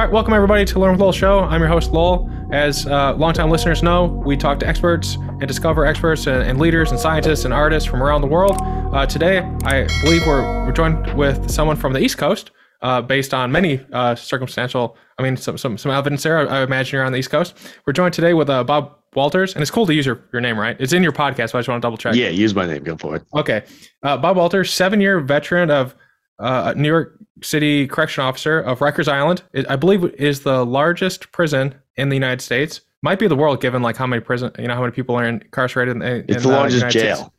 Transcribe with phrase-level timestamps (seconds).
[0.00, 1.40] All right, welcome everybody to Learn with Lowell Show.
[1.40, 2.30] I'm your host, Lowell.
[2.52, 6.90] As uh, longtime listeners know, we talk to experts and discover experts and, and leaders
[6.90, 8.56] and scientists and artists from around the world.
[8.62, 12.50] Uh, today, I believe we're, we're joined with someone from the East Coast,
[12.80, 16.48] uh, based on many uh, circumstantial, I mean, some, some, some evidence there.
[16.48, 17.54] I, I, imagine you're on the East Coast.
[17.84, 20.58] We're joined today with uh, Bob Walters, and it's cool to use your, your name,
[20.58, 20.78] right?
[20.80, 22.14] It's in your podcast, but I just want to double check.
[22.14, 22.84] Yeah, use my name.
[22.84, 23.24] Go for it.
[23.34, 23.64] Okay.
[24.02, 25.94] Uh, Bob Walters, seven year veteran of
[26.40, 29.42] uh, New York City correction officer of Rikers Island.
[29.68, 32.80] I believe is the largest prison in the United States.
[33.02, 35.24] Might be the world, given like how many prison, you know, how many people are
[35.24, 35.96] incarcerated.
[35.96, 37.16] In, in it's the largest jail.
[37.16, 37.30] States.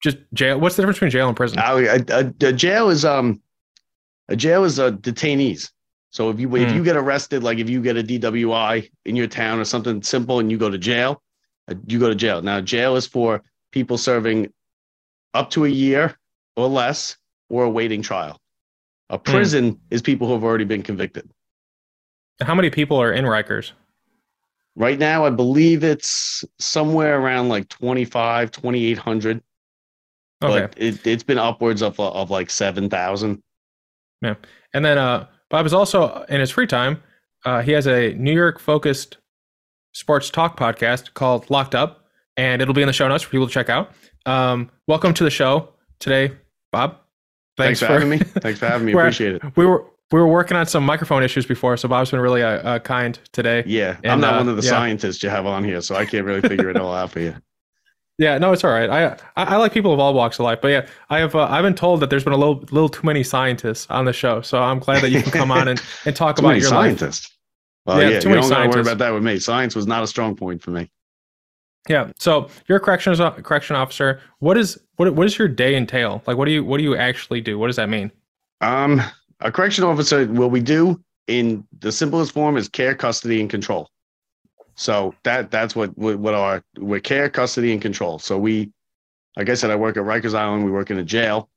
[0.00, 0.60] Just jail.
[0.60, 1.58] What's the difference between jail and prison?
[1.58, 3.42] Uh, a, a, jail is um,
[4.28, 5.70] a jail is a detainees.
[6.10, 6.84] So if you if you hmm.
[6.84, 10.50] get arrested, like if you get a DWI in your town or something simple, and
[10.50, 11.22] you go to jail,
[11.68, 12.40] uh, you go to jail.
[12.40, 14.52] Now jail is for people serving
[15.34, 16.16] up to a year
[16.56, 17.16] or less
[17.48, 18.40] or awaiting trial.
[19.10, 19.78] A prison mm.
[19.90, 21.30] is people who have already been convicted.
[22.40, 23.72] How many people are in Rikers?
[24.76, 29.42] Right now, I believe it's somewhere around like 25, 2,800.
[30.44, 30.60] Okay.
[30.60, 33.42] But it, it's been upwards of, of like 7,000.
[34.22, 34.34] Yeah.
[34.72, 37.02] And then uh, Bob is also, in his free time,
[37.44, 39.18] uh, he has a New York focused
[39.92, 42.04] sports talk podcast called Locked Up,
[42.36, 43.92] and it'll be in the show notes for people to check out.
[44.26, 46.36] Um, welcome to the show today,
[46.70, 46.98] Bob.
[47.58, 48.18] Thanks, Thanks for, for, having me.
[48.40, 48.92] Thanks for having me.
[48.92, 49.42] Appreciate it.
[49.56, 52.48] We were we were working on some microphone issues before, so Bob's been really uh,
[52.48, 53.64] uh, kind today.
[53.66, 54.70] Yeah, and, I'm not uh, one of the yeah.
[54.70, 57.34] scientists you have on here, so I can't really figure it all out for you.
[58.20, 58.90] Yeah, no, it's all right.
[58.90, 59.04] I,
[59.36, 61.62] I, I like people of all walks of life, but yeah, I have uh, I've
[61.62, 64.60] been told that there's been a little little too many scientists on the show, so
[64.60, 67.30] I'm glad that you can come on and, and talk about your scientists.
[67.86, 67.96] Life.
[67.96, 69.38] Well, yeah, yeah too you don't got to worry about that with me.
[69.38, 70.90] Science was not a strong point for me.
[71.88, 72.10] Yeah.
[72.18, 74.20] So you're a corrections correction officer.
[74.38, 76.22] What is what what does your day entail?
[76.26, 77.58] Like, what do you what do you actually do?
[77.58, 78.12] What does that mean?
[78.60, 79.00] Um,
[79.40, 83.90] a correction officer, what we do in the simplest form is care, custody, and control.
[84.74, 88.18] So that that's what what our we're care, custody, and control.
[88.18, 88.70] So we,
[89.36, 90.64] like I said, I work at Rikers Island.
[90.64, 91.48] We work in a jail,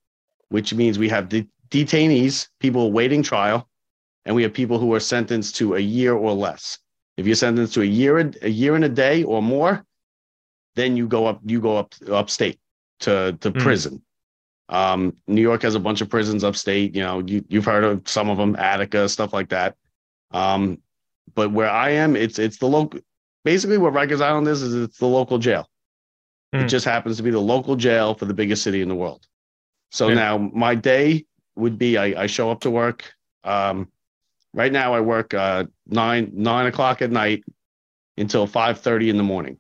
[0.50, 3.68] which means we have de- detainees, people awaiting trial,
[4.26, 6.80] and we have people who are sentenced to a year or less.
[7.18, 9.86] If you're sentenced to a year a year and a day or more,
[10.76, 12.60] then you go up you go up upstate
[13.02, 13.62] to to mm.
[13.62, 14.02] prison.
[14.70, 16.96] Um, New York has a bunch of prisons upstate.
[16.96, 19.76] You know, you, you've heard of some of them, Attica, stuff like that.
[20.32, 20.78] Um,
[21.36, 23.02] but where I am, it's it's the local.
[23.44, 25.68] Basically, what Rikers Island is is it's the local jail.
[26.54, 26.60] Mm.
[26.60, 26.68] It hmm.
[26.68, 29.26] just happens to be the local jail for the biggest city in the world.
[29.92, 30.16] So yeah.
[30.16, 33.14] now my day would be I, I show up to work.
[33.44, 33.90] Um,
[34.54, 37.44] right now I work uh, nine nine o'clock at night
[38.18, 39.60] until five thirty in the morning.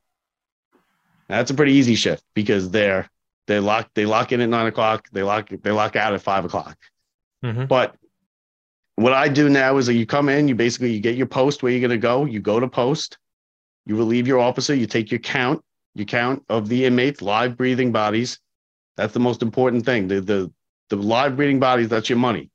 [1.31, 3.09] That's a pretty easy shift because they're
[3.47, 5.07] they lock they lock in at nine o'clock.
[5.11, 6.77] They lock they lock out at five o'clock.
[7.43, 7.65] Mm-hmm.
[7.65, 7.95] But
[8.95, 11.63] what I do now is that you come in, you basically you get your post
[11.63, 12.25] where you're gonna go.
[12.25, 13.17] You go to post,
[13.85, 15.63] you relieve your officer, you take your count,
[15.95, 18.37] your count of the inmates, live breathing bodies.
[18.97, 20.09] That's the most important thing.
[20.09, 20.51] The the
[20.89, 22.49] the live breathing bodies, that's your money.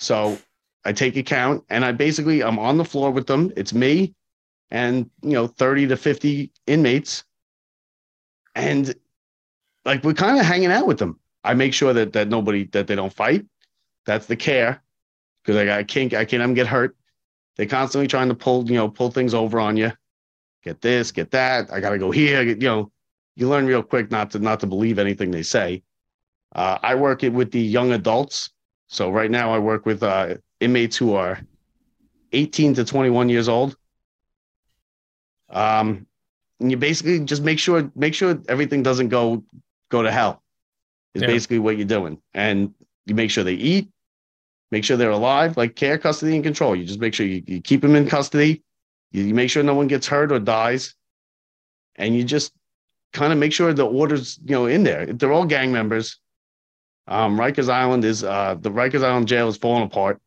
[0.00, 0.36] So
[0.84, 3.52] I take a count and I basically I'm on the floor with them.
[3.56, 4.14] It's me
[4.72, 7.24] and you know 30 to 50 inmates.
[8.54, 8.94] And
[9.84, 11.18] like we're kind of hanging out with them.
[11.42, 13.46] I make sure that that nobody that they don't fight.
[14.06, 14.82] That's the care
[15.42, 16.96] because I, I can't I can't get hurt.
[17.56, 19.92] They're constantly trying to pull you know pull things over on you.
[20.62, 21.72] Get this, get that.
[21.72, 22.42] I got to go here.
[22.42, 22.92] You know,
[23.34, 25.82] you learn real quick not to not to believe anything they say.
[26.54, 28.50] Uh, I work it with the young adults.
[28.88, 31.40] So right now I work with uh, inmates who are
[32.32, 33.76] 18 to 21 years old.
[35.48, 36.06] Um,
[36.60, 39.42] and you basically just make sure make sure everything doesn't go
[39.90, 40.42] go to hell
[41.14, 41.28] is yeah.
[41.28, 42.18] basically what you're doing.
[42.34, 42.74] And
[43.06, 43.88] you make sure they eat,
[44.70, 46.76] make sure they're alive, like care, custody, and control.
[46.76, 48.62] You just make sure you, you keep them in custody.
[49.10, 50.94] You, you, make sure no one gets hurt or dies.
[51.96, 52.52] And you just
[53.12, 55.06] kind of make sure the order's, you know, in there.
[55.06, 56.18] They're all gang members.
[57.08, 60.20] Um, Rikers Island is uh, the Rikers Island jail is falling apart.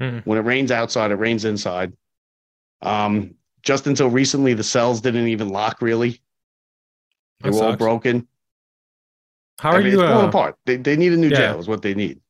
[0.00, 0.28] Mm-hmm.
[0.28, 1.92] When it rains outside, it rains inside.
[2.80, 6.20] Um, just until recently, the cells didn't even lock really.
[7.40, 7.70] They that were sucks.
[7.70, 8.28] all broken.
[9.58, 10.00] How are I mean, you?
[10.00, 10.56] It's falling uh, apart.
[10.66, 11.36] They, they need a new yeah.
[11.36, 11.58] jail.
[11.58, 12.20] Is what they need.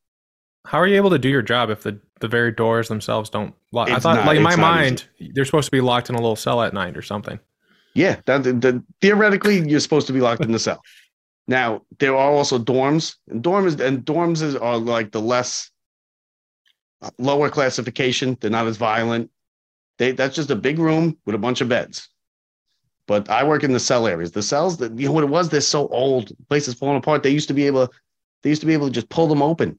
[0.66, 3.54] How are you able to do your job if the, the very doors themselves don't
[3.72, 3.88] lock?
[3.88, 5.32] It's I thought, not, like in my mind, easy.
[5.34, 7.38] they're supposed to be locked in a little cell at night or something.
[7.94, 10.82] Yeah, that, the, theoretically, you're supposed to be locked in the cell.
[11.48, 15.70] Now there are also dorms, and dorms and dorms is, are like the less
[17.02, 18.36] uh, lower classification.
[18.40, 19.30] They're not as violent.
[20.00, 22.08] They that's just a big room with a bunch of beds.
[23.06, 24.32] But I work in the cell areas.
[24.32, 27.22] The cells that you know what it was, they're so old, places falling apart.
[27.22, 27.92] They used to be able to,
[28.42, 29.78] they used to be able to just pull them open.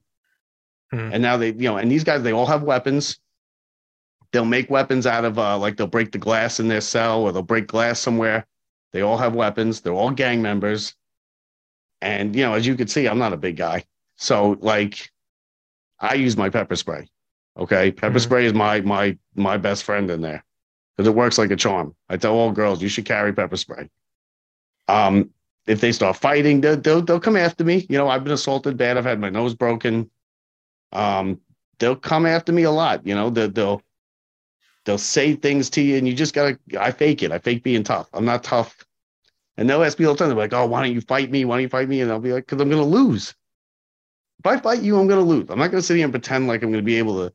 [0.94, 1.14] Mm-hmm.
[1.14, 3.20] And now they, you know, and these guys, they all have weapons.
[4.32, 7.32] they'll make weapons out of uh, like they'll break the glass in their cell or
[7.32, 8.46] they'll break glass somewhere.
[8.94, 9.82] They all have weapons.
[9.82, 10.94] They're all gang members.
[12.02, 13.86] And you know, as you can see, I'm not a big guy.
[14.18, 15.10] So like
[16.00, 17.08] I use my pepper spray.
[17.58, 17.92] Okay.
[17.92, 18.24] Pepper Mhm.
[18.24, 20.44] spray is my my my best friend in there.
[20.98, 21.96] Because it works like a charm.
[22.10, 23.90] I tell all girls you should carry pepper spray.
[24.88, 25.30] Um,
[25.68, 27.86] if they start fighting, they'll, they'll they'll come after me.
[27.90, 28.98] You know, I've been assaulted bad.
[28.98, 30.10] I've had my nose broken.
[30.94, 31.42] Um,
[31.80, 33.06] they'll come after me a lot.
[33.08, 33.82] You know, they'll they'll,
[34.86, 36.58] they'll say things to you, and you just gotta.
[36.80, 37.32] I fake it.
[37.32, 38.10] I fake being tough.
[38.14, 38.86] I'm not tough.
[39.58, 40.30] And they'll ask me all the time.
[40.30, 41.46] They're like, "Oh, why don't you fight me?
[41.46, 43.36] Why don't you fight me?" And I'll be like, "Cause I'm gonna lose.
[44.44, 45.52] If I fight you, I'm gonna lose.
[45.52, 47.34] I'm not gonna sit here and pretend like I'm gonna be able to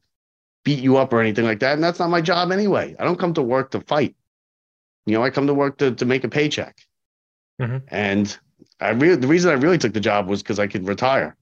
[0.65, 1.75] beat you up or anything like that.
[1.75, 2.97] And that's not my job anyway.
[2.99, 4.17] I don't come to work to fight.
[5.07, 6.77] You know, I come to work to to make a paycheck.
[7.63, 7.85] Mhm.
[7.89, 8.37] And
[8.81, 11.37] I really the reason I really took the job was because I could retire.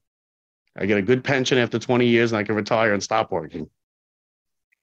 [0.77, 3.71] I get a good pension after 20 years and I can retire and stop working.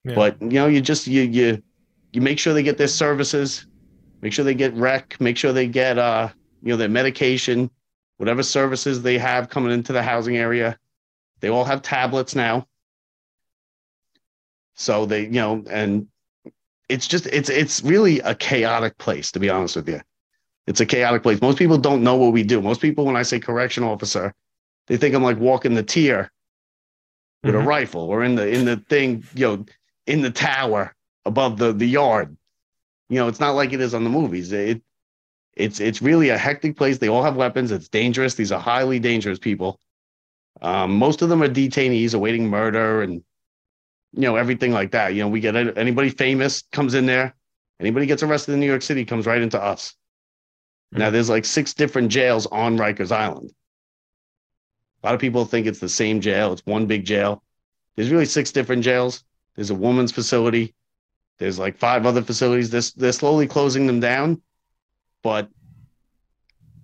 [0.03, 0.15] Yeah.
[0.15, 1.61] But you know, you just you you
[2.11, 3.67] you make sure they get their services,
[4.23, 6.29] make sure they get rec, make sure they get uh
[6.63, 7.69] you know their medication,
[8.21, 10.77] whatever services they have coming into the housing area.
[11.39, 12.67] They all have tablets now.
[14.75, 16.05] So they, you know, and
[16.87, 20.01] it's just it's it's really a chaotic place to be honest with you.
[20.67, 21.41] It's a chaotic place.
[21.41, 22.61] Most people don't know what we do.
[22.61, 24.35] Most people, when I say correction officer,
[24.85, 26.31] they think I'm like walking the tier
[27.41, 27.63] with Mhm.
[27.63, 29.65] a rifle or in the in the thing, you know,
[30.05, 30.95] in the tower
[31.25, 32.37] above the the yard.
[33.09, 34.51] You know, it's not like it is on the movies.
[34.51, 34.83] It
[35.55, 36.97] it's it's really a hectic place.
[36.97, 37.71] They all have weapons.
[37.71, 38.35] It's dangerous.
[38.35, 39.79] These are highly dangerous people.
[40.61, 43.23] Um, most of them are detainees awaiting murder and
[44.13, 45.13] you know everything like that.
[45.13, 47.35] You know, we get anybody famous comes in there.
[47.79, 49.95] Anybody gets arrested in New York City comes right into us.
[50.91, 53.51] Now there's like six different jails on Rikers Island.
[55.01, 56.53] A lot of people think it's the same jail.
[56.53, 57.43] It's one big jail.
[57.95, 59.23] There's really six different jails.
[59.55, 60.75] There's a woman's facility.
[61.37, 62.69] There's like five other facilities.
[62.69, 64.41] They're, they're slowly closing them down,
[65.23, 65.49] but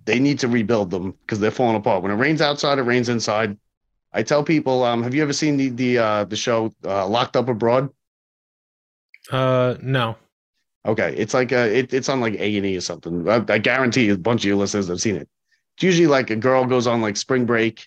[0.04, 2.02] they need to rebuild them because they're falling apart.
[2.02, 3.58] When it rains outside, it rains inside.
[4.12, 7.36] I tell people, um, have you ever seen the the uh, the show uh, Locked
[7.36, 7.90] Up Abroad?
[9.30, 10.16] Uh, no.
[10.86, 13.28] Okay, it's like a, it, it's on like A and E or something.
[13.28, 15.28] I, I guarantee a bunch of your listeners have seen it.
[15.76, 17.86] It's usually like a girl goes on like spring break,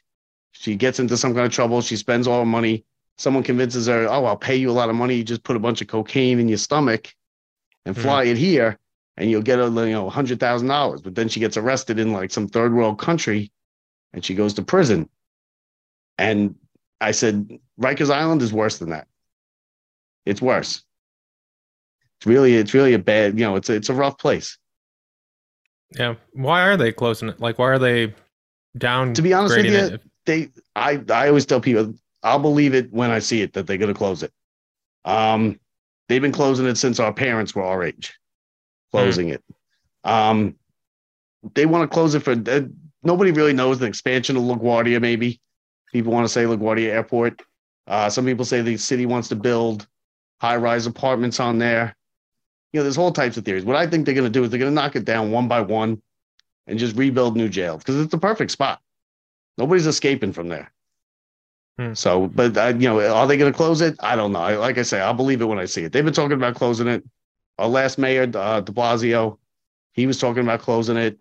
[0.51, 2.85] she gets into some kind of trouble, she spends all her money.
[3.17, 5.15] Someone convinces her, "Oh, I'll pay you a lot of money.
[5.15, 7.13] You just put a bunch of cocaine in your stomach
[7.85, 8.77] and fly it here,
[9.17, 12.13] and you'll get a you know hundred thousand dollars." But then she gets arrested in
[12.13, 13.51] like some third world country,
[14.13, 15.09] and she goes to prison.
[16.17, 16.55] And
[17.01, 19.07] I said, Rikers Island is worse than that.
[20.25, 20.83] It's worse.
[22.19, 24.59] It's really, it's really a bad, you know, it's a, it's a rough place.
[25.97, 26.15] Yeah.
[26.33, 27.39] Why are they closing it?
[27.39, 28.13] Like, why are they
[28.77, 29.15] down?
[29.15, 30.01] To be honest with you, it?
[30.27, 33.77] They, I, I always tell people, I'll believe it when I see it that they're
[33.77, 34.31] going to close it.
[35.03, 35.59] Um,
[36.07, 38.13] they've been closing it since our parents were our age,
[38.91, 39.43] closing it.
[40.03, 40.55] Um,
[41.55, 42.61] they want to close it for uh,
[43.03, 45.01] nobody really knows the expansion of LaGuardia.
[45.01, 45.39] Maybe
[45.91, 47.41] people want to say LaGuardia Airport.
[47.87, 49.87] Uh, some people say the city wants to build
[50.39, 51.95] high-rise apartments on there.
[52.73, 53.65] You know, there's all types of theories.
[53.65, 55.47] What I think they're going to do is they're going to knock it down one
[55.47, 56.01] by one
[56.67, 58.79] and just rebuild new jails because it's the perfect spot.
[59.57, 60.71] Nobody's escaping from there.
[61.77, 61.93] Hmm.
[61.93, 63.95] So, but uh, you know, are they going to close it?
[63.99, 64.39] I don't know.
[64.39, 65.91] I, like I say, I'll believe it when I see it.
[65.91, 67.03] They've been talking about closing it.
[67.57, 69.37] Our last mayor, uh, De Blasio,
[69.93, 71.17] he was talking about closing it.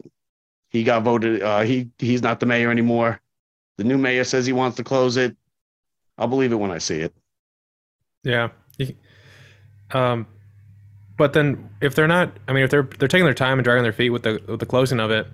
[0.69, 1.43] He got voted.
[1.43, 3.21] Uh, he he's not the mayor anymore.
[3.77, 5.37] The new mayor says he wants to close it.
[6.17, 7.15] I'll believe it when I see it.
[8.23, 8.51] Yeah.
[9.93, 10.27] Um,
[11.17, 13.83] but then if they're not, I mean, if they're they're taking their time and dragging
[13.83, 15.27] their feet with the with the closing of it,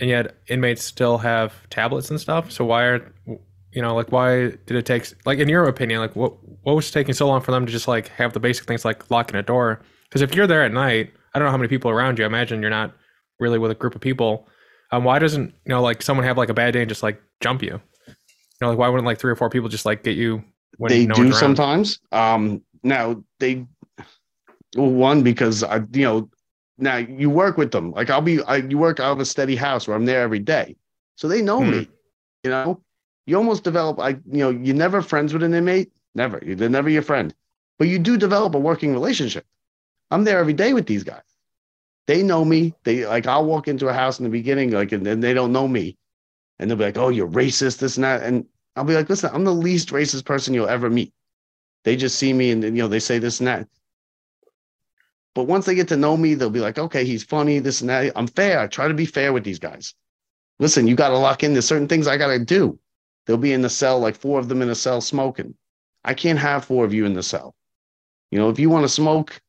[0.00, 2.50] and yet inmates still have tablets and stuff.
[2.50, 6.14] So why are you know like why did it take like in your opinion like
[6.14, 8.84] what what was taking so long for them to just like have the basic things
[8.84, 9.82] like locking a door?
[10.14, 12.24] Because if you're there at night, I don't know how many people around you.
[12.24, 12.94] I imagine you're not
[13.40, 14.46] really with a group of people.
[14.92, 17.20] Um, why doesn't you know like someone have like a bad day and just like
[17.40, 17.80] jump you?
[18.06, 18.14] You
[18.60, 20.44] know, like why wouldn't like three or four people just like get you?
[20.78, 21.98] When they no do sometimes.
[22.12, 23.66] Um, now they
[24.76, 26.30] well, one because I, you know,
[26.78, 27.90] now you work with them.
[27.90, 30.38] Like I'll be, I you work out of a steady house where I'm there every
[30.38, 30.76] day,
[31.16, 31.72] so they know Hmm.
[31.72, 31.88] me.
[32.44, 32.80] You know,
[33.26, 33.98] you almost develop.
[33.98, 35.90] I, you know, you're never friends with an inmate.
[36.14, 36.38] Never.
[36.40, 37.34] They're never your friend,
[37.80, 39.44] but you do develop a working relationship.
[40.14, 41.22] I'm there every day with these guys.
[42.06, 42.74] They know me.
[42.84, 45.52] They like I'll walk into a house in the beginning, like, and then they don't
[45.52, 45.96] know me,
[46.58, 49.30] and they'll be like, "Oh, you're racist, this and that," and I'll be like, "Listen,
[49.32, 51.12] I'm the least racist person you'll ever meet."
[51.84, 53.68] They just see me and you know they say this and that.
[55.34, 57.90] But once they get to know me, they'll be like, okay, he's funny, this and
[57.90, 58.12] that.
[58.14, 58.60] I'm fair.
[58.60, 59.94] I try to be fair with these guys.
[60.60, 61.52] Listen, you got to lock in.
[61.52, 62.78] There's certain things I got to do.
[63.26, 65.56] They'll be in the cell, like four of them in a cell smoking.
[66.04, 67.54] I can't have four of you in the cell.
[68.30, 69.40] You know, if you want to smoke,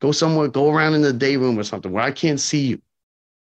[0.00, 2.82] go somewhere, go around in the day room or something where I can't see you,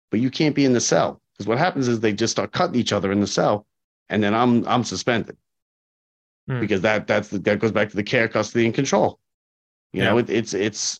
[0.10, 1.22] but you can't be in the cell.
[1.34, 3.66] Because what happens is they just start cutting each other in the cell,
[4.10, 5.38] and then I'm I'm suspended
[6.48, 6.60] Hmm.
[6.60, 9.20] because that that's the, that goes back to the care, custody, and control.
[9.94, 11.00] You know, it, it's it's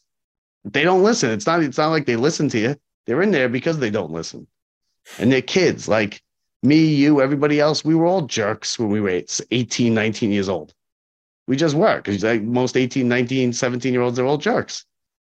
[0.64, 1.32] they don't listen.
[1.32, 2.76] It's not it's not like they listen to you.
[3.06, 4.48] They're in there because they don't listen,
[5.18, 6.22] and they're kids like
[6.64, 7.84] me, you, everybody else.
[7.84, 10.74] We were all jerks when we were 18, 19 years old.
[11.48, 14.86] We just were because like most 18, 19, 17 year olds, they're all jerks.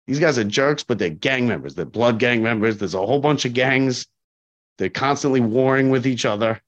[0.08, 1.76] These guys are jerks, but they're gang members.
[1.76, 2.78] They're blood gang members.
[2.78, 4.08] There's a whole bunch of gangs.
[4.78, 6.62] They're constantly warring with each other.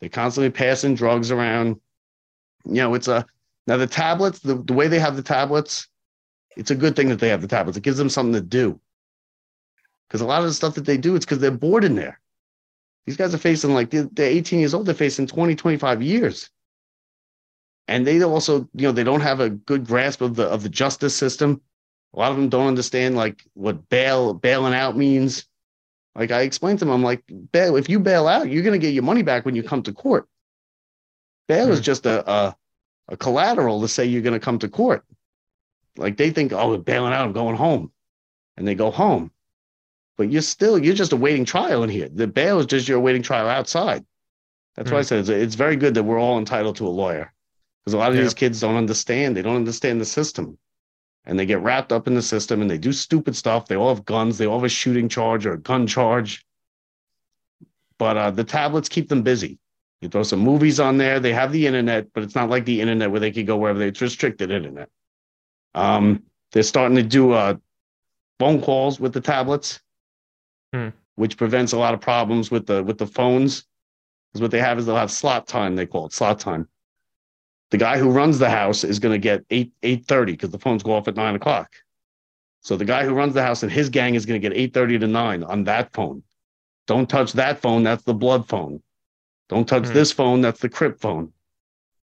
[0.00, 1.80] They're constantly passing drugs around.
[2.64, 3.26] You know, it's a
[3.66, 5.86] now the tablets, the, the way they have the tablets,
[6.56, 7.78] it's a good thing that they have the tablets.
[7.78, 8.80] It gives them something to do.
[10.08, 12.20] Because a lot of the stuff that they do, it's because they're bored in there.
[13.06, 16.50] These guys are facing like they're, they're 18 years old, they're facing 20, 25 years.
[17.88, 20.68] And they also, you know, they don't have a good grasp of the of the
[20.68, 21.60] justice system.
[22.14, 25.46] A lot of them don't understand like what bail bailing out means.
[26.14, 28.94] Like I explained to them, I'm like, bail, if you bail out, you're gonna get
[28.94, 30.26] your money back when you come to court.
[31.48, 31.84] Bail is Hmm.
[31.84, 32.56] just a, a
[33.08, 35.04] a collateral to say you're gonna come to court.
[35.96, 37.92] Like they think, oh, bailing out, I'm going home.
[38.56, 39.32] And they go home.
[40.16, 42.08] But you're still, you're just awaiting trial in here.
[42.08, 44.04] The bail is just you're awaiting trial outside.
[44.76, 45.06] That's why I Hmm.
[45.06, 47.32] said it's, it's very good that we're all entitled to a lawyer.
[47.80, 48.22] Because a lot of Yeah.
[48.22, 49.36] these kids don't understand.
[49.36, 50.58] They don't understand the system.
[51.24, 53.66] And they get wrapped up in the system and they do stupid stuff.
[53.66, 54.38] They all have guns.
[54.38, 56.44] They all have a shooting charge or a gun charge.
[57.98, 59.58] But uh, the tablets keep them busy.
[60.00, 61.20] You throw some movies on there.
[61.20, 63.78] They have the internet, but it's not like the internet where they could go wherever
[63.78, 64.88] they, it's restricted internet.
[65.74, 66.22] Um,
[66.52, 67.56] they're starting to do uh,
[68.38, 69.80] phone calls with the tablets,
[70.72, 70.88] Hmm.
[71.16, 73.64] which prevents a lot of problems with the with the phones.
[74.32, 75.76] Because what they have is they'll have slot time.
[75.76, 76.68] They call it slot time.
[77.70, 80.58] The guy who runs the house is going to get eight eight thirty because the
[80.58, 81.72] phones go off at nine o'clock.
[82.62, 84.74] So the guy who runs the house and his gang is going to get eight
[84.74, 86.22] thirty to nine on that phone.
[86.86, 87.82] Don't touch that phone.
[87.84, 88.82] That's the blood phone.
[89.48, 89.94] Don't touch Hmm.
[89.94, 90.40] this phone.
[90.40, 91.32] That's the crip phone.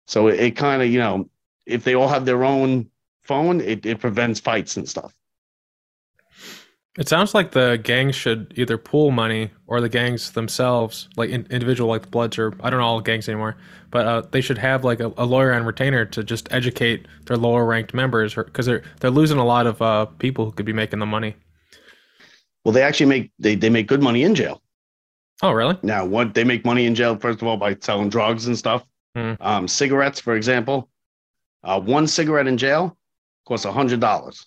[0.07, 1.31] So it, it kind of you know
[1.67, 2.91] if they all have their own
[3.23, 5.15] phone, it, it prevents fights and stuff.
[6.97, 11.45] It sounds like the gangs should either pool money or the gangs themselves, like in,
[11.51, 13.57] individual, like the Bloods or I don't know all gangs anymore,
[13.91, 17.37] but uh, they should have like a, a lawyer and retainer to just educate their
[17.37, 20.73] lower ranked members because they're they're losing a lot of uh, people who could be
[20.73, 21.35] making the money.
[22.65, 24.63] Well, they actually make they, they make good money in jail.
[25.43, 25.77] Oh, really?
[25.83, 28.85] Now, what they make money in jail, first of all, by selling drugs and stuff.
[29.17, 29.33] Hmm.
[29.41, 30.89] Um, cigarettes, for example,
[31.65, 32.97] uh, one cigarette in jail
[33.47, 34.47] costs a hundred dollars.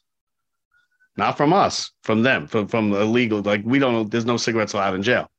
[1.17, 3.41] Not from us, from them, from from the illegal.
[3.41, 5.29] Like we don't know, there's no cigarettes allowed in jail.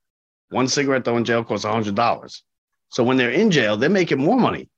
[0.51, 2.43] One cigarette though in jail costs hundred dollars.
[2.91, 4.69] So when they're in jail, they're making more money.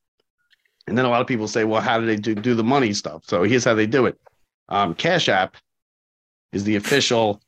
[0.87, 2.93] And then a lot of people say, well, how do they do, do the money
[2.93, 3.23] stuff?
[3.27, 4.19] So here's how they do it.
[4.69, 5.57] Um, Cash App
[6.53, 7.41] is the official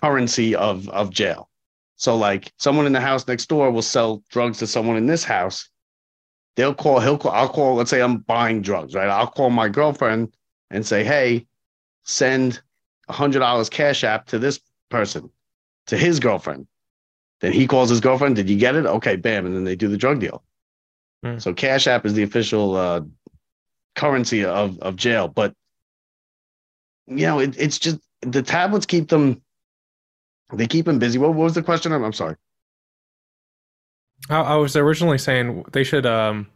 [0.00, 1.50] currency of of jail.
[1.96, 5.24] So like someone in the house next door will sell drugs to someone in this
[5.24, 5.68] house.
[6.56, 9.08] They'll call, he'll call, I'll call, let's say I'm buying drugs, right?
[9.08, 10.34] I'll call my girlfriend
[10.70, 11.46] and say, hey,
[12.10, 12.60] send
[13.08, 15.30] a hundred dollars cash app to this person,
[15.86, 16.66] to his girlfriend.
[17.40, 18.84] Then he calls his girlfriend, did you get it?
[18.84, 19.46] Okay, bam.
[19.46, 20.42] And then they do the drug deal.
[21.24, 21.38] Hmm.
[21.38, 23.00] So Cash App is the official uh,
[23.94, 25.28] currency of, of jail.
[25.28, 25.54] But
[27.06, 29.42] you know, it, it's just the tablets keep them
[30.52, 31.18] they keep them busy.
[31.18, 31.92] What, what was the question?
[31.92, 32.36] I'm, I'm sorry.
[34.28, 36.06] I, I was originally saying they should.
[36.06, 36.48] Um,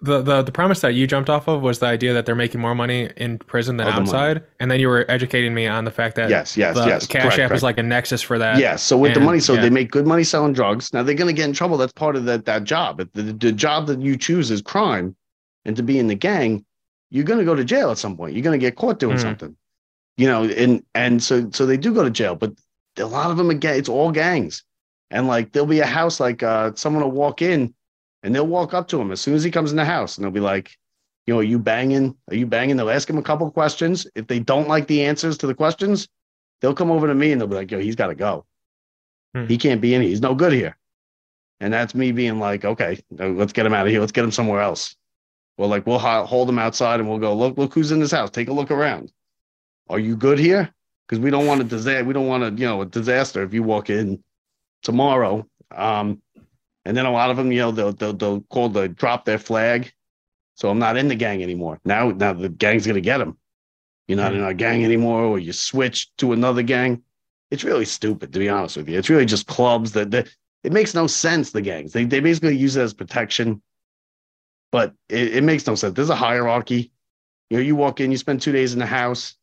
[0.00, 2.60] the, the the premise that you jumped off of was the idea that they're making
[2.60, 5.84] more money in prison than Oh, the outside, and then you were educating me on
[5.84, 7.06] the fact that Yes, yes, the yes.
[7.06, 7.56] Cash correct, App correct.
[7.56, 8.58] is like a nexus for that.
[8.58, 8.82] Yes.
[8.82, 9.62] So with the money, so yeah.
[9.62, 10.92] they make good money selling drugs.
[10.92, 11.76] Now they're going to get in trouble.
[11.76, 13.00] That's part of that that job.
[13.00, 15.16] If the, the job that you choose is crime,
[15.64, 16.64] and to be in the gang,
[17.10, 18.34] you're going to go to jail at some point.
[18.34, 19.22] You're going to get caught doing Hmm.
[19.22, 19.56] something.
[20.16, 22.52] You know, and and so so they do go to jail, but
[22.98, 24.62] a lot of them again, it's all gangs.
[25.10, 27.74] And like there'll be a house like uh someone will walk in,
[28.22, 30.24] and they'll walk up to him as soon as he comes in the house, and
[30.24, 30.76] they'll be like.
[31.26, 32.16] You know, are you banging?
[32.30, 32.78] Are you banging?
[32.78, 34.06] They'll ask him a couple of questions.
[34.14, 36.08] If they don't like the answers to the questions,
[36.62, 38.46] they'll come over to me and they'll be like, "Yo, he's got to go.
[39.34, 39.44] Hmm.
[39.44, 40.08] He can't be in here.
[40.08, 40.78] He's no good here."
[41.60, 44.00] And that's me being like, "Okay, uh, let's get him out of here.
[44.00, 44.96] Let's get him somewhere else."
[45.58, 48.30] Well, like we'll hold him outside and we'll go, "Look, look who's in this house.
[48.30, 49.12] Take a look around.
[49.90, 50.72] Are you good here?
[51.06, 52.04] Because we don't want a disaster.
[52.04, 54.24] We don't want a you know a disaster if you walk in
[54.82, 56.22] tomorrow." Um,
[56.88, 59.38] and then a lot of them, you know, they'll they'll, they'll call the drop their
[59.38, 59.92] flag.
[60.54, 61.78] So I'm not in the gang anymore.
[61.84, 63.36] Now, now the gang's gonna get him.
[64.06, 64.24] You're hmm.
[64.24, 67.02] not in our gang anymore, or you switch to another gang.
[67.50, 68.98] It's really stupid, to be honest with you.
[68.98, 70.28] It's really just clubs that, that
[70.64, 71.52] it makes no sense.
[71.52, 73.60] The gangs they they basically use it as protection,
[74.72, 75.94] but it, it makes no sense.
[75.94, 76.90] There's a hierarchy.
[77.50, 79.34] You know, you walk in, you spend two days in the house,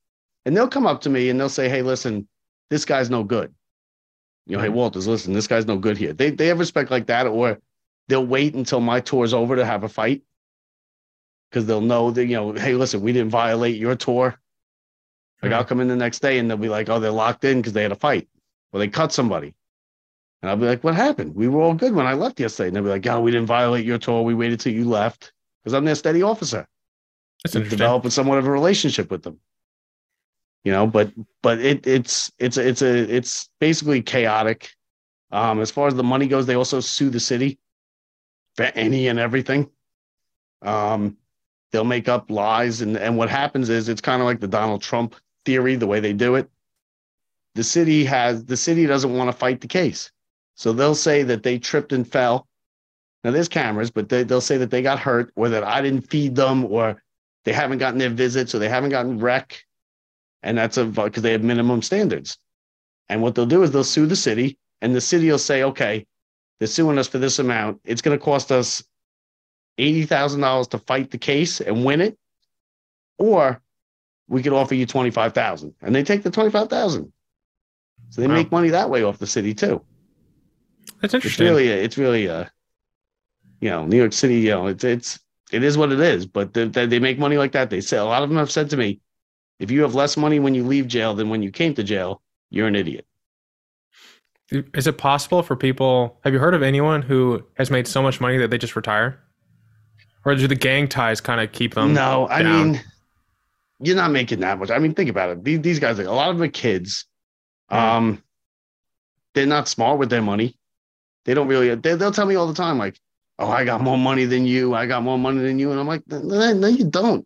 [0.48, 2.28] and they'll come up to me and they'll say, "Hey, listen,
[2.72, 3.54] this guy's no good."
[4.46, 4.70] You know, hey.
[4.70, 6.14] Walters, listen, this guy's no good here.
[6.14, 7.60] They they have respect like that, or
[8.08, 10.22] they'll wait until my tour's over to have a fight
[11.50, 14.40] because they'll know that you know, hey, listen, we didn't violate your tour.
[15.42, 15.52] Like.
[15.52, 17.74] I'll come in the next day and they'll be like, oh, they're locked in because
[17.74, 18.28] they had a fight
[18.74, 19.54] or they cut somebody.
[20.42, 21.36] And I'll be like, what happened?
[21.36, 22.68] We were all good when I left yesterday.
[22.68, 24.24] And they'll be like, oh, we didn't violate your tour.
[24.24, 25.34] We waited till you left
[25.64, 26.68] because I'm their steady officer.
[27.44, 27.78] That's interesting.
[27.78, 29.40] developed somewhat of a relationship with them.
[30.66, 31.12] You know, but
[31.44, 34.72] but it it's it's it's a it's basically chaotic.
[35.32, 37.60] Um, as far as the money goes, they also sue the city
[38.56, 39.70] for any and everything.
[40.64, 41.18] Um,
[41.72, 44.82] they'll make up lies, and and what happens is it's kind of like the Donald
[44.82, 46.50] Trump theory, the way they do it.
[47.54, 50.12] The city has the city doesn't want to fight the case,
[50.56, 52.48] so they'll say that they tripped and fell.
[53.24, 56.10] Now there's cameras, but they, they'll say that they got hurt, or that I didn't
[56.10, 57.04] feed them, or
[57.44, 59.64] they haven't gotten their visits, or they haven't gotten rec,
[60.46, 62.38] and that's a because they have minimum standards.
[63.10, 66.06] And what they'll do is they'll sue the city, and the city will say, okay,
[66.60, 67.82] they're suing us for this amount.
[67.84, 68.84] It's going to cost us
[69.78, 72.18] eighty thousand dollars to fight the case and win it,
[73.18, 73.62] or
[74.28, 77.12] we could offer you twenty five thousand, and they take the twenty five thousand.
[78.10, 78.36] So they Wow.
[78.36, 79.82] make money that way off the city too.
[81.02, 81.46] That's interesting.
[81.48, 82.50] It's really, it's really a,
[83.60, 84.36] you know, New York City.
[84.36, 85.20] You know, it's it's
[85.52, 86.26] it is what it is.
[86.26, 87.70] But they, they they make money like that.
[87.70, 89.02] They say a lot of them have said to me,
[89.60, 92.22] if you have less money when you leave jail than when you came to jail,
[92.50, 93.06] you're an idiot.
[94.52, 96.20] Is it possible for people?
[96.24, 99.20] Have you heard of anyone who has made so much money that they just retire?
[100.24, 101.94] Or do the gang ties kind of keep them?
[101.94, 102.72] no, I down.
[102.72, 102.82] mean,
[103.80, 104.70] you're not making that much.
[104.70, 105.44] I mean, think about it.
[105.44, 107.06] These, these guys, like, a lot of them are kids.
[107.72, 107.76] Mhm.
[107.78, 108.24] Um,
[109.34, 110.58] they're not smart with their money.
[111.26, 111.74] They don't really.
[111.76, 113.00] They, they'll tell me all the time, like,
[113.40, 114.76] "Oh, I got more money than you.
[114.76, 117.26] I got more money than you," and I'm like, "No, no you don't.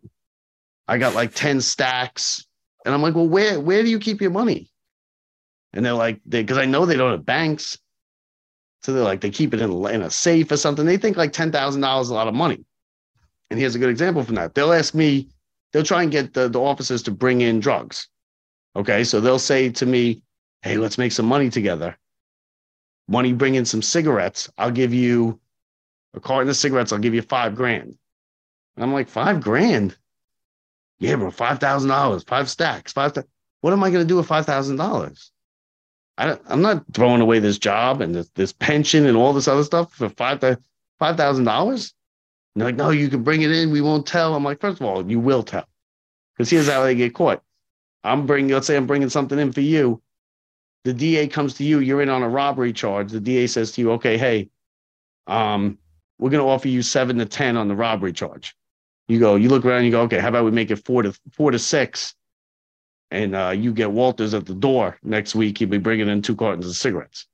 [0.90, 2.46] I got like ten stacks."
[2.84, 4.70] And I'm like, "Well, where where do you keep your money?"
[5.72, 7.78] And they're like, "They because I know they don't have banks."
[8.82, 10.86] So they're like, they keep it in, in a safe or something.
[10.86, 12.64] They think like ten thousand dollars is a lot of money.
[13.50, 14.54] And here's a good example from that.
[14.54, 15.28] They'll ask me,
[15.72, 18.08] they'll try and get the, the officers to bring in drugs.
[18.76, 19.04] Okay.
[19.04, 20.22] So they'll say to me,
[20.62, 21.96] Hey, let's make some money together.
[23.08, 24.48] Money, bring in some cigarettes.
[24.56, 25.40] I'll give you
[26.14, 26.92] a carton of cigarettes.
[26.92, 27.96] I'll give you five grand.
[28.76, 29.96] And I'm like, five grand?
[31.00, 33.14] Yeah, bro, $5,000, five stacks, five.
[33.14, 33.26] Th-
[33.62, 35.30] what am I going to do with $5,000?
[36.18, 39.48] I don't, I'm not throwing away this job and this, this pension and all this
[39.48, 40.40] other stuff for five
[40.98, 41.94] five thousand dollars.
[42.54, 43.70] They're like, no, you can bring it in.
[43.70, 44.34] We won't tell.
[44.34, 45.66] I'm like, first of all, you will tell,
[46.36, 47.42] because here's how they get caught.
[48.04, 50.02] I'm bringing, let's say, I'm bringing something in for you.
[50.84, 51.78] The DA comes to you.
[51.78, 53.12] You're in on a robbery charge.
[53.12, 54.50] The DA says to you, okay, hey,
[55.26, 55.78] um,
[56.18, 58.54] we're going to offer you seven to ten on the robbery charge.
[59.10, 61.12] You go, you look around, you go, okay, how about we make it four to
[61.32, 62.14] four to six,
[63.10, 65.58] and uh, you get Walters at the door next week.
[65.58, 67.26] He'll be bringing in two cartons of cigarettes.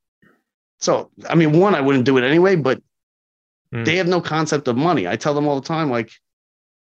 [0.80, 2.80] So, I mean, one, I wouldn't do it anyway, but
[3.72, 3.84] Hmm.
[3.84, 5.06] they have no concept of money.
[5.06, 6.12] I tell them all the time, like,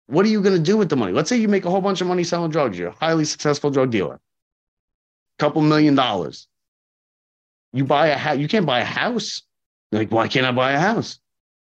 [0.05, 1.11] what are you going to do with the money?
[1.11, 2.79] Let's say you make a whole bunch of money selling drugs.
[2.79, 4.21] You're a highly successful drug dealer,
[5.37, 6.47] couple million dollars.
[7.73, 8.37] You buy a house.
[8.37, 9.41] You can't buy a house.
[9.91, 11.19] You're like, why can't I buy a house?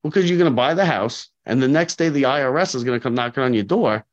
[0.10, 3.00] Because you're going to buy the house, and the next day the IRS is going
[3.00, 4.06] to come knocking on your door,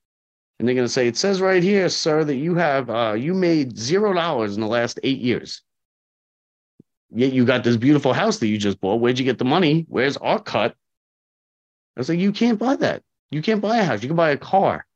[0.58, 3.34] and they're going to say, "It says right here, sir, that you have uh, you
[3.34, 5.62] made zero dollars in the last eight years.
[7.10, 9.00] Yet you got this beautiful house that you just bought.
[9.00, 9.86] Where'd you get the money?
[9.88, 10.74] Where's our cut?"
[11.96, 13.02] I was like, "You can't buy that.
[13.30, 14.02] You can't buy a house.
[14.02, 14.86] You can buy a car.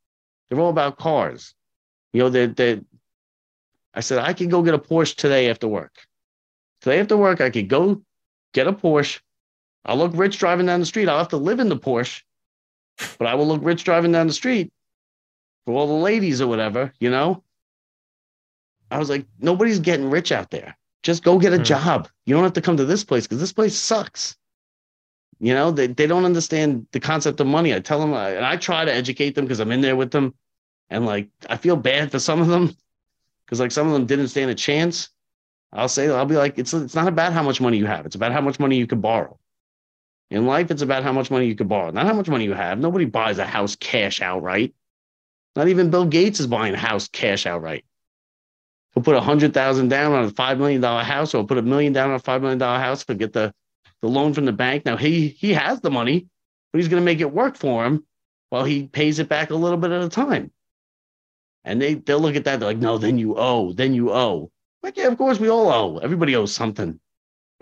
[0.49, 1.53] They're all about cars.
[2.13, 2.85] You know that that."
[3.93, 5.95] I said, "I can go get a Porsche today after work.
[6.81, 8.01] Today after work, I could go
[8.53, 9.19] get a Porsche.
[9.89, 11.09] I'll look rich driving down the street.
[11.09, 12.21] I'll have to live in the Porsche,
[13.17, 14.71] but I will look rich driving down the street
[15.65, 17.43] for all the ladies or whatever, you know?
[18.91, 20.77] I was like, nobody's getting rich out there.
[21.01, 21.63] Just go get a Hmm.
[21.63, 22.07] job.
[22.27, 24.37] You don't have to come to this place because this place sucks.
[25.39, 27.73] You know, they, they don't understand the concept of money.
[27.73, 30.11] I tell them, uh, and I try to educate them because I'm in there with
[30.11, 30.35] them.
[30.91, 32.75] And like, I feel bad for some of them
[33.45, 35.09] because like some of them didn't stand a chance.
[35.73, 38.05] I'll say, I'll be like, it's, it's not about how much money you have.
[38.05, 39.38] It's about how much money you can borrow.
[40.29, 42.53] In life, it's about how much money you can borrow, not how much money you
[42.53, 42.77] have.
[42.77, 44.75] Nobody buys a house cash outright.
[45.55, 47.83] Not even Bill Gates is buying a house cash outright.
[48.93, 51.63] He'll put a hundred thousand down on a five million dollar house, or put a
[51.63, 53.53] million down on a five million dollar house to get the,
[54.01, 54.85] the loan from the bank.
[54.85, 56.27] Now he he has the money,
[56.71, 58.05] but he's going to make it work for him
[58.49, 60.51] while he pays it back a little bit at a time.
[61.63, 62.59] And they they'll look at that.
[62.59, 64.51] They're like, no, then you owe, then you owe.
[64.83, 65.97] Like, yeah, of course we all owe.
[65.97, 66.99] Everybody owes something.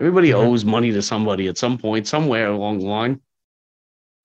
[0.00, 0.34] Everybody Mhm.
[0.34, 3.20] owes money to somebody at some point, somewhere along the line.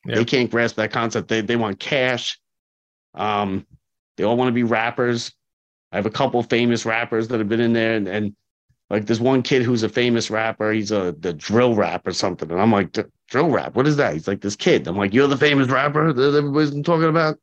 [0.05, 0.15] Yeah.
[0.15, 1.27] They can't grasp that concept.
[1.29, 2.39] They they want cash.
[3.13, 3.65] Um,
[4.17, 5.33] They all want to be rappers.
[5.91, 8.35] I have a couple famous rappers that have been in there, and, and
[8.91, 10.71] like there's one kid who's a famous rapper.
[10.71, 12.91] He's a the drill rap or something, and I'm like,
[13.29, 13.75] drill rap.
[13.75, 14.13] What is that?
[14.13, 14.87] He's like this kid.
[14.87, 17.39] I'm like, you're the famous rapper that everybody's been talking about.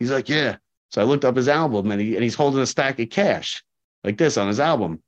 [0.00, 0.56] He's like, yeah.
[0.90, 3.62] So I looked up his album, and he and he's holding a stack of cash
[4.02, 5.02] like this on his album.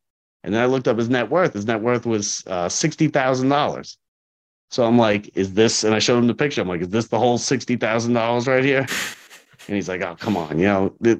[0.44, 1.55] And then I looked up his net worth.
[1.55, 3.98] His net worth was uh, sixty thousand dollars.
[4.70, 5.83] So I'm like, is this?
[5.85, 6.61] And I showed him the picture.
[6.61, 8.87] I'm like, is this the whole sixty thousand dollars right here?
[9.66, 11.16] And he's like, oh, come on, you know, they,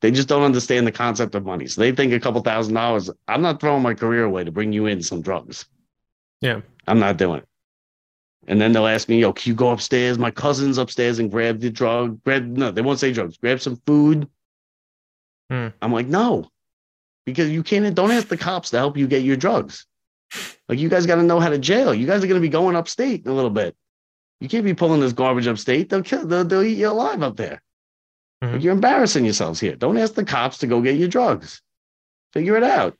[0.00, 1.66] they just don't understand the concept of money.
[1.68, 3.10] So they think a couple thousand dollars.
[3.28, 5.66] I'm not throwing my career away to bring you in some drugs.
[6.40, 7.48] Yeah, I'm not doing it.
[8.46, 10.18] And then they'll ask me, yo, can you go upstairs?
[10.18, 12.22] My cousin's upstairs and grab the drug.
[12.24, 13.38] Grab no, they won't say drugs.
[13.38, 14.28] Grab some food.
[15.50, 15.68] Hmm.
[15.80, 16.50] I'm like, no,
[17.26, 17.94] because you can't.
[17.94, 19.86] Don't ask the cops to help you get your drugs.
[20.68, 21.94] Like you guys got to know how to jail.
[21.94, 23.76] You guys are going to be going upstate in a little bit.
[24.40, 25.88] You can't be pulling this garbage upstate.
[25.88, 26.26] They'll kill.
[26.26, 27.62] They'll, they'll eat you alive up there.
[28.42, 28.54] Mhm.
[28.54, 29.76] Like you're embarrassing yourselves here.
[29.76, 31.62] Don't ask the cops to go get your drugs.
[32.32, 32.96] Figure it out.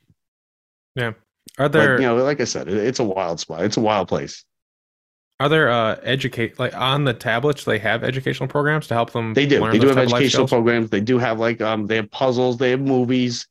[0.95, 1.13] Yeah.
[1.57, 3.63] Are But there you know, like I said, it, it's a wild spot.
[3.63, 4.43] It's a wild place.
[5.41, 9.33] are there uh educate like on the tablets they have educational programs to help them?
[9.33, 9.59] They do.
[9.69, 10.89] They do have type of life educational programs.
[10.89, 13.45] They do have like um they have puzzles, they have movies,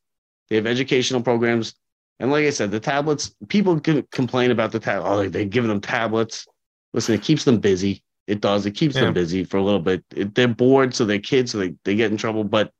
[0.48, 1.74] they have educational programs.
[2.20, 5.02] And like I said, the tablets, people can complain about the tab.
[5.04, 6.46] Oh, they, they give them tablets.
[6.92, 8.02] Listen, it keeps them busy.
[8.26, 8.64] It does.
[8.66, 9.02] It keeps Yeah.
[9.02, 10.04] them busy for a little bit.
[10.14, 12.44] It, they're bored, so they're kids, so they, they get in trouble.
[12.44, 12.72] But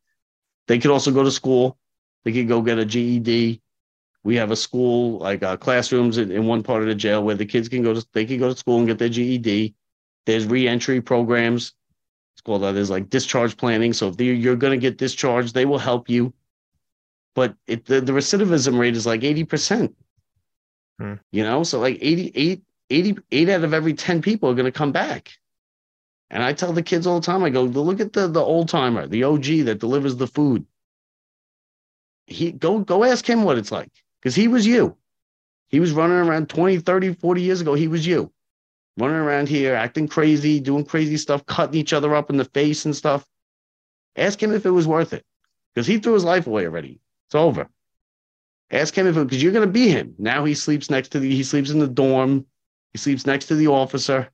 [0.69, 1.77] they could also go to school.
[2.25, 3.61] They could go get a GED.
[4.23, 7.35] We have a school, like uh, classrooms in, in one part of the jail where
[7.35, 9.75] the kids can go to they can go to school and get their GED.
[10.25, 11.75] There's reentry programs.
[12.35, 13.93] It's called uh, there's like discharge planning.
[13.93, 16.33] So if you're going to get discharged, they will help you.
[17.35, 19.93] But it, the, the recidivism rate is like 80%.
[20.99, 21.15] Hmm.
[21.33, 24.73] You know, so like 88, 80, eight out of every 10 people are going to
[24.73, 25.33] come back.
[26.31, 28.69] And I tell the kids all the time, I go, look at the, the old
[28.69, 30.67] timer, the OG that delivers the food.
[32.27, 33.93] He go go ask him what it's like.
[34.21, 34.97] Because he was you.
[35.69, 37.75] He was running around 20, 30, 40 years ago.
[37.75, 38.33] He was you.
[38.97, 42.85] Running around here, acting crazy, doing crazy stuff, cutting each other up in the face
[42.85, 43.27] and stuff.
[44.17, 45.25] Ask him if it was worth it.
[45.75, 47.01] Because he threw his life away already.
[47.29, 47.69] It's over.
[48.71, 50.15] Ask him if because you're gonna be him.
[50.19, 52.47] Now he sleeps next to the he sleeps in the dorm.
[52.93, 54.31] He sleeps next to the officer.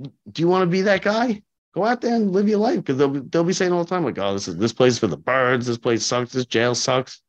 [0.00, 1.42] Do you want to be that guy?
[1.74, 4.04] Go out there and live your life because they'll, they'll be saying all the time,
[4.04, 7.20] like, oh, this is this place for the birds, this place sucks, this jail sucks.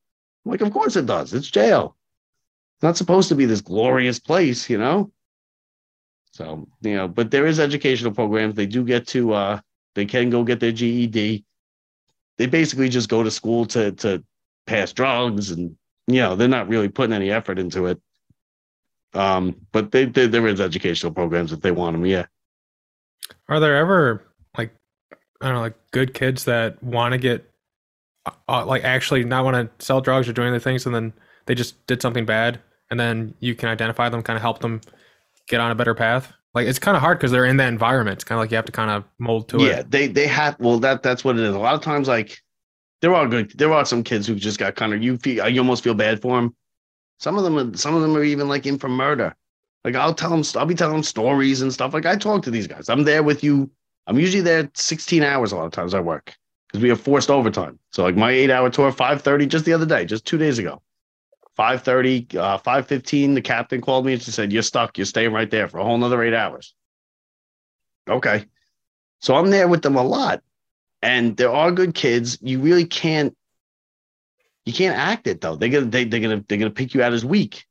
[0.46, 1.34] I'm like, of course it does.
[1.34, 1.96] It's jail.
[2.78, 5.12] It's not supposed to be this glorious place, you know?
[6.32, 8.56] So, you know, but there is educational programs.
[8.56, 9.60] They do get to uh
[9.96, 11.44] they can go get their GED.
[12.38, 14.24] They basically just go to school to to
[14.70, 15.76] pass drugs and
[16.08, 18.02] you know, they're not really putting any effort into it.
[19.14, 22.26] Um, but they, they there is educational programs if they want them, yeah.
[23.48, 24.24] Are there ever
[24.58, 24.72] like
[25.42, 27.50] I don't know, like good kids that want to get
[28.48, 31.14] uh, like actually not want to sell drugs or do other things, and then
[31.46, 32.60] they just did something bad,
[32.92, 34.82] and then you can identify them, kind of help them
[35.48, 36.32] get on a better path?
[36.54, 38.16] Like it's kind of hard because they're in that environment.
[38.16, 39.62] It's kind of like you have to kind of mold to it.
[39.64, 41.56] yeah, they they have well that that's what it is.
[41.56, 42.40] A lot of times, like
[43.02, 45.62] there are good, there are some kids who just got kind of you feel you
[45.62, 46.56] almost feel bad for them.
[47.20, 49.36] Some of them, are, some of them are even like in for murder.
[49.84, 51.94] Like I'll tell them, I'll be telling them stories and stuff.
[51.94, 52.90] Like I talk to these guys.
[52.90, 53.70] I'm there with you.
[54.08, 56.36] I'm usually there 16 hours a lot of times I work
[56.68, 57.80] because we have forced overtime.
[57.92, 60.82] So like my eight hour tour, 5:30 just the other day, just two days ago.
[61.58, 63.34] 5:30, uh, 5:15.
[63.36, 64.98] The captain called me and she said, "You're stuck.
[64.98, 66.74] You're staying right there for a whole nother eight hours."
[68.10, 68.46] Okay,
[69.20, 70.42] so I'm there with them a lot,
[71.02, 72.38] and there are good kids.
[72.42, 73.36] You really can't,
[74.66, 75.56] you can't act it though.
[75.56, 77.66] They're gonna they, they're gonna they're gonna pick you out as weak.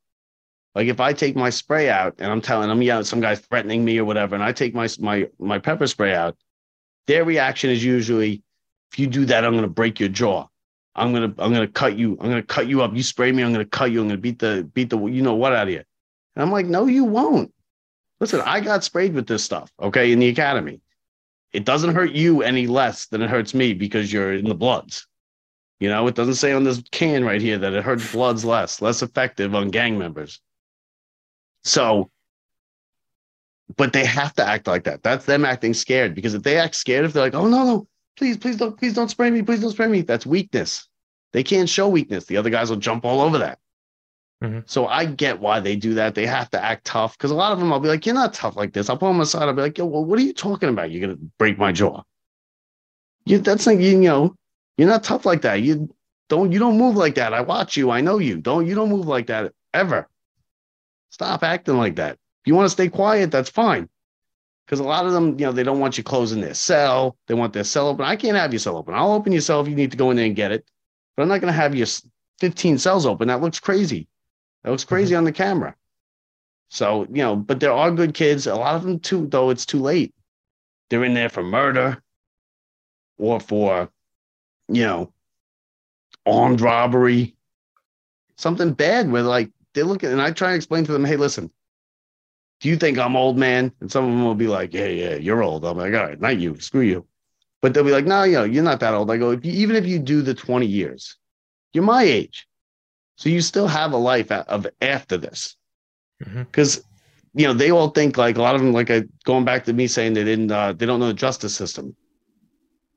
[0.74, 3.84] Like if I take my spray out and I'm telling them, yeah, some guy's threatening
[3.84, 6.36] me or whatever, and I take my my my pepper spray out,
[7.06, 8.42] their reaction is usually,
[8.92, 10.46] if you do that, I'm gonna break your jaw.
[10.94, 12.16] I'm gonna I'm gonna cut you.
[12.20, 12.94] I'm gonna cut you up.
[12.94, 14.00] You spray me, I'm gonna cut you.
[14.00, 15.82] I'm gonna beat the beat the you know what out of you.
[16.36, 17.52] And I'm like, no, you won't.
[18.20, 20.80] Listen, I got sprayed with this stuff, okay, in the academy.
[21.52, 25.06] It doesn't hurt you any less than it hurts me because you're in the bloods.
[25.80, 28.82] You know, it doesn't say on this can right here that it hurts bloods less,
[28.82, 30.40] less effective on gang members.
[31.64, 32.10] So,
[33.76, 35.02] but they have to act like that.
[35.02, 37.88] That's them acting scared because if they act scared, if they're like, oh no, no,
[38.16, 40.88] please, please don't, please don't spray me, please don't spray me, that's weakness.
[41.32, 42.24] They can't show weakness.
[42.24, 43.58] The other guys will jump all over that.
[44.42, 44.68] Mhm.
[44.70, 46.14] So I get why they do that.
[46.14, 48.34] They have to act tough because a lot of them, I'll be like, you're not
[48.34, 48.88] tough like this.
[48.88, 49.44] I'll pull them aside.
[49.48, 50.90] I'll be like, yo, well, what are you talking about?
[50.90, 52.02] You're gonna break my jaw.
[53.24, 54.34] You, that's like you know,
[54.76, 55.56] you're not tough like that.
[55.62, 55.94] You
[56.28, 57.34] don't, you don't move like that.
[57.34, 57.90] I watch you.
[57.90, 58.38] I know you.
[58.40, 60.08] Don't, you don't move like that ever.
[61.10, 62.12] Stop acting like that.
[62.14, 63.88] If you want to stay quiet, that's fine.
[64.66, 67.16] because a lot of them, you know, they don't want you closing their cell.
[67.28, 68.04] They want their cell open.
[68.06, 68.94] I can't have your cell open.
[68.94, 70.66] I'll open your cell if you need to go in there and get it,
[71.16, 71.88] but I'm not to have your
[72.40, 73.28] 15 cells open.
[73.28, 74.08] That looks crazy.
[74.62, 75.18] That looks crazy mm-hmm.
[75.18, 75.74] on the camera.
[76.70, 78.46] So, you know, but there are good kids.
[78.46, 80.14] A lot of them too, though it's too late.
[80.90, 82.02] They're in there for murder
[83.18, 83.90] or for,
[84.68, 85.12] you know,
[86.26, 87.36] armed robbery,
[88.36, 91.16] something bad where like they look at and I try to explain to them, hey,
[91.16, 91.50] listen,
[92.60, 93.72] do you think I'm old, man?
[93.80, 95.64] And some of them will be like, yeah, yeah, you're old.
[95.64, 97.06] I'm like, all right, not you, screw you.
[97.62, 99.10] But they'll be like, no, you know, you're not that old.
[99.10, 101.16] I go, if you, even if you do the 20 years,
[101.72, 102.47] you're my age.
[103.18, 105.56] So you still have a life of after this.
[106.20, 107.40] Because, mm-hmm.
[107.40, 108.90] you know, they all think like a lot of them, like
[109.24, 111.96] going back to me saying they didn't, uh, they don't know the justice system.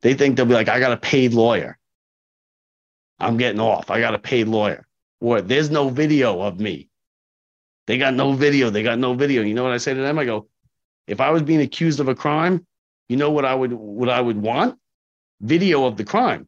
[0.02, 1.80] They think they'll be like, I got a paid lawyer.
[3.20, 3.90] I'm getting off.
[3.90, 4.86] I got a paid lawyer.
[5.22, 6.90] Or there's no video of me.
[7.88, 8.70] They got no video.
[8.70, 9.42] They got no video.
[9.42, 10.20] You know what I say to them?
[10.20, 10.48] I go,
[11.08, 12.66] if I was being accused of a crime,
[13.10, 14.78] you know what I would what I would want?
[15.42, 16.48] Video of the crime.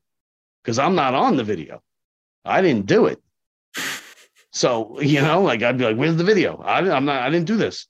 [0.64, 1.82] Because I'm not on the video.
[2.46, 3.23] I didn't do it.
[4.56, 6.58] So, you know, like I'd be like, where's the video?
[6.58, 7.88] I, I'm not, I didn't do this.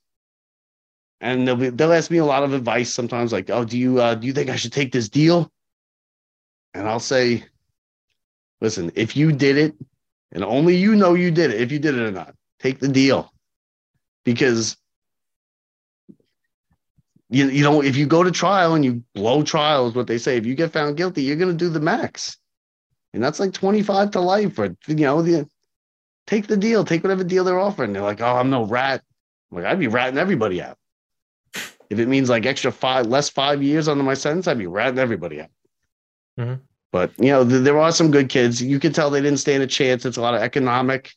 [1.20, 4.00] And they'll be, they'll ask me a lot of advice sometimes, like, oh, do you,
[4.00, 5.52] uh, do you think I should take this deal?
[6.74, 7.44] And I'll say,
[8.62, 9.76] listen, if you did it,
[10.32, 12.88] and only you know you did it, if you did it or not, take the
[12.88, 13.32] deal
[14.24, 14.78] because
[17.30, 20.18] you, you know if you go to trial and you blow trial is what they
[20.18, 22.38] say if you get found guilty you're going to do the max
[23.14, 25.48] and that's like 25 to life or you know the
[26.28, 27.94] take the deal take whatever deal they're offering.
[27.94, 29.02] They're like oh i'm no rat.
[29.52, 30.78] I'm like i'd be ratting everybody out.
[31.90, 35.00] If it means like extra five less five years under my sentence i'd be ratting
[35.00, 35.50] everybody out.
[36.40, 36.56] Mm-hmm.
[36.92, 38.62] but you know th- there are some good kids.
[38.62, 40.06] You can tell they didn't stand a chance.
[40.06, 41.14] It's a lot of economic.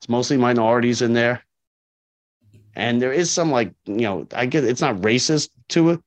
[0.00, 1.42] It's mostly minorities in there.
[2.74, 6.00] And there is some like, you know, I guess it's not racist to it,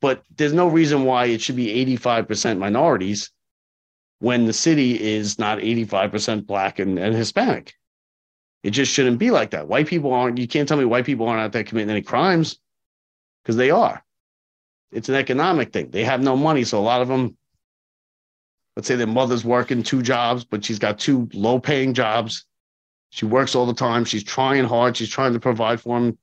[0.00, 3.30] but there's no reason why it should be 85% minorities
[4.22, 7.74] when the city is not 85% black and, and Hispanic.
[8.62, 9.66] It just shouldn't be like that.
[9.66, 12.58] White people aren't, you can't tell me white people aren't out there committing any crimes
[13.42, 14.04] because they are.
[14.92, 15.90] It's an economic thing.
[15.90, 16.62] They have no money.
[16.64, 17.36] So a lot of them,
[18.76, 22.46] let's say their mother's working two jobs, but she's got two low paying jobs
[23.12, 24.06] she works all the time.
[24.06, 24.96] She's trying hard.
[24.96, 26.16] She's trying to provide for him.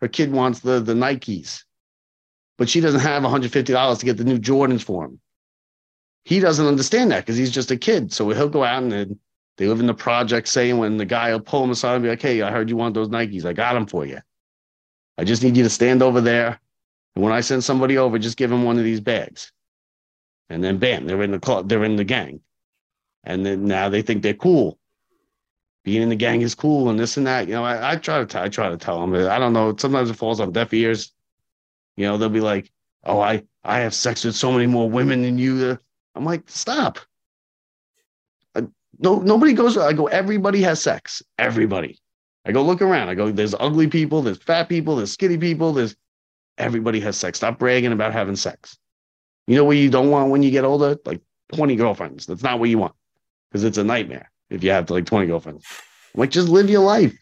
[0.00, 1.62] Her kid wants the the Nikes,
[2.58, 5.20] but she doesn't have $150 to get the new Jordans for him.
[6.24, 8.12] He doesn't understand that because he's just a kid.
[8.12, 9.18] So he'll go out and
[9.56, 12.08] they live in the project saying when the guy will pull him aside and be
[12.08, 13.44] like, Hey, I heard you want those Nikes.
[13.44, 14.20] I got them for you.
[15.18, 16.60] I just need you to stand over there.
[17.14, 19.52] And when I send somebody over, just give him one of these bags.
[20.48, 22.40] And then bam, they're in the club, they're in the gang.
[23.24, 24.78] And then now they think they're cool
[25.84, 27.48] being in the gang is cool and this and that.
[27.48, 29.14] You know, I, I try to t- I try to tell them.
[29.14, 29.74] I don't know.
[29.76, 31.12] Sometimes it falls on deaf ears.
[31.96, 32.70] You know, they'll be like,
[33.04, 35.76] "Oh, I I have sex with so many more women than you." Uh,
[36.14, 36.98] I'm like, "Stop."
[38.54, 38.62] I,
[38.98, 39.76] no, nobody goes.
[39.76, 40.06] I go.
[40.06, 41.22] Everybody has sex.
[41.38, 41.98] Everybody.
[42.44, 43.08] I go look around.
[43.08, 43.30] I go.
[43.30, 44.22] There's ugly people.
[44.22, 44.96] There's fat people.
[44.96, 45.72] There's skinny people.
[45.72, 45.96] There's
[46.58, 47.38] everybody has sex.
[47.38, 48.78] Stop bragging about having sex.
[49.46, 50.96] You know what you don't want when you get older?
[51.04, 51.20] Like
[51.54, 52.26] 20 girlfriends.
[52.26, 52.94] That's not what you want
[53.50, 55.64] because it's a nightmare if you have like 20 girlfriends.
[56.14, 57.16] I'm like, just live your life.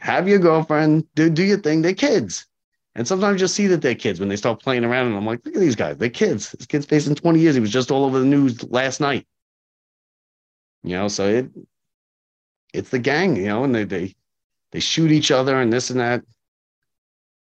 [0.00, 1.82] Have your girlfriend, do, do your thing.
[1.82, 2.46] They're kids.
[2.96, 5.08] And sometimes you'll see that they're kids when they start playing around.
[5.08, 5.96] And I'm like, look at these guys.
[5.96, 6.52] They're kids.
[6.52, 7.54] This kid's facing 20 years.
[7.54, 9.26] He was just all over the news last night.
[10.84, 11.50] You know, so it
[12.72, 14.14] it's the gang, you know, and they they
[14.72, 16.22] they shoot each other and this and that.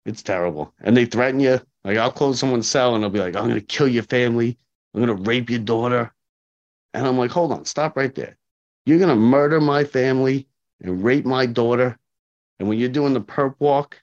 [0.06, 0.74] It's terrible.
[0.82, 1.60] And they threaten you.
[1.84, 4.58] Like I'll close someone's cell and they'll be like, I'm gonna kill your family.
[4.94, 6.14] I'm gonna rape your daughter.
[6.94, 8.38] And I'm like, hold on, stop right there.
[8.86, 10.48] You're to murder my family
[10.82, 11.98] and rape my daughter.
[12.60, 14.02] And when you're doing the perp walk,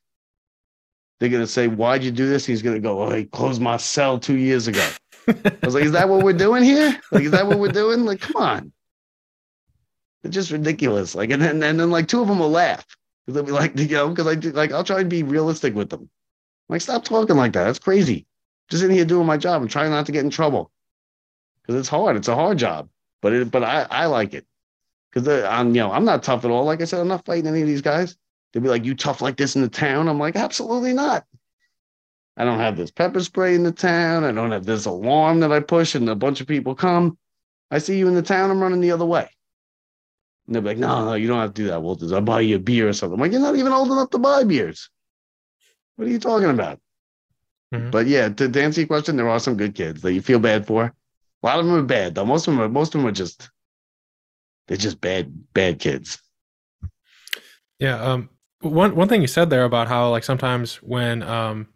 [1.30, 2.44] they're to say, Why'd you do this?
[2.44, 4.87] He's to go, Oh, he closed my cell two years ago.
[5.28, 7.00] I was like, Is that what we're doing here?
[7.12, 8.04] Like, is that what we're doing?
[8.04, 8.72] Like, come on.
[10.24, 11.14] It's just ridiculous.
[11.14, 12.85] Like, and then, and then like two of them will laugh.
[13.26, 15.74] Cause they'll be like, you know, because I do, like, I'll try and be realistic
[15.74, 16.00] with them.
[16.00, 17.64] I'm like, stop talking like that.
[17.64, 18.26] That's crazy.
[18.68, 19.62] Just in here doing my job.
[19.62, 20.72] I'm trying not to get in trouble
[21.62, 22.16] because it's hard.
[22.16, 22.88] It's a hard job,
[23.20, 24.44] but it, but I, I like it
[25.12, 26.64] because uh, I'm you know I'm not tough at all.
[26.64, 28.16] Like I said, I'm not fighting any of these guys.
[28.53, 31.25] They'll be like, "You tough like this in the town?" I'm like, "Absolutely not."
[32.37, 34.25] I don't have this pepper spray in the town.
[34.25, 37.19] I don't have this alarm that I push and a bunch of people come.
[37.71, 38.51] I see you in the town.
[38.51, 39.29] I'm running the other way.
[40.47, 42.12] And they'll be like, "No, no, you don't have to do that, Walters.
[42.12, 44.19] I'll buy you a beer or something." I'm like, "You're not even old enough to
[44.19, 44.91] buy beers.
[45.97, 46.81] What are you talking about?"
[47.73, 47.91] Mm-hmm.
[47.91, 50.38] But yeah, to, to answer your question, there are some good kids that you feel
[50.38, 50.85] bad for.
[51.43, 52.27] A lot of them are bad, though.
[52.27, 53.51] Most of them are most of them are just
[54.69, 56.21] they're just bad bad kids.
[57.79, 58.01] Yeah.
[58.01, 58.29] Um.
[58.62, 61.68] One one thing you said there about how like sometimes when um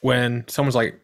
[0.00, 1.00] when someone's like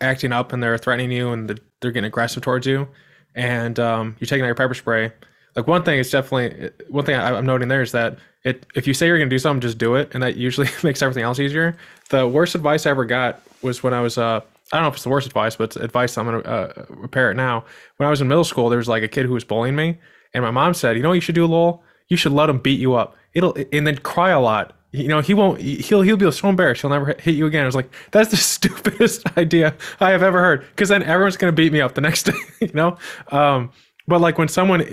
[0.00, 2.88] acting up and they're threatening you and they're getting aggressive towards you,
[3.34, 5.12] and um, you're taking out your pepper spray.
[5.56, 8.94] Like one thing is definitely one thing I'm noting there is that it if you
[8.94, 11.76] say you're gonna do something, just do it, and that usually makes everything else easier.
[12.10, 14.40] The worst advice I ever got was when I was uh
[14.72, 17.30] I don't know if it's the worst advice, but it's advice I'm gonna uh, repair
[17.30, 17.64] it now.
[17.96, 19.98] When I was in middle school, there was like a kid who was bullying me,
[20.32, 21.84] and my mom said, "You know what you should do, Lowell?
[22.08, 23.16] You should let him beat you up.
[23.34, 24.76] It'll and then cry a lot.
[24.92, 25.60] You know, he won't.
[25.60, 26.82] He'll he'll be so embarrassed.
[26.82, 30.40] He'll never hit you again." I was like, "That's the stupidest idea I have ever
[30.40, 32.38] heard." Because then everyone's gonna beat me up the next day.
[32.60, 32.96] You know,
[33.32, 33.70] um,
[34.06, 34.84] but like when someone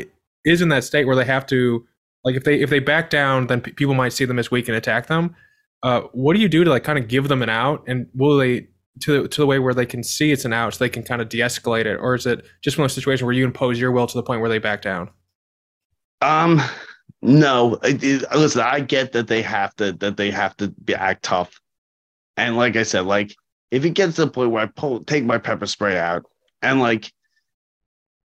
[0.43, 1.85] is in that state where they have to,
[2.23, 4.67] like, if they if they back down, then p- people might see them as weak
[4.67, 5.35] and attack them.
[5.83, 7.83] Uh, what do you do to like kind of give them an out?
[7.87, 8.67] And will they
[9.03, 11.21] to to the way where they can see it's an out, so they can kind
[11.21, 13.91] of de-escalate it, or is it just one of those situations where you impose your
[13.91, 15.09] will to the point where they back down?
[16.21, 16.61] Um,
[17.21, 17.79] no.
[17.83, 21.59] Listen, I get that they have to that they have to be act tough,
[22.37, 23.35] and like I said, like
[23.69, 26.25] if it gets to the point where I pull take my pepper spray out
[26.61, 27.11] and like.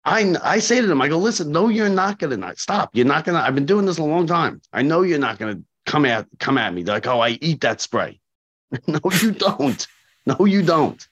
[0.08, 2.90] I, I say to them, I go, listen, no, you're not gonna not stop.
[2.94, 3.40] You're not gonna.
[3.40, 4.60] I've been doing this a long time.
[4.72, 7.62] I know you're not gonna come at come at me They're like, oh, I eat
[7.62, 8.20] that spray.
[8.86, 9.86] no, you don't.
[10.26, 11.06] No, you don't.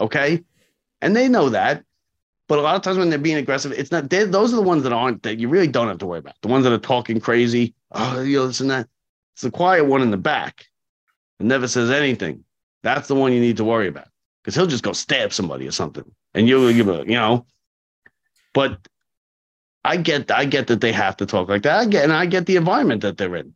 [0.00, 0.44] Okay.
[1.02, 1.84] And they know that.
[2.50, 4.82] But a lot of times when they're being aggressive, it's not, those are the ones
[4.82, 6.34] that aren't, that you really don't have to worry about.
[6.42, 7.74] The ones that are talking crazy.
[7.92, 8.88] Oh, you know, that.
[9.34, 10.66] It's the quiet one in the back
[11.38, 12.42] that never says anything.
[12.82, 14.08] That's the one you need to worry about
[14.42, 16.04] because he'll just go stab somebody or something.
[16.34, 17.46] And you'll give a, you know,
[18.52, 18.80] but
[19.84, 21.78] I get, I get that they have to talk like that.
[21.78, 23.54] I get, and I get the environment that they're in.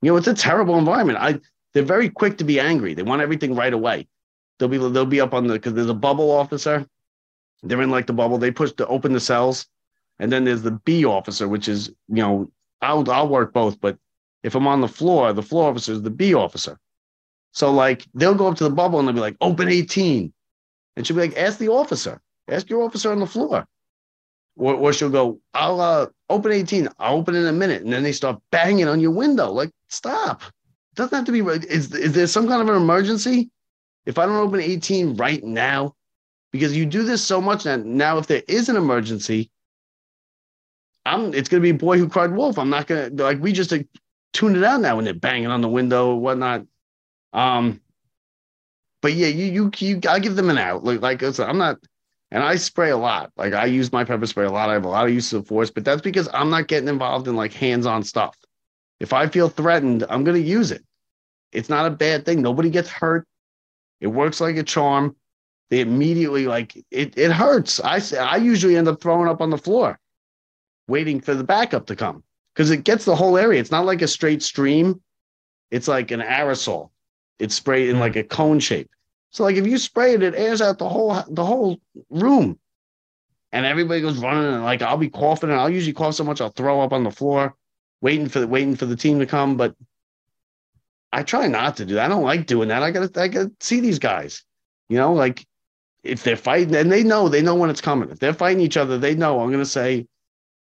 [0.00, 1.18] You know, it's a terrible environment.
[1.20, 1.38] I,
[1.74, 2.94] they're very quick to be angry.
[2.94, 4.08] They want everything right away.
[4.58, 6.88] They'll be they'll be up on the because there's a bubble officer.
[7.62, 8.38] They're in like the bubble.
[8.38, 9.66] They push to open the cells,
[10.18, 13.98] and then there's the B officer, which is you know I'll I'll work both, but
[14.42, 16.78] if I'm on the floor, the floor officer is the B officer.
[17.52, 20.32] So like they'll go up to the bubble and they'll be like, open 18.
[20.96, 23.66] And she'll be like, ask the officer, ask your officer on the floor.
[24.56, 26.88] Or, or she'll go, I'll uh, open 18.
[26.98, 27.82] I'll open in a minute.
[27.82, 29.50] And then they start banging on your window.
[29.50, 30.42] Like, stop.
[30.94, 31.40] Doesn't have to be.
[31.40, 33.50] Is, is there some kind of an emergency?
[34.04, 35.94] If I don't open 18 right now,
[36.52, 39.50] because you do this so much now, now if there is an emergency,
[41.04, 42.58] I'm it's gonna be boy who cried wolf.
[42.58, 43.88] I'm not gonna like we just like,
[44.32, 46.64] tune it out now when they're banging on the window or whatnot.
[47.32, 47.80] Um,
[49.00, 50.84] but yeah, you you you I give them an out.
[50.84, 51.78] Like like I said, I'm not,
[52.30, 53.32] and I spray a lot.
[53.36, 54.70] Like I use my pepper spray a lot.
[54.70, 57.26] I have a lot of use of force, but that's because I'm not getting involved
[57.26, 58.36] in like hands-on stuff.
[59.00, 60.84] If I feel threatened, I'm gonna use it.
[61.50, 62.42] It's not a bad thing.
[62.42, 63.26] Nobody gets hurt.
[64.00, 65.16] It works like a charm.
[65.72, 67.16] They immediately like it.
[67.16, 67.80] It hurts.
[67.80, 69.98] I say I usually end up throwing up on the floor,
[70.86, 72.22] waiting for the backup to come
[72.54, 73.58] because it gets the whole area.
[73.58, 75.00] It's not like a straight stream.
[75.70, 76.90] It's like an aerosol.
[77.38, 78.02] It's sprayed in hmm.
[78.02, 78.90] like a cone shape.
[79.30, 81.80] So like if you spray it, it airs out the whole the whole
[82.10, 82.58] room,
[83.50, 84.52] and everybody goes running.
[84.52, 87.02] And like I'll be coughing, and I'll usually cough so much I'll throw up on
[87.02, 87.56] the floor,
[88.02, 89.56] waiting for the waiting for the team to come.
[89.56, 89.74] But
[91.14, 92.04] I try not to do that.
[92.04, 92.82] I don't like doing that.
[92.82, 94.44] I gotta I gotta see these guys.
[94.90, 95.46] You know, like
[96.02, 98.10] if they're fighting and they know they know when it's coming.
[98.10, 100.06] If they're fighting each other, they know I'm gonna say,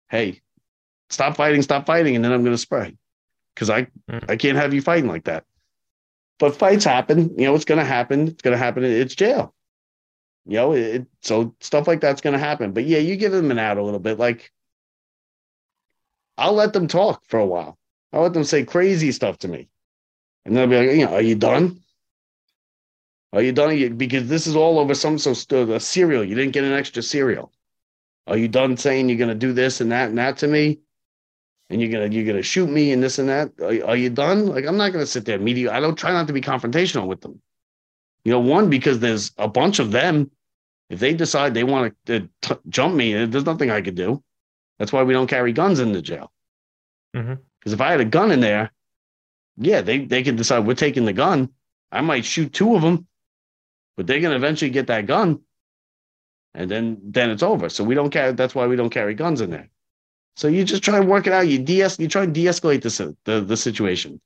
[0.09, 0.41] Hey,
[1.09, 2.95] stop fighting, stop fighting, and then I'm gonna spray.
[3.55, 4.29] Cause I mm.
[4.29, 5.45] I can't have you fighting like that.
[6.37, 8.27] But fights happen, you know, it's gonna happen.
[8.27, 8.83] It's gonna happen.
[8.83, 9.53] It's jail.
[10.45, 12.73] You know, it, so stuff like that's gonna happen.
[12.73, 14.19] But yeah, you give them an out a little bit.
[14.19, 14.51] Like
[16.37, 17.77] I'll let them talk for a while.
[18.11, 19.69] I'll let them say crazy stuff to me.
[20.45, 21.81] And they'll be like, you know, are you done?
[23.35, 23.97] Are you done?
[23.97, 26.23] Because this is all over some so a cereal.
[26.23, 27.51] You didn't get an extra cereal.
[28.27, 30.79] Are you done saying you're gonna do this and that and that to me?
[31.69, 33.51] And you're gonna you're gonna shoot me and this and that.
[33.59, 34.47] Are, are you done?
[34.47, 35.73] Like I'm not gonna sit there media.
[35.73, 37.41] I don't try not to be confrontational with them.
[38.23, 40.31] You know, one because there's a bunch of them.
[40.89, 44.23] If they decide they want to t- jump me, there's nothing I could do.
[44.79, 46.31] That's why we don't carry guns in the jail.
[47.11, 47.73] Because mm-hmm.
[47.73, 48.71] if I had a gun in there,
[49.57, 51.49] yeah, they they can decide we're taking the gun.
[51.91, 53.07] I might shoot two of them,
[53.97, 55.41] but they're gonna eventually get that gun,
[56.53, 57.69] and then then it's over.
[57.69, 58.33] So we don't carry.
[58.33, 59.69] That's why we don't carry guns in there.
[60.35, 61.47] So you just try and work it out.
[61.47, 64.19] You de you try and de-escalate the, the the situation.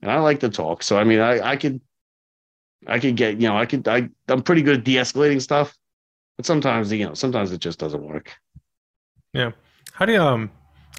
[0.00, 1.80] And I like to talk, so I mean, I I could
[2.86, 5.76] I could get you know I could I I'm pretty good at de-escalating stuff,
[6.36, 8.32] but sometimes you know sometimes it just doesn't work.
[9.32, 9.52] Yeah.
[9.92, 10.50] How do you um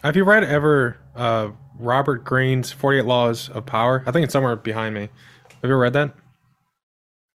[0.03, 4.03] have you read ever uh, Robert Greene's 48 Laws of Power?
[4.05, 5.01] I think it's somewhere behind me.
[5.01, 6.13] Have you ever read that?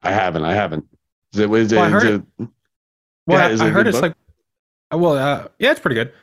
[0.07, 0.43] I haven't.
[0.43, 0.85] I haven't.
[1.33, 2.21] Is it, is well, it, I heard, it,
[3.27, 4.03] well, yeah, I, I heard it's book?
[4.03, 4.15] like,
[4.93, 6.13] uh, well, uh, yeah, it's pretty good.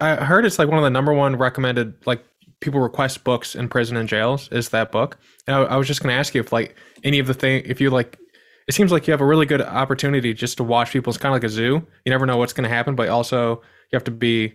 [0.00, 2.24] I heard it's like one of the number one recommended, like
[2.60, 5.18] people request books in prison and jails is that book.
[5.46, 6.74] And I, I was just going to ask you if like
[7.04, 8.18] any of the thing, if you like,
[8.66, 11.10] it seems like you have a really good opportunity just to watch people.
[11.10, 11.86] It's kind of like a zoo.
[12.04, 14.54] You never know what's going to happen, but also you have to be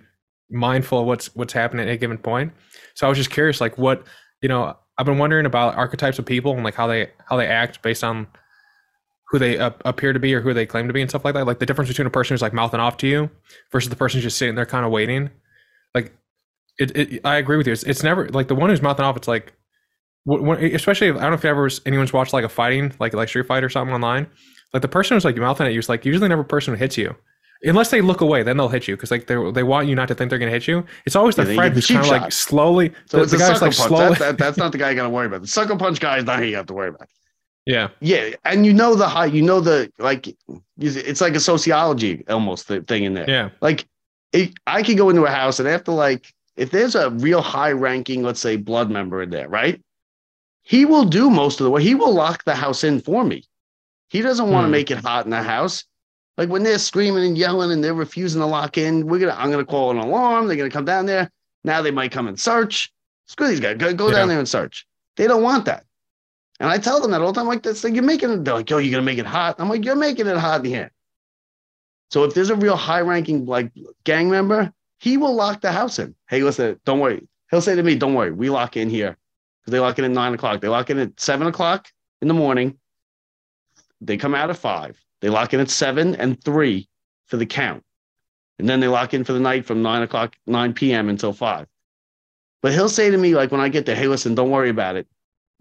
[0.50, 2.52] mindful of what's what's happening at a given point.
[2.96, 4.06] So I was just curious, like what
[4.42, 7.48] you know, I've been wondering about archetypes of people and like how they how they
[7.48, 8.28] act based on
[9.32, 11.34] who they uh, appear to be or who they claim to be and stuff like
[11.34, 11.48] that.
[11.48, 13.30] Like the difference between a person who's like mouthing off to you
[13.72, 15.30] versus the person who's just sitting there kind of waiting.
[15.96, 16.14] Like,
[16.78, 17.72] it, it I agree with you.
[17.72, 19.16] It's, it's never like the one who's mouthing off.
[19.16, 19.54] It's like,
[20.26, 23.14] when, especially if, I don't know if you ever anyone's watched like a fighting like
[23.14, 24.28] like Street fight or something online.
[24.74, 26.78] Like the person who's like mouthing at you is like usually never a person who
[26.78, 27.16] hits you.
[27.64, 30.08] Unless they look away, then they'll hit you because like they they want you not
[30.10, 30.84] to think they're gonna hit you.
[31.06, 32.92] It's always the Yeah, friend who's kind of like slowly.
[33.06, 33.76] So the, it's the guy's like punch.
[33.76, 34.10] slowly.
[34.16, 35.42] That, that, that's not the guy you got to worry about.
[35.42, 37.08] The sucker punch guy is not who you have to worry about.
[37.66, 40.36] Yeah, Yeah, and you know the high, you know the like,
[40.80, 43.30] it's like a sociology almost the thing in there.
[43.30, 43.88] yeah, Like,
[44.34, 47.72] it, I could go into a house and after like, if there's a real high
[47.72, 49.82] ranking, let's say, blood member in there, right?
[50.64, 51.82] He will do most of the work.
[51.82, 53.44] He will lock the house in for me.
[54.10, 54.72] He doesn't want to Hmm.
[54.72, 55.86] make it hot in the house.
[56.38, 59.36] Like when they're screaming and yelling and they're refusing to lock in, we're gonna.
[59.38, 60.48] I'm gonna call an alarm.
[60.48, 61.30] They're gonna come down there.
[61.64, 62.92] Now they might come and search.
[63.28, 63.78] Screw these guys.
[63.78, 64.16] Go, go Yeah.
[64.16, 64.86] down there and search.
[65.18, 65.84] They don't want that.
[66.62, 67.48] And I tell them that all the time.
[67.48, 68.46] Like this, like you're making it.
[68.46, 69.56] They're like, yo, you're gonna make it hot.
[69.58, 70.92] I'm like, you're making it hot in here.
[72.12, 73.72] So if there's a real high ranking like
[74.04, 76.14] gang member, he will lock the house in.
[76.30, 77.28] Hey, listen, don't worry.
[77.50, 79.18] He'll say to me, don't worry, we lock in here.
[79.62, 80.62] Because they lock in at nine o'clock.
[80.62, 81.88] They lock in at seven o'clock
[82.22, 82.78] in the morning.
[84.00, 85.04] They come out at five.
[85.22, 86.88] They lock in at seven and three
[87.26, 87.84] for the count.
[88.60, 91.10] And then they lock in for the night from nine o'clock, 9 p.m.
[91.10, 91.66] until five.
[92.62, 94.96] But he'll say to me, like when I get there, hey, listen, don't worry about
[94.96, 95.08] it.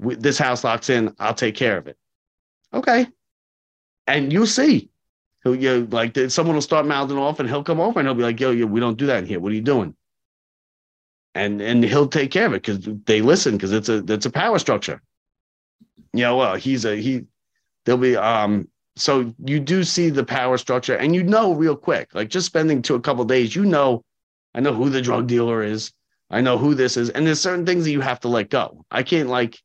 [0.00, 1.14] We, this house locks in.
[1.18, 1.96] I'll take care of it.
[2.72, 3.06] Okay.
[4.06, 4.90] And you'll see.
[5.44, 8.22] He'll you like someone will start mouthing off and he'll come over and he'll be
[8.22, 9.40] like, yo, yo, we don't do that in here.
[9.40, 9.94] What are you doing?
[11.34, 14.30] And and he'll take care of it because they listen because it's a it's a
[14.30, 15.00] power structure.
[16.12, 17.24] Yeah, well, he's a he
[17.84, 22.14] there'll be um so you do see the power structure and you know real quick,
[22.14, 24.04] like just spending to a couple days, you know,
[24.54, 25.92] I know who the drug dealer is.
[26.30, 27.10] I know who this is.
[27.10, 28.84] And there's certain things that you have to let go.
[28.90, 29.58] I can't like,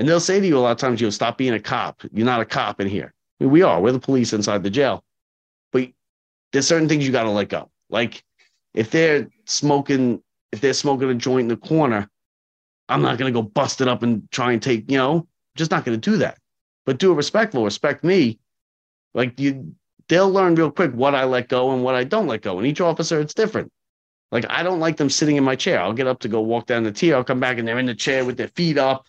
[0.00, 2.00] and they'll say to you a lot of times, you'll stop being a cop.
[2.10, 3.12] You're not a cop in here.
[3.38, 3.82] I mean, we are.
[3.82, 5.04] We're the police inside the jail.
[5.72, 5.90] But
[6.52, 7.70] there's certain things you got to let go.
[7.90, 8.24] Like
[8.72, 10.22] if they're smoking,
[10.52, 12.08] if they're smoking a joint in the corner,
[12.88, 15.70] I'm not going to go bust it up and try and take, you know, just
[15.70, 16.38] not going to do that.
[16.86, 18.38] But do it respectful, respect me.
[19.12, 19.74] Like you,
[20.08, 22.56] they'll learn real quick what I let go and what I don't let go.
[22.56, 23.70] And each officer, it's different.
[24.32, 25.78] Like I don't like them sitting in my chair.
[25.78, 27.16] I'll get up to go walk down the tier.
[27.16, 29.06] I'll come back and they're in the chair with their feet up.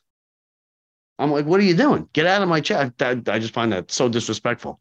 [1.21, 2.09] I'm like, what are you doing?
[2.13, 2.93] Get out of my chair.
[2.97, 4.79] That, I just find that so disrespectful.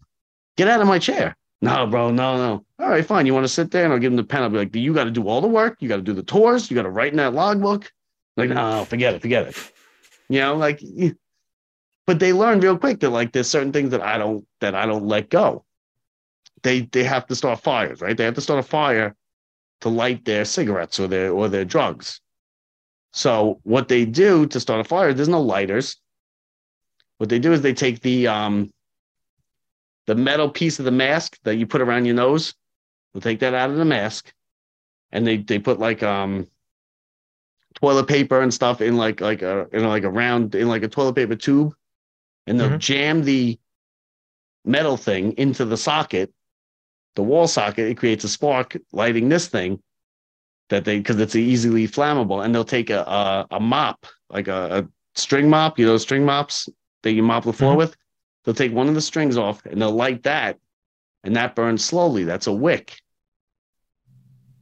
[0.57, 1.36] Get out of my chair.
[1.62, 2.64] No, bro, no, no.
[2.78, 3.26] All right, fine.
[3.26, 4.43] You want to sit there and I'll give them the pen.
[4.43, 5.76] I'll be like, you got to do all the work.
[5.80, 6.70] You got to do the tours.
[6.70, 7.93] You got to write in that logbook.
[8.36, 9.72] Like, no, no, forget it, forget it.
[10.30, 10.80] You know, like,
[12.07, 14.86] but they learn real quick that like there's certain things that I don't that I
[14.86, 15.64] don't let go.
[16.62, 18.16] They they have to start fires, right?
[18.16, 19.14] They have to start a fire
[19.82, 22.20] to light their cigarettes or their or their drugs.
[23.12, 25.97] So what they do to start a fire, there's no lighters.
[27.21, 28.73] What they do is they take the um
[30.07, 32.55] the metal piece of the mask that you put around your nose.
[33.12, 34.33] They'll take that out of the mask,
[35.12, 36.47] and they they put like um
[37.75, 40.89] toilet paper and stuff in like like a in like a round in like a
[40.89, 41.75] toilet paper tube,
[42.47, 42.79] and they'll Mhm.
[42.79, 43.59] jam the
[44.64, 46.33] metal thing into the socket,
[47.16, 47.87] the wall socket.
[47.91, 49.83] It creates a spark, lighting this thing
[50.71, 54.79] that they because it's easily flammable, and they'll take a a, a mop like a,
[54.79, 56.66] a string mop, you know, string mops
[57.03, 57.78] that you mop the floor Mhm.
[57.78, 57.96] with.
[58.44, 60.59] They'll take one of the strings off and they'll light that,
[61.24, 62.24] and that burns slowly.
[62.24, 63.01] That's a wick.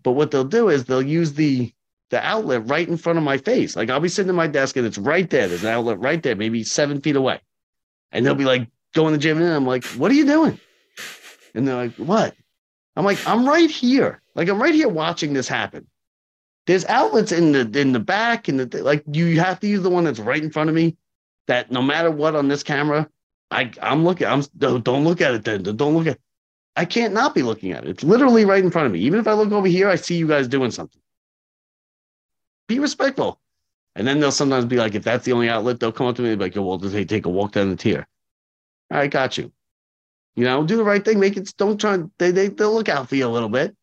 [0.02, 1.72] But what they'll do is they'll use the
[2.10, 3.76] the outlet right in front of my face.
[3.76, 5.46] Like I'll be sitting at my desk and it's right there.
[5.46, 7.38] There's an outlet right there, maybe seven feet away.
[8.12, 10.58] And they'll be like going to the gym and I'm like, what are you doing?
[11.54, 12.34] And they're like, what?
[12.96, 14.22] I'm like, I'm right here.
[14.34, 15.86] Like I'm right here watching this happen.
[16.66, 19.90] There's outlets in the in the back and the like you have to use the
[19.90, 20.96] one that's right in front of me.
[21.48, 23.08] That no matter what on this camera,
[23.50, 24.26] I I'm looking.
[24.26, 25.62] I'm don't look at it then.
[25.62, 26.18] Don't look at.
[26.76, 27.90] I can't not be looking at it.
[27.90, 29.00] It's literally right in front of me.
[29.00, 31.00] Even if I look over here, I see you guys doing something.
[32.68, 33.40] Be respectful.
[33.96, 36.22] And then they'll sometimes be like, if that's the only outlet, they'll come up to
[36.22, 38.06] me and be like, "Yo, well, does he take a walk down the tier?"
[38.92, 39.50] All right, got you.
[40.36, 41.18] You know, do the right thing.
[41.18, 41.52] Make it.
[41.56, 41.98] Don't try.
[42.18, 43.74] They they they'll look out for you a little bit,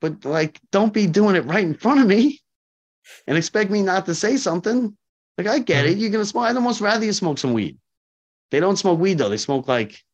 [0.00, 2.40] but like, don't be doing it right in front of me,
[3.26, 4.96] and expect me not to say something.
[5.40, 5.96] Like, I get it.
[5.96, 6.44] You're gonna smoke.
[6.44, 7.78] I'd almost rather you smoke some weed.
[8.50, 9.30] They don't smoke weed though.
[9.30, 10.04] They smoke like,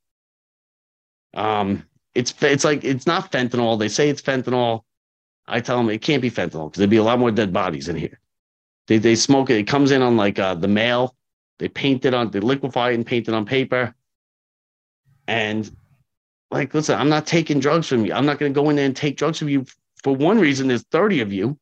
[1.35, 3.77] um, it's it's like it's not fentanyl.
[3.77, 4.83] They say it's fentanyl.
[5.49, 7.89] I tell them it can't be fentanyl because there'd be a lot more dead bodies
[7.89, 8.21] in here.
[8.87, 9.57] They they smoke it.
[9.57, 11.17] It comes in on like uh, the mail.
[11.59, 12.31] They paint it on.
[12.31, 13.97] They liquefy it and paint it on paper.
[15.27, 15.69] And
[16.53, 18.13] like, listen, I'm not taking drugs from you.
[18.13, 19.67] I'm not going to go in there and take drugs from you.
[20.05, 21.59] For one reason, there's 30 of you,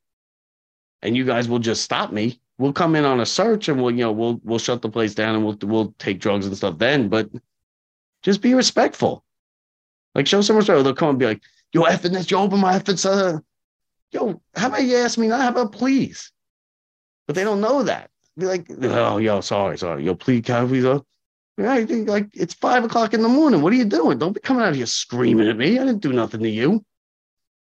[1.00, 2.40] and you guys will just stop me.
[2.58, 5.14] We'll come in on a search and we'll, you know, we'll we'll shut the place
[5.14, 7.08] down and we'll we'll take drugs and stuff then.
[7.08, 7.28] But
[8.22, 9.24] just be respectful.
[10.14, 10.84] Like show some respect.
[10.84, 11.42] They'll come and be like,
[11.72, 13.42] yo, effing this, you open my effing son.
[14.12, 15.40] Yo, how about you ask me not?
[15.40, 16.30] How about please?
[17.26, 18.10] But they don't know that.
[18.36, 20.04] Be like, oh, yo, sorry, sorry.
[20.04, 20.84] Yo, please, can please?
[20.84, 21.00] Uh,
[21.58, 23.62] yeah, I think like it's five o'clock in the morning.
[23.62, 24.18] What are you doing?
[24.18, 25.78] Don't be coming out of here screaming at me.
[25.78, 26.84] I didn't do nothing to you.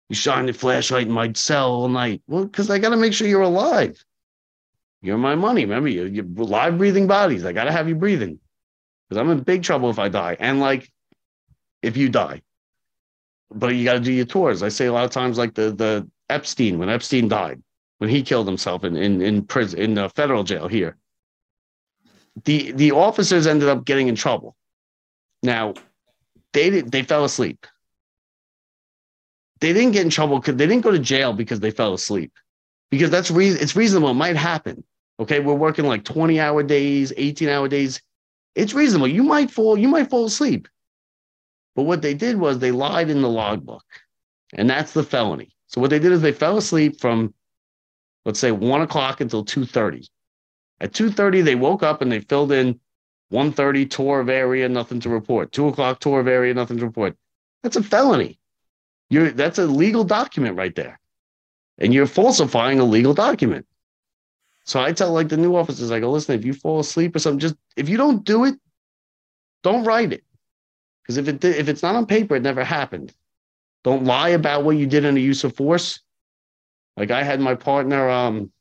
[0.08, 2.22] You shine the flashlight in my cell all night.
[2.26, 4.04] Well, because I got to make sure you're alive.
[5.02, 5.62] You're my money.
[5.64, 7.44] Remember, you, you're live breathing bodies.
[7.44, 8.38] I got to have you breathing
[9.08, 10.36] because I'm in big trouble if I die.
[10.38, 10.90] And like,
[11.82, 12.42] if you die,
[13.50, 14.62] but you got to do your tours.
[14.62, 17.62] I say a lot of times, like the the Epstein when Epstein died,
[17.98, 20.96] when he killed himself in in in prison in the federal jail here.
[22.44, 24.54] The the officers ended up getting in trouble.
[25.42, 25.74] Now,
[26.52, 27.66] they they fell asleep.
[29.60, 32.32] They didn't get in trouble because they didn't go to jail because they fell asleep.
[32.90, 34.10] Because that's re- it's reasonable.
[34.10, 34.84] It might happen.
[35.20, 38.00] Okay, we're working like 20 hour days, 18 hour days.
[38.54, 39.06] It's reasonable.
[39.06, 40.66] You might fall, you might fall asleep.
[41.76, 43.84] But what they did was they lied in the logbook.
[44.54, 45.54] And that's the felony.
[45.68, 47.34] So what they did is they fell asleep from
[48.24, 50.08] let's say one o'clock until 2:30.
[50.80, 52.80] At 2:30, they woke up and they filled in
[53.30, 55.52] 1:30 tour of area, nothing to report.
[55.52, 57.16] Two o'clock tour of area, nothing to report.
[57.62, 58.40] That's a felony.
[59.10, 60.98] You're that's a legal document right there,
[61.78, 63.66] and you're falsifying a legal document.
[64.64, 67.18] So I tell like the new officers, I go, listen, if you fall asleep or
[67.18, 68.54] something, just if you don't do it,
[69.62, 70.24] don't write it,
[71.02, 73.14] because if it if it's not on paper, it never happened.
[73.82, 76.00] Don't lie about what you did in the use of force.
[76.96, 78.52] Like I had my partner, um,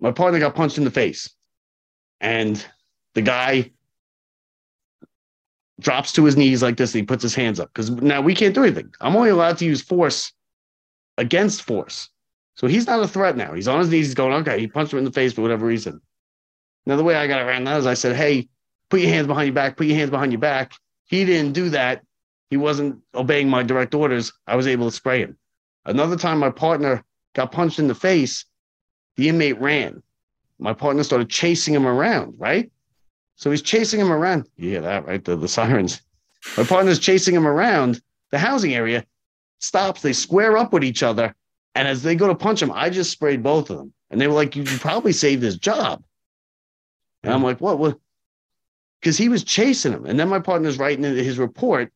[0.00, 1.30] my partner got punched in the face,
[2.20, 2.64] and
[3.14, 3.70] the guy
[5.80, 8.34] drops to his knees like this and he puts his hands up because now we
[8.34, 8.92] can't do anything.
[9.00, 10.32] I'm only allowed to use force
[11.18, 12.08] against force.
[12.54, 13.54] So he's not a threat now.
[13.54, 14.06] He's on his knees.
[14.06, 16.00] He's going, okay, he punched him in the face for whatever reason.
[16.84, 18.48] Now, the way I got around that is I said, hey,
[18.90, 20.72] put your hands behind your back, put your hands behind your back.
[21.06, 22.02] He didn't do that.
[22.50, 24.32] He wasn't obeying my direct orders.
[24.46, 25.38] I was able to spray him.
[25.84, 27.02] Another time, my partner
[27.34, 28.44] got punched in the face.
[29.16, 30.02] The inmate ran.
[30.58, 32.70] My partner started chasing him around, right?
[33.36, 34.48] So he's chasing him around.
[34.56, 35.24] You hear that, right?
[35.24, 36.00] The, the sirens.
[36.56, 38.00] My partner's chasing him around
[38.30, 39.04] the housing area,
[39.60, 40.02] stops.
[40.02, 41.34] They square up with each other.
[41.74, 43.92] And as they go to punch him, I just sprayed both of them.
[44.10, 46.02] And they were like, You probably saved his job.
[47.22, 47.46] And I'm hmm.
[47.46, 47.78] like, What?
[47.78, 47.98] What?
[49.00, 50.06] Because he was chasing him.
[50.06, 51.92] And then my partner's writing his report.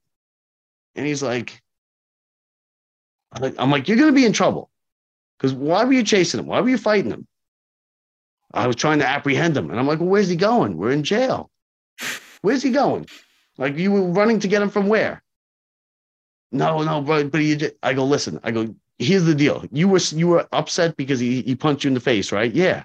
[0.96, 1.62] And he's like,
[3.32, 4.70] I'm like, you're going to be in trouble.
[5.38, 6.46] Because why were you chasing him?
[6.46, 7.26] Why were you fighting him?
[8.52, 9.70] I was trying to apprehend him.
[9.70, 10.76] And I'm like, well, where's he going?
[10.76, 11.50] We're in jail.
[12.42, 13.06] Where's he going?
[13.58, 15.22] Like, you were running to get him from where?
[16.52, 17.40] No, no, but, but
[17.82, 19.64] I go, listen, I go, here's the deal.
[19.70, 22.52] You were, you were upset because he, he punched you in the face, right?
[22.52, 22.84] Yeah.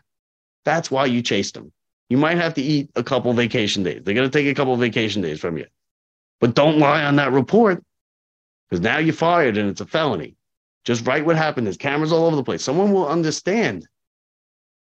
[0.65, 1.71] That's why you chased him.
[2.09, 4.01] You might have to eat a couple vacation days.
[4.03, 5.65] They're going to take a couple vacation days from you.
[6.39, 7.83] But don't lie on that report
[8.69, 10.35] because now you're fired and it's a felony.
[10.83, 11.67] Just write what happened.
[11.67, 12.63] There's cameras all over the place.
[12.63, 13.87] Someone will understand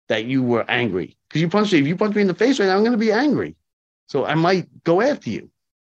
[0.09, 1.79] that you were angry because you punched me.
[1.79, 3.55] If you punch me in the face right now, I'm going to be angry.
[4.07, 5.49] So I might go after you.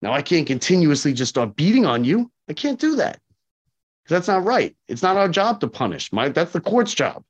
[0.02, 2.32] Now I can't continuously just start beating on you.
[2.48, 3.20] I can't do that.
[4.08, 4.76] That's not right.
[4.88, 6.12] It's not our job to punish.
[6.14, 7.24] My that's the court's job.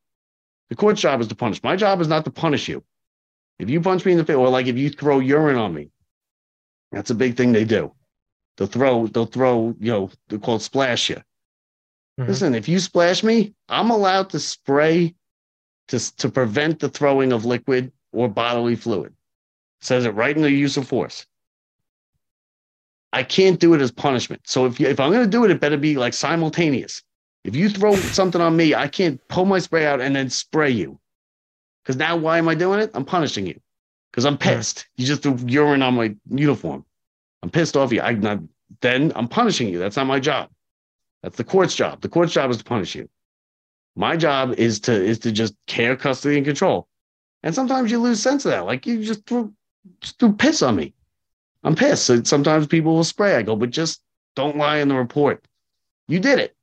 [0.70, 1.64] The court's job is to punish.
[1.64, 2.84] My job is not to punish you.
[3.60, 5.90] If you punch me in the face, or like if you throw urine on me,
[6.92, 7.94] that's a big thing they do.
[8.58, 11.18] They'll throw, they'll throw, you know, they're called splash you.
[12.20, 12.30] Mm-hmm.
[12.30, 15.16] Listen, if you splash me, I'm allowed to spray
[15.90, 19.14] to, to prevent the throwing of liquid or bodily fluid.
[19.82, 21.26] It says it right in the use of force.
[23.14, 24.42] I can't do it as punishment.
[24.46, 27.02] So if you, if I'm going to do it, it better be like simultaneous.
[27.44, 30.70] If you throw something on me, I can't pull my spray out and then spray
[30.70, 31.00] you.
[31.84, 32.92] Because now, why am I doing it?
[32.94, 33.60] I'm punishing you
[34.12, 34.40] because I'm hmm.
[34.40, 34.88] pissed.
[34.98, 36.84] You just threw urine on my uniform.
[37.44, 38.02] I'm pissed off you.
[38.02, 38.40] I not,
[38.82, 39.80] then I'm punishing you.
[39.80, 40.50] That's not my job.
[41.24, 42.02] That's the court's job.
[42.02, 43.08] The court's job is to punish you.
[43.96, 46.88] My job is to is to just care, custody, and control.
[47.44, 48.66] And sometimes you lose sense of that.
[48.66, 49.54] Like you just threw
[50.02, 50.94] just threw piss on me.
[51.64, 52.06] I'm pissed.
[52.06, 53.36] So sometimes people will spray.
[53.36, 54.02] I go, but just
[54.36, 55.46] don't lie in the report.
[56.08, 56.56] You did it.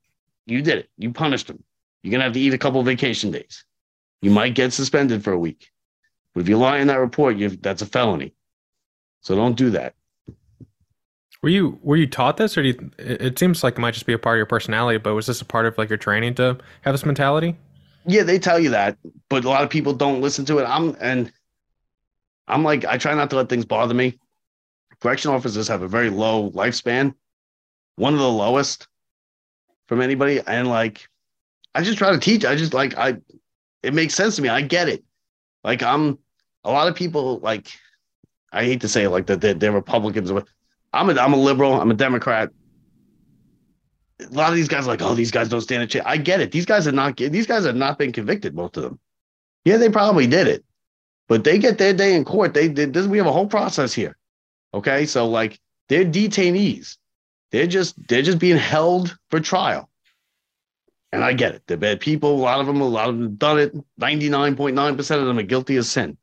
[0.45, 0.89] You did it.
[0.97, 1.63] You punished them.
[2.01, 3.65] You're gonna have to eat a couple vacation days.
[4.21, 5.71] You might get suspended for a week.
[6.33, 8.33] But if you lie in that report, you that's a felony.
[9.21, 9.95] So don't do that.
[11.41, 14.05] Were you were you taught this, or do you, it seems like it might just
[14.05, 14.97] be a part of your personality?
[14.97, 17.55] But was this a part of like your training to have this mentality?
[18.07, 18.97] Yeah, they tell you that,
[19.29, 20.63] but a lot of people don't listen to it.
[20.63, 21.31] I'm and
[22.47, 24.19] I'm like I try not to let things bother me.
[25.05, 27.13] Correctional officers have a very low lifespan,
[27.95, 28.87] one of the lowest
[29.85, 30.41] from anybody.
[30.47, 31.07] And like,
[31.75, 32.43] I just try to teach.
[32.43, 33.17] I just like I,
[33.83, 34.49] it makes sense to me.
[34.49, 35.03] I get it.
[35.63, 36.17] Like I'm
[36.63, 37.67] a lot of people like,
[38.51, 40.31] I hate to say it like that they're, they're Republicans.
[40.91, 41.79] I'm a I'm a liberal.
[41.79, 42.49] I'm a Democrat.
[44.21, 46.05] A lot of these guys are like, oh, these guys don't stand a chance.
[46.07, 46.51] I get it.
[46.51, 47.17] These guys are not.
[47.17, 48.55] These guys have not been convicted.
[48.55, 48.99] Most of them.
[49.65, 50.65] Yeah, they probably did it,
[51.27, 52.55] but they get their day in court.
[52.55, 52.93] They did.
[52.93, 54.17] This, we have a whole process here.
[54.75, 56.97] Okay, so like they're detainees.
[57.51, 59.89] They're just they're just being held for trial.
[61.13, 61.63] And I get it.
[61.65, 62.35] They're bad people.
[62.35, 63.73] A lot of them, a lot of them done it.
[64.01, 66.17] 99.9% of them are guilty of sin.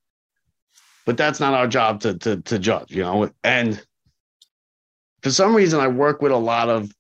[1.07, 3.31] But that's not our job to, to, to judge, you know?
[3.43, 3.83] And
[5.23, 6.93] for some reason, I work with a lot of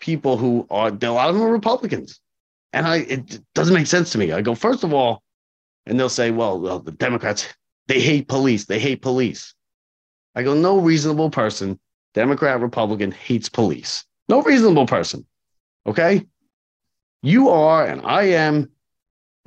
[0.00, 2.20] people who are, a lot of them are Republicans.
[2.74, 4.32] And I, it doesn't make sense to me.
[4.32, 5.22] I go, first of all,
[5.86, 7.48] and they'll say, well, well, the Democrats,
[7.86, 8.66] they hate police.
[8.66, 9.54] They hate police.
[10.34, 11.78] I go, no reasonable person,
[12.14, 14.04] Democrat, Republican, hates police.
[14.28, 15.26] No reasonable person.
[15.86, 16.26] Okay.
[17.22, 18.70] You are, and I am,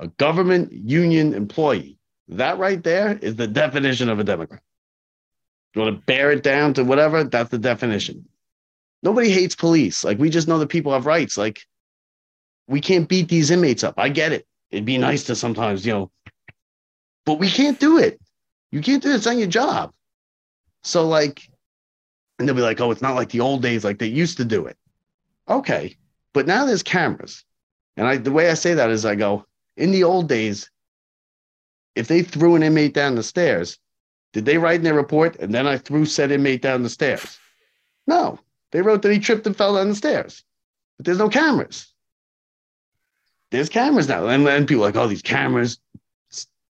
[0.00, 1.98] a government union employee.
[2.28, 4.62] That right there is the definition of a Democrat.
[5.74, 7.24] You want to bear it down to whatever?
[7.24, 8.26] That's the definition.
[9.02, 10.04] Nobody hates police.
[10.04, 11.36] Like, we just know that people have rights.
[11.36, 11.60] Like,
[12.66, 13.94] we can't beat these inmates up.
[13.96, 14.46] I get it.
[14.70, 16.10] It'd be nice to sometimes, you know,
[17.24, 18.20] but we can't do it.
[18.70, 19.16] You can't do it.
[19.16, 19.92] It's not your job.
[20.82, 21.50] So, like,
[22.38, 24.44] and they'll be like, oh, it's not like the old days, like they used to
[24.44, 24.76] do it.
[25.48, 25.96] Okay.
[26.32, 27.44] But now there's cameras.
[27.96, 29.44] And I, the way I say that is I go,
[29.76, 30.70] in the old days,
[31.94, 33.78] if they threw an inmate down the stairs,
[34.32, 37.38] did they write in their report and then I threw said inmate down the stairs?
[38.06, 38.38] No,
[38.70, 40.44] they wrote that he tripped and fell down the stairs.
[40.96, 41.92] But there's no cameras.
[43.50, 44.26] There's cameras now.
[44.26, 45.78] And then people are like, oh, these cameras,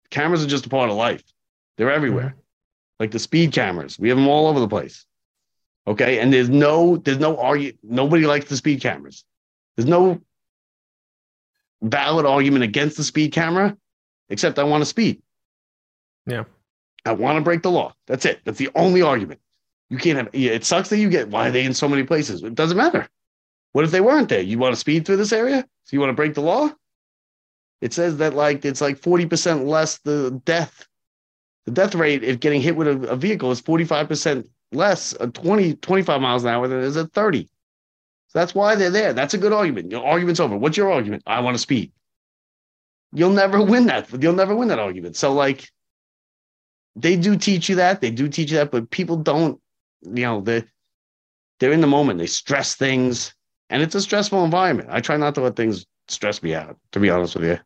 [0.09, 1.23] cameras are just a part of life.
[1.77, 2.29] They're everywhere.
[2.29, 2.39] Mm-hmm.
[2.99, 3.99] Like the speed cameras.
[3.99, 5.05] We have them all over the place.
[5.87, 6.19] Okay.
[6.19, 7.73] And there's no, there's no argue.
[7.83, 9.23] Nobody likes the speed cameras.
[9.75, 10.21] There's no
[11.81, 13.77] valid argument against the speed camera,
[14.29, 15.21] except I want to speed.
[16.25, 16.45] Yeah.
[17.05, 17.93] I want to break the law.
[18.07, 18.41] That's it.
[18.45, 19.39] That's the only argument.
[19.89, 22.41] You can't have it sucks that you get why are they in so many places?
[22.41, 23.07] It doesn't matter.
[23.73, 24.41] What if they weren't there?
[24.41, 25.67] You want to speed through this area?
[25.83, 26.71] So you want to break the law?
[27.81, 30.87] It says that like it's like 40% less the death.
[31.65, 35.75] The death rate if getting hit with a, a vehicle is 45% less at 20,
[35.75, 37.43] 25 miles an hour than it is at 30.
[38.27, 39.13] So That's why they're there.
[39.13, 39.91] That's a good argument.
[39.91, 40.57] Your argument's over.
[40.57, 41.23] What's your argument?
[41.25, 41.91] I want to speed.
[43.13, 44.09] You'll never win that.
[44.21, 45.15] You'll never win that argument.
[45.15, 45.69] So like
[46.95, 48.01] they do teach you that.
[48.01, 49.59] They do teach you that, but people don't,
[50.01, 50.63] you know, they
[51.59, 52.19] they're in the moment.
[52.19, 53.33] They stress things.
[53.69, 54.89] And it's a stressful environment.
[54.91, 57.59] I try not to let things stress me out, to be honest with you.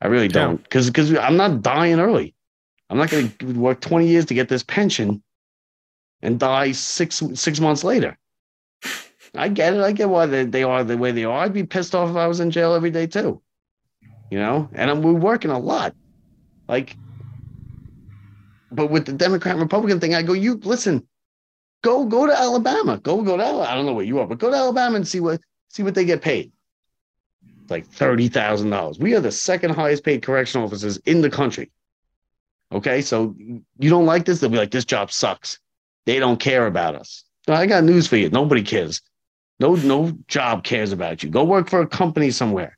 [0.00, 0.62] I really don't.
[0.62, 2.34] Because because I'm not dying early.
[2.90, 5.22] I'm not gonna work 20 years to get this pension
[6.22, 8.16] and die six six months later.
[9.34, 9.80] I get it.
[9.80, 11.40] I get why they, they are the way they are.
[11.40, 13.42] I'd be pissed off if I was in jail every day too.
[14.30, 15.94] You know, and I'm, we're working a lot.
[16.66, 16.96] Like,
[18.70, 21.06] but with the Democrat Republican thing, I go, you listen,
[21.82, 22.98] go go to Alabama.
[22.98, 23.44] Go go to.
[23.44, 25.94] I don't know where you are, but go to Alabama and see what see what
[25.94, 26.52] they get paid.
[27.68, 28.98] Like thirty thousand dollars.
[28.98, 31.70] We are the second highest paid correctional officers in the country.
[32.70, 34.40] Okay, so you don't like this?
[34.40, 35.58] They'll be like, this job sucks.
[36.06, 37.24] They don't care about us.
[37.46, 38.28] I got news for you.
[38.28, 39.00] Nobody cares.
[39.58, 41.30] No, no job cares about you.
[41.30, 42.76] Go work for a company somewhere.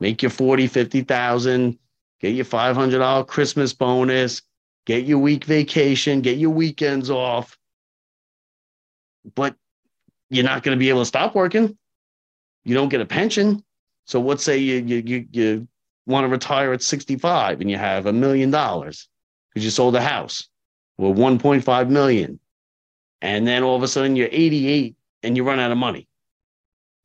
[0.00, 1.78] Make your 40, 50,000,
[2.20, 4.42] get your $500 Christmas bonus,
[4.86, 7.56] get your week vacation, get your weekends off.
[9.34, 9.54] But
[10.30, 11.76] you're not going to be able to stop working.
[12.64, 13.64] You don't get a pension.
[14.04, 15.68] So let's say you, you, you, you
[16.06, 19.08] want to retire at 65 and you have a million dollars
[19.58, 20.48] because you sold a house
[20.98, 22.38] with 1.5 million.
[23.20, 24.94] And then all of a sudden you're 88
[25.24, 26.06] and you run out of money.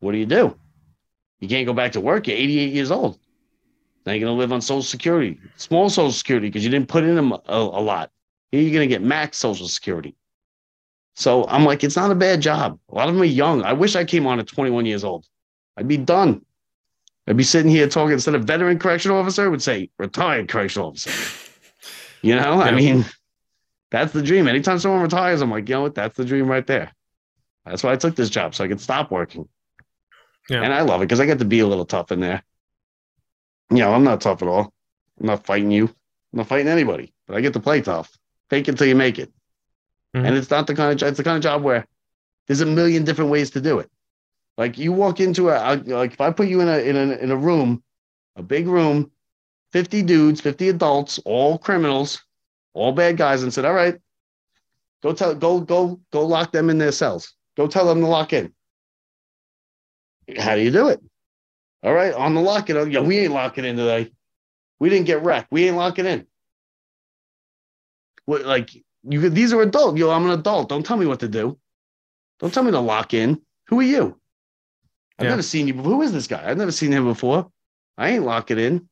[0.01, 0.55] What do you do?
[1.39, 2.27] You can't go back to work.
[2.27, 3.17] You're 88 years old.
[4.05, 7.03] Now you're going to live on Social Security, small Social Security, because you didn't put
[7.03, 8.11] in a, a, a lot.
[8.51, 10.15] Here you're going to get max Social Security.
[11.15, 12.77] So I'm like, it's not a bad job.
[12.89, 13.63] A lot of them are young.
[13.63, 15.25] I wish I came on at 21 years old.
[15.75, 16.45] I'd be done.
[17.27, 20.89] I'd be sitting here talking instead of veteran correctional officer, I would say retired correctional
[20.89, 21.42] officer.
[22.23, 22.61] You know, yeah.
[22.61, 23.05] I mean,
[23.91, 24.47] that's the dream.
[24.47, 25.93] Anytime someone retires, I'm like, you know what?
[25.93, 26.91] That's the dream right there.
[27.65, 29.47] That's why I took this job so I could stop working.
[30.49, 30.63] Yeah.
[30.63, 32.43] And I love it because I get to be a little tough in there.
[33.69, 34.73] You know, I'm not tough at all.
[35.19, 35.85] I'm not fighting you.
[35.85, 38.11] I'm not fighting anybody, but I get to play tough.
[38.49, 39.31] Fake it till you make it.
[40.15, 40.25] Mm-hmm.
[40.25, 41.85] And it's not the kind of it's the kind of job where
[42.47, 43.89] there's a million different ways to do it.
[44.57, 47.31] Like you walk into a like if I put you in a in a in
[47.31, 47.83] a room,
[48.35, 49.11] a big room,
[49.73, 52.23] 50 dudes, 50 adults, all criminals,
[52.73, 53.99] all bad guys, and said, All right,
[55.03, 57.33] Go tell go go go lock them in their cells.
[57.57, 58.53] Go tell them to lock in.
[60.39, 61.01] How do you do it?
[61.83, 62.89] All right, on the lock it.
[62.89, 64.09] Yeah, we ain't locking in today.
[64.79, 65.51] We didn't get wrecked.
[65.51, 66.25] We ain't locking in.
[68.25, 69.29] What like you?
[69.29, 69.99] These are adults.
[69.99, 70.69] Yo, I'm an adult.
[70.69, 71.59] Don't tell me what to do.
[72.39, 73.41] Don't tell me to lock in.
[73.67, 74.17] Who are you?
[75.19, 75.31] I've Yeah.
[75.31, 75.73] never seen you.
[75.73, 75.91] before.
[75.91, 76.49] Who is this guy?
[76.49, 77.51] I've never seen him before.
[77.97, 78.89] I ain't locking in.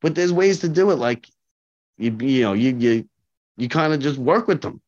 [0.00, 0.96] But there's ways to do it.
[0.96, 1.28] Like
[1.98, 3.08] you, you know, you you
[3.56, 4.80] you kind of just work with them.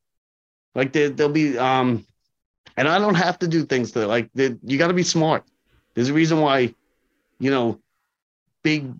[0.75, 2.05] Like there, there'll be um,
[2.77, 4.29] and I don't have to do things to like.
[4.33, 5.43] You got to be smart.
[5.93, 6.73] There's a reason why,
[7.39, 7.79] you know,
[8.63, 8.91] big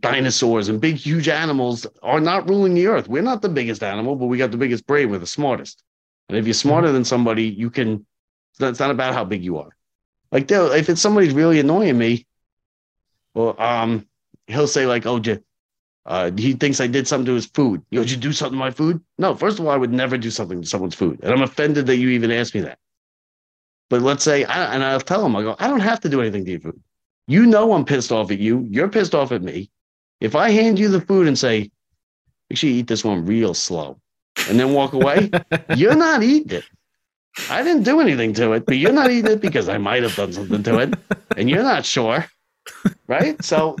[0.00, 3.08] dinosaurs and big huge animals are not ruling the earth.
[3.08, 5.10] We're not the biggest animal, but we got the biggest brain.
[5.10, 5.82] We're the smartest.
[6.28, 8.04] And if you're smarter than somebody, you can.
[8.58, 9.76] It's not, about how big you are.
[10.32, 12.26] Like they'll- if it's somebody's really annoying me,
[13.34, 14.06] well, um,
[14.46, 15.40] he'll say like, "Oh, j-
[16.06, 17.82] uh, he thinks I did something to his food.
[17.90, 19.00] You know, did you do something to my food?
[19.18, 21.86] No, first of all, I would never do something to someone's food, and I'm offended
[21.86, 22.78] that you even asked me that.
[23.90, 26.20] But let's say, I, and I'll tell him, I go, I don't have to do
[26.20, 26.80] anything to your food.
[27.28, 28.66] You know, I'm pissed off at you.
[28.70, 29.70] You're pissed off at me.
[30.20, 31.70] If I hand you the food and say,
[32.48, 33.98] make sure you eat this one real slow,
[34.48, 35.30] and then walk away,
[35.76, 36.64] you're not eating it.
[37.50, 40.14] I didn't do anything to it, but you're not eating it because I might have
[40.16, 40.94] done something to it,
[41.36, 42.24] and you're not sure,
[43.08, 43.42] right?
[43.44, 43.76] So,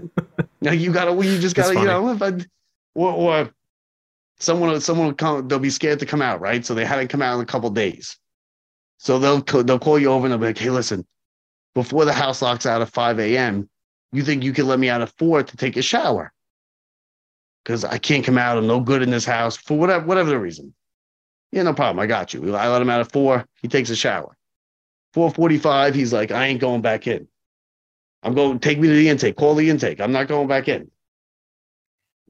[0.66, 2.32] now you gotta, you just gotta, you know, if I,
[2.94, 3.50] or, or
[4.38, 6.66] someone, someone will come, they'll be scared to come out, right?
[6.66, 8.18] So they hadn't come out in a couple days,
[8.98, 11.06] so they'll they'll call you over and they'll be like, hey, listen,
[11.74, 13.68] before the house locks out at 5 a.m.,
[14.12, 16.32] you think you can let me out at four to take a shower?
[17.62, 18.56] Because I can't come out.
[18.56, 20.74] I'm no good in this house for whatever whatever the reason.
[21.52, 22.02] Yeah, no problem.
[22.02, 22.54] I got you.
[22.56, 23.46] I let him out at four.
[23.62, 24.36] He takes a shower.
[25.16, 27.26] 445, he's like, I ain't going back in.
[28.26, 29.36] I'm going, take me to the intake.
[29.36, 30.00] Call the intake.
[30.00, 30.90] I'm not going back in.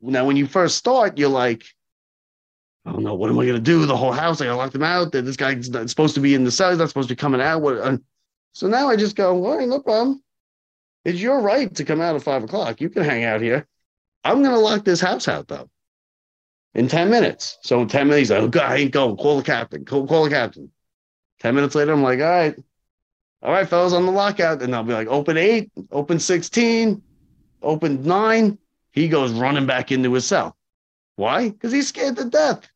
[0.03, 1.65] Now, when you first start, you're like,
[2.85, 3.87] I don't know, what am I going to do?
[3.87, 5.11] The whole house, I got to lock them out.
[5.11, 6.71] This guy's not supposed to be in the cell.
[6.71, 7.65] He's not supposed to be coming out.
[7.65, 7.97] Uh,
[8.53, 10.23] so now I just go, all right, no problem.
[11.05, 12.81] It's your right to come out at five o'clock.
[12.81, 13.67] You can hang out here.
[14.23, 15.69] I'm going to lock this house out, though
[16.77, 17.59] in 10 minutes.
[17.63, 19.17] So in 10 minutes, like, oh, God, I ain't going.
[19.17, 19.85] Call the captain.
[19.87, 20.71] Call, call the captain.
[21.41, 22.55] 10 minutes later, I'm like, all right.
[23.47, 24.61] All right, fellas, on the lockout.
[24.61, 27.01] And I'll be like, open eight, open 16,
[27.63, 28.59] open nine.
[28.91, 30.57] He goes running back into his cell.
[31.15, 31.51] Why?
[31.51, 32.69] Because he's scared to death.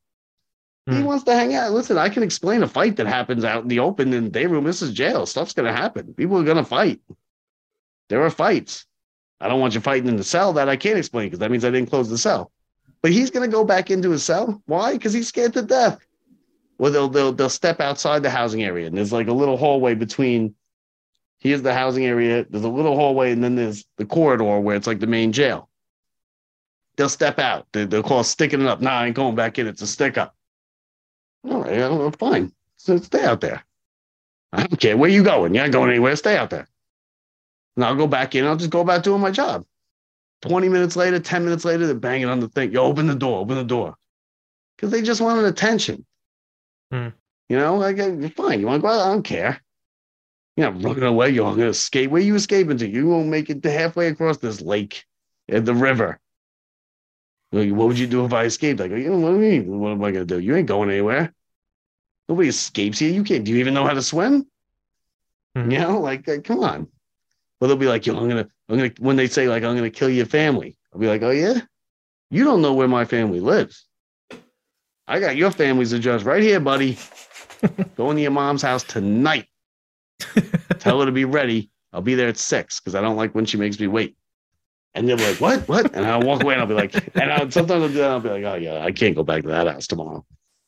[0.87, 1.05] He Hmm.
[1.05, 1.73] wants to hang out.
[1.73, 4.47] Listen, I can explain a fight that happens out in the open in the day
[4.47, 4.63] room.
[4.65, 5.27] This is jail.
[5.27, 6.15] Stuff's going to happen.
[6.15, 7.01] People are going to fight.
[8.09, 8.87] There are fights.
[9.41, 10.53] I don't want you fighting in the cell.
[10.53, 12.53] That I can't explain because that means I didn't close the cell.
[13.03, 14.63] But he's going to go back into his cell.
[14.67, 14.93] Why?
[14.93, 15.99] Because he's scared to death.
[16.79, 19.95] Well, they'll, they'll they'll step outside the housing area, and there's like a little hallway
[19.95, 20.55] between.
[21.41, 22.45] Here's the housing area.
[22.49, 25.69] There's a little hallway, and then there's the corridor where it's like the main jail.
[26.97, 27.67] They'll step out.
[27.73, 28.83] They, they'll call sticking it up.
[28.83, 29.67] Nah, I ain't going back in.
[29.67, 30.37] It's a stick up.
[31.45, 32.53] All right, I don't fine.
[32.77, 33.65] So stay out there.
[34.53, 34.97] I don't care.
[34.97, 35.55] Where you going?
[35.55, 36.15] You're not going anywhere.
[36.17, 36.69] Stay out there.
[37.77, 38.45] And I'll go back in.
[38.45, 39.65] I'll just go about doing my job.
[40.43, 42.73] 20 minutes later, 10 minutes later, they're banging on the thing.
[42.73, 43.97] Yo, open the door, open the door.
[44.77, 46.05] Because they just wanted attention.
[46.91, 47.09] Hmm.
[47.49, 48.61] You know, like, uh, fine.
[48.61, 49.07] You want to go out?
[49.07, 49.63] I don't care.
[50.61, 51.31] You're not running away.
[51.31, 52.11] You're going to escape.
[52.11, 52.89] Where you escaping to?
[52.89, 55.05] You won't make it to halfway across this lake
[55.49, 56.21] and the river.
[57.53, 58.81] Like, What would you do if I escaped?
[58.81, 59.79] I go, you know, what you mean?
[59.81, 60.41] What am I going to do?
[60.41, 61.33] You ain't going anywhere.
[62.29, 63.11] Nobody escapes here.
[63.11, 63.45] You can't.
[63.45, 64.47] Do you even know how to swim?
[65.57, 65.73] Mhm.
[65.73, 66.87] You know, like, like, come on.
[67.61, 68.93] Well, they'll be like, yo, I'm gonna, I'm gonna.
[69.01, 71.61] When they say like, I'm gonna kill your family, I'll be like, oh yeah,
[72.31, 73.85] you don't know where my family lives.
[75.09, 76.97] I got your family's address right here, buddy.
[77.97, 79.47] Going to your mom's house tonight.
[80.79, 81.71] Tell her to be ready.
[81.93, 84.17] I'll be there at six because I don't like when she makes me wait.
[84.95, 85.69] And they'll be like, what?
[85.69, 85.95] What?
[85.95, 88.21] And I'll walk away and I'll be like, and I'll, sometimes I'll, do that, I'll
[88.21, 90.25] be like, oh yeah, I can't go back to that house tomorrow.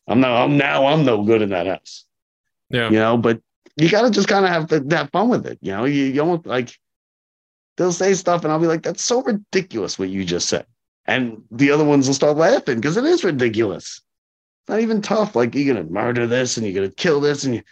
[0.07, 2.05] I'm not, I'm now, I'm no good in that house
[2.71, 2.91] Yeah.
[2.91, 3.41] you know, but
[3.77, 5.59] you got to just kind of have to have fun with it.
[5.61, 6.77] You know, you, you don't like,
[7.77, 10.67] they'll say stuff and I'll be like, that's so ridiculous what you just said.
[11.07, 14.03] And the other ones will start laughing because it is ridiculous.
[14.61, 15.35] It's not even tough.
[15.35, 17.63] Like, you're going to murder this and you're going to kill this and you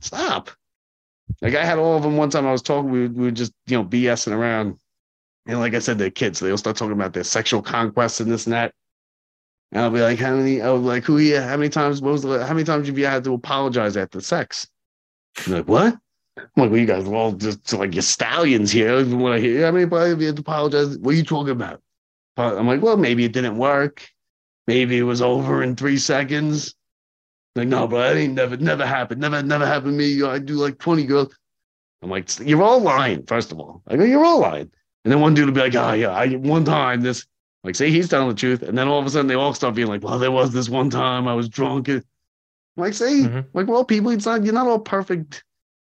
[0.00, 0.50] stop.
[1.40, 3.52] Like, I had all of them one time I was talking, we, we were just,
[3.66, 4.78] you know, BSing around.
[5.46, 6.38] And like I said, they're kids.
[6.38, 8.72] So they'll start talking about their sexual conquests and this and that.
[9.72, 10.60] And I'll be like, how many?
[10.60, 11.18] I was like, who?
[11.18, 12.02] Yeah, how many times?
[12.02, 12.46] What was the?
[12.46, 14.68] How many times have you had to apologize after sex?
[15.46, 15.98] I'm like, what?
[16.36, 19.04] I'm like, well, you guys are all just like your stallions here.
[19.04, 20.98] When I hear, how many times have you had to apologize?
[20.98, 21.80] What are you talking about?
[22.36, 24.08] I'm like, well, maybe it didn't work.
[24.66, 26.74] Maybe it was over in three seconds.
[27.54, 29.20] Like, no, but that ain't never, never happened.
[29.20, 30.22] Never, never happened to me.
[30.22, 31.34] I do like 20 girls.
[32.02, 33.82] I'm like, you're all lying, first of all.
[33.86, 34.70] I go, you're all lying.
[35.04, 37.26] And then one dude will be like, oh, yeah, I, one time this,
[37.62, 38.62] like, say he's telling the truth.
[38.62, 40.68] And then all of a sudden they all start being like, well, there was this
[40.68, 41.88] one time I was drunk.
[41.88, 42.02] and
[42.76, 43.46] Like, say, Mhm.
[43.52, 45.44] like, well, people, it's not, you're not all perfect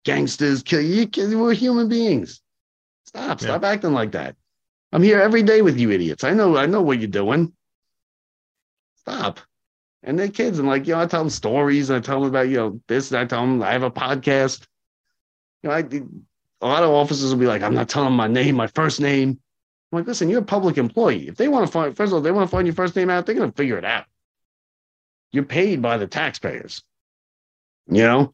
[0.03, 0.63] gangsters.
[0.63, 1.07] Kill you-
[1.39, 2.41] we're human beings.
[3.05, 3.47] Stop, Yeah.
[3.47, 4.35] stop acting like that.
[4.91, 6.23] I'm here every day with you idiots.
[6.23, 7.53] I know, I know what you're doing.
[8.97, 9.39] Stop.
[10.03, 11.91] And they're kids, and like, you know, I tell them stories.
[11.91, 13.11] I tell them about, you know, this.
[13.11, 14.65] And I tell them I have a podcast.
[15.61, 15.79] You know, I,
[16.61, 19.39] a lot of officers will be like, I'm not telling my name, my first name.
[19.91, 21.27] I'm like, listen, you're a public employee.
[21.27, 23.09] If they want to find, first of all, they want to find your first name
[23.09, 24.05] out, they're going to figure it out.
[25.31, 26.83] You're paid by the taxpayers,
[27.87, 28.33] you know?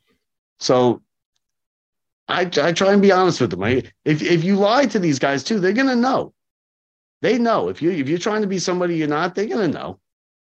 [0.60, 1.02] So
[2.28, 3.64] I, I try and be honest with them.
[3.64, 6.34] I, if, if you lie to these guys too, they're going to know.
[7.22, 10.00] They know if you if you're trying to be somebody you're not, they're gonna know.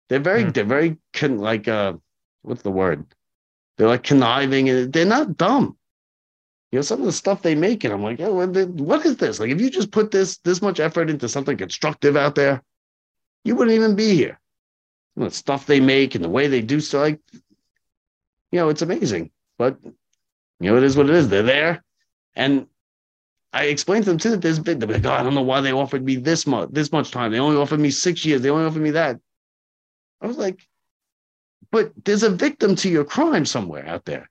[0.10, 0.49] They're very Hmm.
[0.51, 1.93] they're very con- like uh
[2.43, 3.06] what's the word?
[3.78, 5.78] They're like conniving and they're not dumb.
[6.72, 9.39] You know, some of the stuff they make, and I'm like, oh, what is this?
[9.39, 12.62] Like, if you just put this this much effort into something constructive out there,
[13.43, 14.39] you wouldn't even be here.
[15.16, 17.22] You know, the stuff they make and the way they do so, like,
[18.51, 19.32] you know, it's amazing.
[19.58, 21.30] But you know, it is what it is.
[21.30, 21.84] They're there,
[22.36, 22.68] and
[23.53, 24.80] I explained to them too that there's big.
[24.80, 27.32] They're like, oh, I don't know why they offered me this much this much time.
[27.32, 28.41] They only offered me six years.
[28.41, 29.20] They only offered me that.
[30.22, 30.68] I was like,
[31.72, 34.30] but there's a victim to your crime somewhere out there.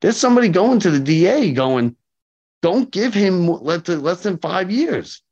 [0.00, 1.96] There's somebody going to the DA going,
[2.62, 5.22] don't give him less than, five years.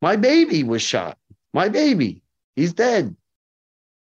[0.00, 1.18] My baby was shot.
[1.52, 2.22] My baby,
[2.54, 3.16] he's dead.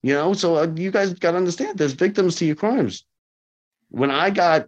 [0.02, 3.06] You know, so uh, you guys got to understand there's victims to your crimes.
[3.90, 4.68] When I got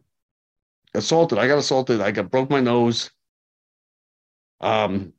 [0.94, 2.00] assaulted, I got assaulted.
[2.00, 3.12] I got broke my nose.
[4.62, 5.14] Um,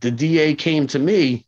[0.00, 1.45] the DA came to me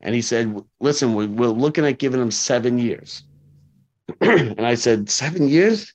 [0.00, 3.24] and he said, Listen, we- we're looking at giving him seven years.
[4.20, 5.94] and I said, Seven years?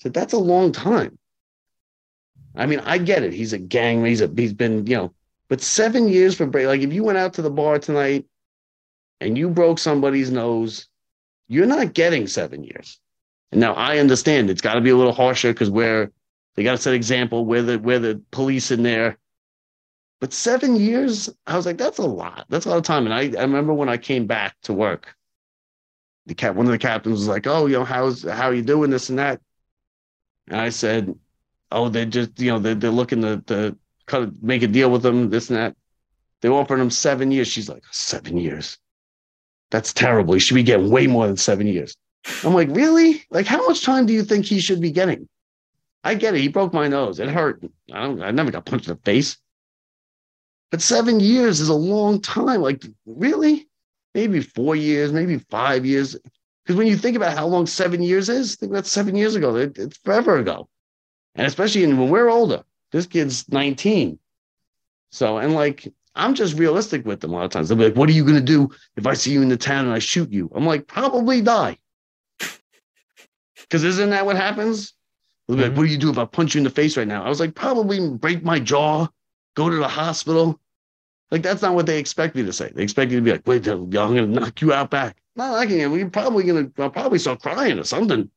[0.00, 1.18] I said, That's a long time.
[2.56, 3.32] I mean, I get it.
[3.32, 5.14] He's a gang, he's a he's been, you know,
[5.48, 6.66] but seven years for break.
[6.66, 8.26] Like if you went out to the bar tonight
[9.20, 10.86] and you broke somebody's nose,
[11.48, 12.98] you're not getting seven years.
[13.52, 16.10] And now I understand it's got to be a little harsher because we're
[16.54, 17.44] they got to set example.
[17.44, 19.18] We're the we're the police in there.
[20.20, 22.44] But seven years, I was like, that's a lot.
[22.50, 23.06] That's a lot of time.
[23.06, 25.14] And I, I remember when I came back to work,
[26.26, 28.62] the cap one of the captains was like, "Oh, you know, how's how are you
[28.62, 29.40] doing this and that?"
[30.48, 31.14] And I said,
[31.72, 35.02] "Oh, they're just you know they're, they're looking to to cut make a deal with
[35.02, 35.76] them, this and that."
[36.40, 37.48] They offered him seven years.
[37.48, 38.78] She's like, seven years.
[39.70, 40.34] That's terrible.
[40.34, 41.96] He should be getting way more than seven years.
[42.44, 43.24] I'm like, really?
[43.30, 45.28] Like, how much time do you think he should be getting?
[46.02, 46.40] I get it.
[46.40, 47.20] He broke my nose.
[47.20, 47.62] It hurt.
[47.92, 48.04] I.
[48.04, 49.36] I never got punched in the face.
[50.70, 52.62] But seven years is a long time.
[52.62, 53.66] Like, really?
[54.14, 56.16] Maybe four years, maybe five years.
[56.64, 59.56] Because when you think about how long seven years is, think about seven years ago.
[59.56, 60.68] It- it's forever ago.
[61.34, 62.62] And especially in, when we're older,
[62.92, 64.18] this kid's 19.
[65.10, 67.68] So, and like, I'm just realistic with them a lot of times.
[67.68, 69.56] They'll be like, What are you going to do if I see you in the
[69.56, 70.50] town and I shoot you?
[70.54, 71.78] I'm like, Probably die.
[73.60, 74.94] Because isn't that what happens?
[75.46, 75.76] They'll be like.
[75.76, 77.24] What do you do if I punch you in the face right now?
[77.24, 79.06] I was like, Probably break my jaw,
[79.54, 80.60] go to the hospital.
[81.30, 82.72] Like, that's not what they expect me to say.
[82.74, 85.16] They expect you to be like, Wait, I'm going to knock you out back.
[85.36, 85.92] No, I can.
[85.92, 88.28] We're probably going to, I'll probably start crying or something.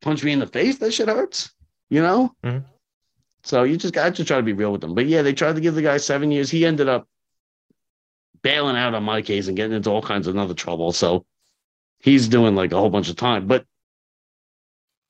[0.00, 0.78] Punch me in the face.
[0.78, 1.52] That shit hurts,
[1.90, 2.34] you know?
[2.44, 2.64] Mhm.
[3.42, 4.94] So you just got to try to be real with them.
[4.94, 6.50] But yeah, they tried to give the guy seven years.
[6.50, 7.06] He ended up
[8.42, 10.92] bailing out on my case and getting into all kinds of other trouble.
[10.92, 11.24] So
[12.00, 13.46] he's doing like a whole bunch of time.
[13.46, 13.64] But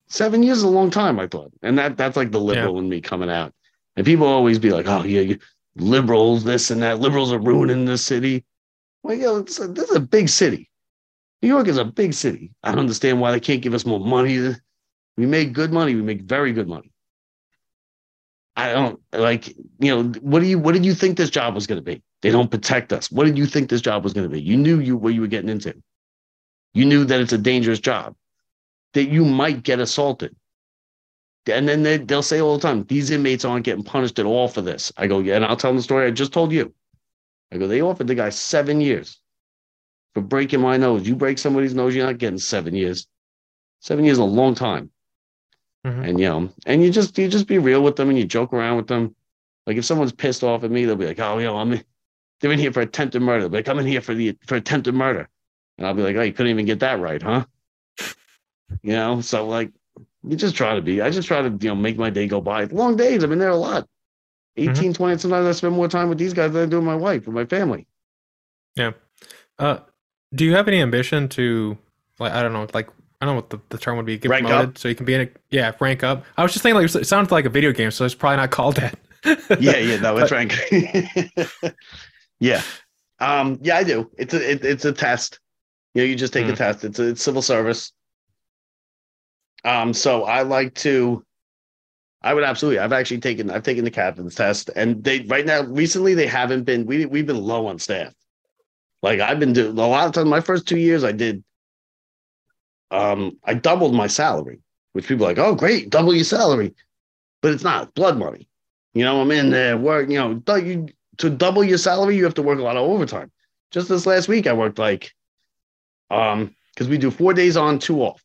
[0.09, 1.53] seven years is a long time, I thought.
[1.63, 3.55] And that that's like the liberal in me coming out.
[3.97, 5.35] And people always be like, oh, yeah,
[5.77, 7.01] liberals, this and that.
[7.01, 8.45] Liberals are ruining this city.
[9.03, 10.71] Well, yeah, this is a big city.
[11.43, 12.53] New York is a big city.
[12.63, 14.55] I don't understand why they can't give us more money.
[15.17, 15.95] We make good money.
[15.95, 16.93] We make very good money.
[18.57, 19.55] I don't like, you
[19.95, 22.03] know, what do you what did you think this job was going to be?
[22.23, 23.13] They don't protect us.
[23.13, 24.41] What did you think this job was going to be?
[24.41, 25.75] You knew you what you were getting into.
[26.73, 28.15] You knew that it's a dangerous job,
[28.95, 30.35] that you might get assaulted.
[31.47, 34.49] And then they, they'll say all the time, these inmates aren't getting punished at all
[34.49, 34.93] for this.
[34.97, 36.75] I go, yeah, and I'll tell them the story I just told you.
[37.53, 39.21] I go, they offered the guy seven years
[40.15, 41.07] for breaking my nose.
[41.07, 43.07] You break somebody's nose, you're not getting seven years.
[43.81, 44.91] Seven years is a long time.
[45.87, 46.09] Mhm.
[46.09, 48.53] And you know, and you just you just be real with them and you joke
[48.53, 49.15] around with them.
[49.67, 51.85] Like if someone's pissed off at me, they'll be like, "Oh, you know, I'm in,
[52.41, 55.29] they're in here for attempted murder." Like, "I'm in here for the for attempted murder,"
[55.79, 57.45] and I'll be like, "Oh, you couldn't even get that right, huh?"
[58.83, 59.71] You know, so like
[60.27, 61.01] you just try to be.
[61.01, 62.65] I just try to you know make my day go by.
[62.65, 63.23] Long days.
[63.23, 63.87] I've been there a lot.
[64.59, 65.19] 18, 20.
[65.19, 67.31] Sometimes I spend more time with these guys than I do with my wife or
[67.31, 67.87] my family.
[68.75, 68.93] Yeah.
[69.59, 69.79] Uh,
[70.35, 71.77] do you have any ambition to
[72.19, 72.89] like I don't know like
[73.21, 75.07] I don't know what the, the term would be get Rank promoted so you can
[75.07, 76.25] be in a yeah rank up.
[76.37, 78.51] I was just thinking like it sounds like a video game, so it's probably not
[78.51, 78.99] called that.
[79.61, 80.55] yeah, yeah, no, it's rank.
[82.41, 82.63] yeah,
[83.19, 84.11] um, yeah, I do.
[84.19, 85.41] It's a it, it's a test.
[85.95, 86.57] You know, you just take a Mm.
[86.57, 86.85] test.
[86.85, 87.93] It's a it's civil service.
[89.67, 91.25] Um, so I like to.
[92.23, 92.79] I would absolutely.
[92.79, 93.51] I've actually taken.
[93.51, 96.87] I've taken the captain's test, and they right now recently they haven't been.
[96.87, 98.15] We we've been low on staff.
[99.03, 100.29] Like I've been doing a lot of times.
[100.29, 101.43] My first two years, I did.
[102.93, 104.61] Um, I doubled my salary,
[104.93, 106.75] which people are like, oh great, double your salary,
[107.43, 108.49] but it's not blood money.
[108.95, 110.09] You know, I'm in there work.
[110.09, 110.87] You know, you,
[111.19, 113.33] to double your salary, you have to work a lot of overtime.
[113.73, 115.13] Just this last week, I worked like,
[116.09, 118.23] um, because we do four days on, two off.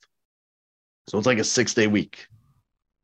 [1.07, 2.27] So it's like a six day week.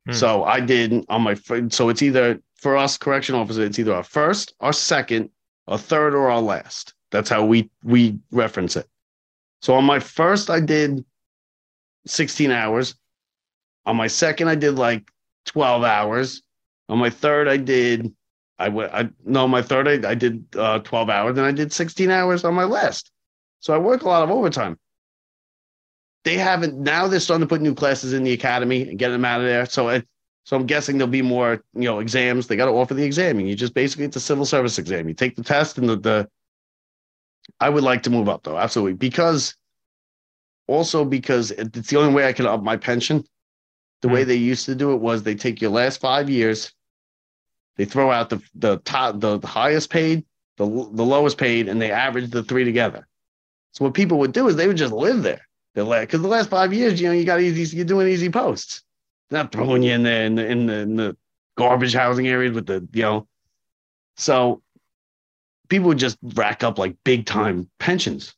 [0.06, 0.12] Hmm.
[0.12, 1.34] So I did on my
[1.68, 5.30] so it's either for us correction officer, it's either our first, our second,
[5.66, 6.94] our third, or our last.
[7.10, 8.86] That's how we we reference it.
[9.62, 11.04] So on my first, I did
[12.06, 12.94] 16 hours.
[13.86, 15.10] On my second, I did like
[15.46, 16.42] 12 hours.
[16.88, 18.14] On my third, I did
[18.58, 21.72] I went I no my third I, I did uh, 12 hours and I did
[21.72, 23.10] 16 hours on my last.
[23.60, 24.78] So I work a lot of overtime
[26.28, 29.24] they haven't now they're starting to put new classes in the academy and get them
[29.24, 29.64] out of there.
[29.64, 30.06] So it,
[30.44, 32.46] so I'm guessing there'll be more, you know, exams.
[32.46, 33.40] They got to offer the exam.
[33.40, 35.08] You just basically it's a civil service exam.
[35.08, 36.28] You take the test and the, the
[37.60, 38.92] I would like to move up though, absolutely.
[38.92, 39.54] Because
[40.66, 43.24] also because it's the only way I can up my pension.
[44.02, 44.14] The mm-hmm.
[44.14, 44.28] way hmm.
[44.28, 46.74] they used to do it was they take your last five years,
[47.76, 50.26] they throw out the the top the, the highest paid,
[50.58, 53.08] the the lowest paid, and they average the three together.
[53.72, 55.47] So what people would do is they would just live there
[55.78, 58.28] the last because the last five years, you know, you got easy, you're doing easy
[58.28, 58.82] posts,
[59.30, 61.16] not throwing you in there in the in the, in the
[61.56, 63.28] garbage housing areas with the you know.
[64.16, 64.62] So
[65.68, 68.34] people would just rack up like big time pensions.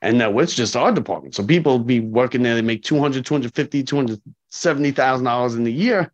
[0.00, 1.34] And now it's just our department.
[1.34, 6.12] So people be working there, they make 200, 250, 270,000 dollars in the year.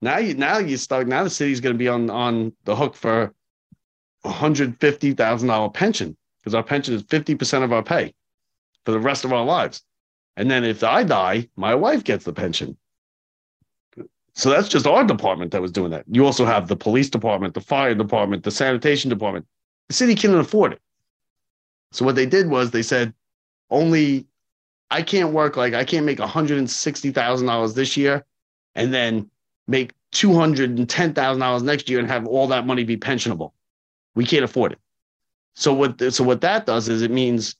[0.00, 2.94] Now you now you start now the city's going to be on on the hook
[2.94, 3.34] for
[4.24, 8.14] hundred fifty thousand dollar pension because our pension is 50% of our pay
[8.84, 9.82] for the rest of our lives.
[10.36, 12.76] And then if I die, my wife gets the pension.
[14.34, 16.04] So that's just our department that was doing that.
[16.10, 19.46] You also have the police department, the fire department, the sanitation department.
[19.88, 20.80] The city can't afford it.
[21.92, 23.14] So what they did was they said,
[23.70, 24.26] only
[24.90, 28.24] I can't work like I can't make $160,000 this year
[28.74, 29.30] and then
[29.68, 33.52] make $210,000 next year and have all that money be pensionable.
[34.14, 34.78] We can't afford it.
[35.54, 37.54] So what so what that does is it means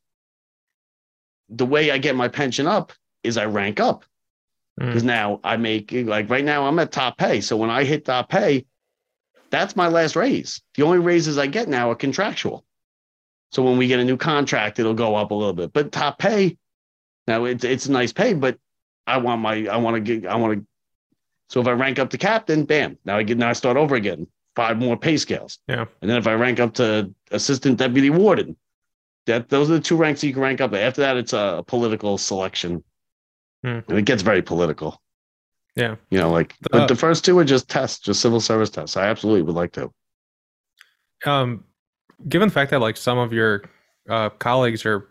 [1.49, 2.92] the way I get my pension up
[3.22, 4.05] is I rank up
[4.76, 5.07] because mm.
[5.07, 7.40] now I make like right now I'm at top pay.
[7.40, 8.66] So when I hit top pay,
[9.51, 10.62] that's my last raise.
[10.74, 12.64] The only raises I get now are contractual.
[13.53, 15.72] So when we get a new contract, it'll go up a little bit.
[15.72, 16.57] But top pay,
[17.26, 18.59] now it's it's a nice pay, but
[19.07, 20.66] I want my I want to get I want to.
[21.51, 23.95] So if I rank up to captain, bam, now I get now I start over
[23.95, 24.26] again,
[24.57, 25.59] five more pay scales.
[25.68, 25.84] Yeah.
[26.01, 28.57] And then if I rank up to assistant deputy warden,
[29.27, 30.72] that those are the two ranks you can rank up.
[30.75, 32.83] After that, it's a political selection,
[33.64, 33.89] mm.
[33.89, 35.01] and it gets very political.
[35.77, 38.70] Yeah, you know, like uh, but the first two are just tests, just civil service
[38.70, 38.97] tests.
[38.97, 39.91] I absolutely would like to.
[41.27, 41.64] Um,
[42.29, 43.64] given the fact that like some of your
[44.09, 45.09] uh, colleagues are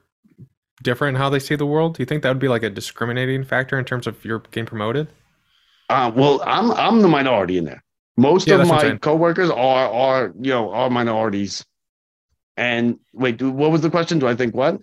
[0.84, 2.70] different in how they see the world, do you think that would be like a
[2.70, 5.08] discriminating factor in terms of your getting promoted?
[5.90, 7.84] Uh, well, I'm I'm the minority in there.
[8.16, 11.66] Most yeah, of my coworkers are are you know are minorities
[12.58, 14.20] and wait, what was the question?
[14.20, 14.82] Do I think what?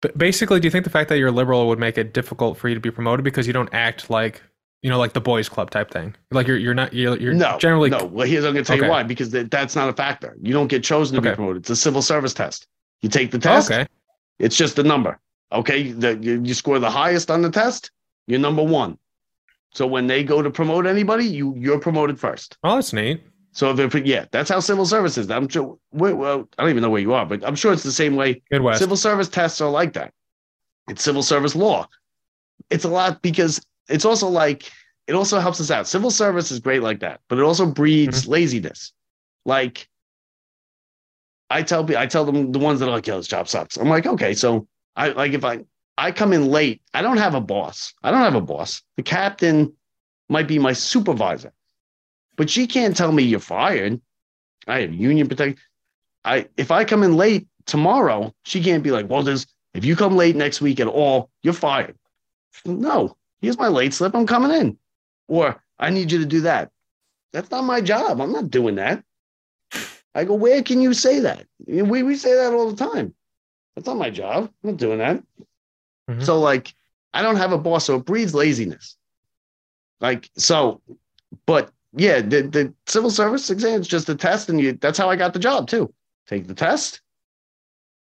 [0.00, 2.68] But basically, do you think the fact that you're liberal would make it difficult for
[2.68, 4.42] you to be promoted because you don't act like
[4.84, 6.14] you know, like the boys' club type thing?
[6.30, 8.04] Like you're you're not you're, you're no generally no.
[8.04, 8.84] Well, here's I'm going to tell okay.
[8.84, 10.36] you why because that's not a factor.
[10.42, 11.30] You don't get chosen to okay.
[11.30, 11.62] be promoted.
[11.62, 12.66] It's a civil service test.
[13.00, 13.72] You take the test.
[13.72, 13.86] Okay.
[14.38, 15.18] It's just a number.
[15.52, 15.90] Okay.
[15.92, 17.92] The, you, you score the highest on the test.
[18.26, 18.98] You're number one.
[19.72, 22.58] So when they go to promote anybody, you you're promoted first.
[22.62, 23.22] Oh, that's neat.
[23.54, 25.30] So if it, yeah, that's how civil service is.
[25.30, 25.78] I'm sure.
[25.92, 28.42] Well, I don't even know where you are, but I'm sure it's the same way.
[28.50, 28.80] Midwest.
[28.80, 30.12] Civil service tests are like that.
[30.88, 31.86] It's civil service law.
[32.70, 34.70] It's a lot because it's also like
[35.06, 35.86] it also helps us out.
[35.86, 38.32] Civil service is great like that, but it also breeds mm-hmm.
[38.32, 38.92] laziness.
[39.44, 39.88] Like
[41.48, 43.76] I tell people, I tell them the ones that are like, "Yo, this job sucks."
[43.76, 45.60] I'm like, okay, so I like if I
[45.96, 47.94] I come in late, I don't have a boss.
[48.02, 48.82] I don't have a boss.
[48.96, 49.74] The captain
[50.28, 51.52] might be my supervisor.
[52.36, 54.00] But she can't tell me you're fired.
[54.66, 55.58] I have union protection.
[56.24, 59.96] I if I come in late tomorrow, she can't be like, well, there's if you
[59.96, 61.96] come late next week at all, you're fired.
[62.64, 64.14] No, here's my late slip.
[64.14, 64.78] I'm coming in.
[65.28, 66.70] Or I need you to do that.
[67.32, 68.20] That's not my job.
[68.20, 69.02] I'm not doing that.
[70.14, 71.46] I go, where can you say that?
[71.66, 73.12] We, we say that all the time.
[73.74, 74.44] That's not my job.
[74.62, 75.16] I'm not doing that.
[76.08, 76.20] Mm-hmm.
[76.20, 76.72] So, like,
[77.12, 78.96] I don't have a boss, so it breeds laziness.
[80.00, 80.80] Like, so,
[81.46, 85.10] but yeah, the, the civil service exam is just a test, and you that's how
[85.10, 85.92] I got the job too.
[86.26, 87.02] Take the test,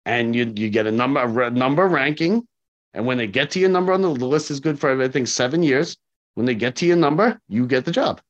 [0.04, 2.46] and you you get a number a number ranking,
[2.94, 5.08] And when they get to your number on the, the list is good for I
[5.08, 5.96] think seven years.
[6.34, 8.20] When they get to your number, you get the job.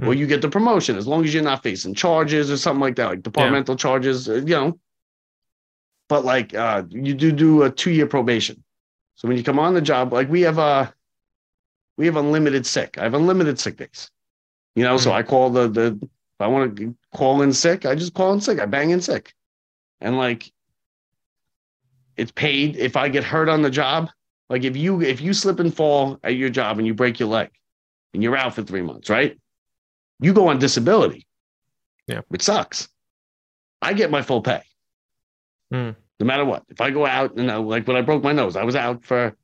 [0.00, 0.08] Hmm.
[0.08, 2.96] Or you get the promotion as long as you're not facing charges or something like
[2.96, 4.78] that, like departmental charges, uh, you know.
[6.08, 8.62] But like uh, you do do a two year probation.
[9.16, 10.90] So when you come on the job, like we have uh
[11.96, 12.98] we have unlimited sick.
[12.98, 14.10] I have unlimited sick days.
[14.76, 15.14] You know, so Mhm.
[15.14, 18.40] I call the the if I want to call in sick, I just call in
[18.40, 18.60] sick.
[18.60, 19.34] I bang in sick.
[20.00, 20.52] And like
[22.16, 24.10] it's paid if I get hurt on the job.
[24.48, 27.28] Like if you if you slip and fall at your job and you break your
[27.30, 27.50] leg
[28.14, 29.38] and you're out for three months, right?
[30.20, 31.26] You go on disability.
[32.06, 32.20] Yeah.
[32.28, 32.88] Which sucks.
[33.82, 34.62] I get my full pay.
[35.72, 35.90] Hmm.
[36.20, 36.64] No matter what.
[36.68, 39.34] If I go out and like when I broke my nose, I was out for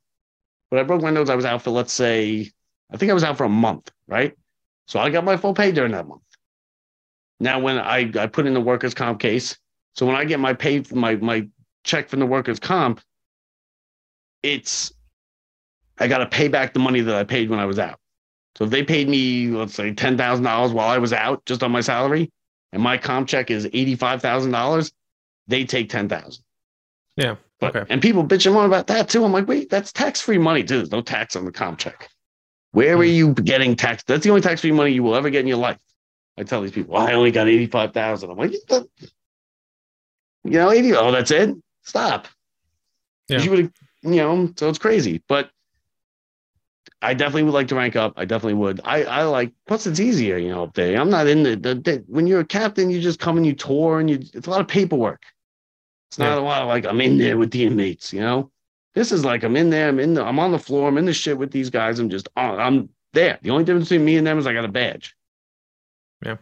[0.69, 2.51] when I broke my nose, I was out for let's say,
[2.91, 4.35] I think I was out for a month, right?
[4.87, 6.23] So I got my full pay during that month.
[7.41, 9.57] Now when I, I put in the workers' comp case,
[9.95, 11.49] so when I get my pay my my
[11.85, 13.01] check from the workers' comp,
[14.43, 14.93] it's
[15.99, 17.99] I got to pay back the money that I paid when I was out.
[18.57, 21.63] So if they paid me, let's say ten thousand dollars while I was out, just
[21.63, 22.31] on my salary,
[22.73, 24.93] and my comp check is eighty five thousand dollars,
[25.49, 26.45] they take ten thousand.
[27.17, 27.37] Yeah.
[27.61, 27.87] But Okay.
[27.93, 29.25] and people bitching on about that too.
[29.25, 30.79] I'm like, wait, that's tax free money too.
[30.79, 32.09] There's no tax on the comp check.
[32.73, 33.11] Where are Hmm.
[33.11, 34.03] you getting tax?
[34.05, 35.79] That's the only tax free money you will ever get in your life.
[36.39, 38.31] I tell these people, well, I only got eighty five thousand.
[38.31, 38.89] I'm like, you
[40.45, 40.95] know, eighty.
[40.95, 41.55] Oh, that's it.
[41.83, 42.29] Stop.
[43.29, 43.41] Yeah.
[43.43, 45.23] You would, you know, so it's crazy.
[45.29, 45.51] But
[47.03, 48.15] I definitely would like to rank up.
[48.17, 48.81] I definitely would.
[48.85, 49.53] I, I like.
[49.67, 51.01] Plus, it's easier, you know, up there.
[51.01, 53.55] I'm not in the, the, the when you're a captain, you just come and you
[53.55, 54.17] tour, and you.
[54.33, 55.23] It's a lot of paperwork.
[56.11, 56.39] It's not Yeah.
[56.39, 58.52] a lot of like I'm in there with the inmates, you know.
[58.95, 59.89] This is like I'm in there.
[59.89, 60.25] I'm in the.
[60.25, 60.89] I'm on the floor.
[60.89, 61.99] I'm in the shit with these guys.
[61.99, 62.29] I'm just.
[62.37, 63.39] on- I'm there.
[63.43, 65.17] The only difference between me and them is I got a badge.
[66.25, 66.37] Yeah.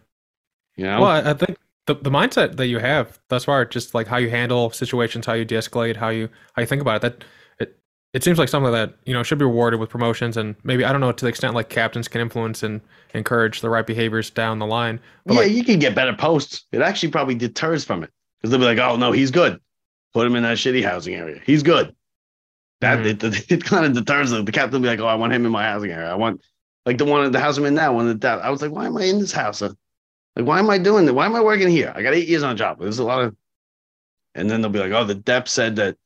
[0.76, 1.00] You know.
[1.00, 4.16] Well, I I think the, the mindset that you have thus far, just like how
[4.16, 7.24] you handle situations, how you de-escalate, how you how you think about it, that
[7.58, 7.78] it
[8.12, 10.92] it seems like something that you know should be rewarded with promotions, and maybe I
[10.92, 12.80] don't know to the extent like captains can influence and
[13.14, 15.00] encourage the right behaviors down the line.
[15.26, 16.64] But yeah, like, you can get better posts.
[16.72, 19.60] It actually probably deters from it because they'll be like, "Oh no, he's good.
[20.14, 21.40] Put him in that shitty housing area.
[21.44, 21.94] He's good."
[22.80, 23.22] That Mhm.
[23.24, 24.44] it, it, kind of deters them.
[24.44, 26.10] The captain will be like, "Oh, I want him in my housing area.
[26.10, 26.40] I want
[26.86, 27.92] like the one the house I'm in now.
[27.92, 29.60] One the I was like, why am I in this house?
[29.60, 29.74] Like,
[30.34, 31.14] why am I doing that?
[31.14, 31.92] Why am I working here?
[31.94, 32.80] I got eight years on a job.
[32.80, 33.36] There's a lot of,
[34.34, 35.96] and then they'll be like, "Oh, the dep said that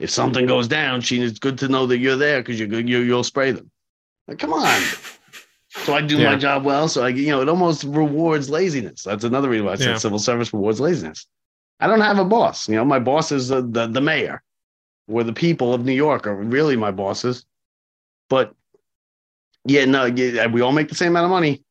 [0.00, 2.88] if something goes down, she it's good to know that you're there because you're good.
[2.88, 3.70] You you'll spray them."
[4.26, 4.82] Like, come on.
[5.84, 6.88] So I do my job well.
[6.88, 9.02] So I, you know, it almost rewards laziness.
[9.02, 9.98] That's another reason why I said Yeah.
[9.98, 11.26] civil service rewards laziness.
[11.80, 12.68] I don't have a boss.
[12.68, 14.40] You know, my boss is the, the, the mayor,
[15.08, 17.44] or the people of New York are really my bosses.
[18.28, 18.54] But
[19.64, 21.62] yeah, no, yeah, we all make the same amount of money.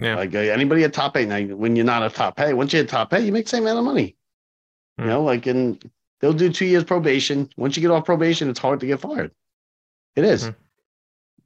[0.00, 0.16] Yeah.
[0.16, 2.82] Like uh, anybody at top pay now, when you're not at top pay, once you're
[2.82, 4.16] at top pay, you make the same amount of money.
[4.96, 5.04] Hmm.
[5.04, 5.82] You know, like and
[6.20, 7.48] they'll do two years probation.
[7.56, 9.32] Once you get off probation, it's hard to get fired.
[10.16, 10.46] It is.
[10.46, 10.52] Hmm.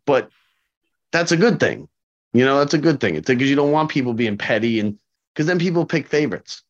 [0.04, 0.30] But
[1.12, 1.88] that's a good thing.
[2.32, 3.14] You know, that's a good thing.
[3.14, 4.98] It's because you don't want people being petty and
[5.34, 6.62] because then people pick favorites.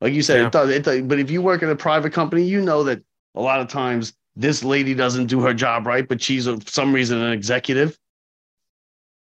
[0.00, 0.46] Like you said, Yeah.
[0.46, 1.02] it does, it does.
[1.02, 3.02] But if you work at a private company, you know that
[3.36, 6.92] a lot of times this lady doesn't do her job right, but she's for some
[6.92, 7.98] reason an executive.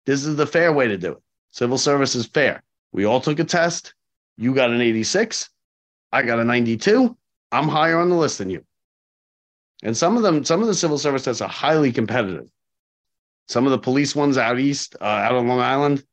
[0.05, 1.23] This is the fair way to do it.
[1.51, 2.63] Civil service is fair.
[2.91, 3.93] We all took a test.
[4.37, 5.49] You got an 86.
[6.11, 7.15] I got a 92.
[7.51, 8.63] I'm higher on the list than you.
[9.83, 12.49] And some of them, some of the civil service tests are highly competitive.
[13.47, 16.03] Some of the police ones out east, uh, out on Long Island,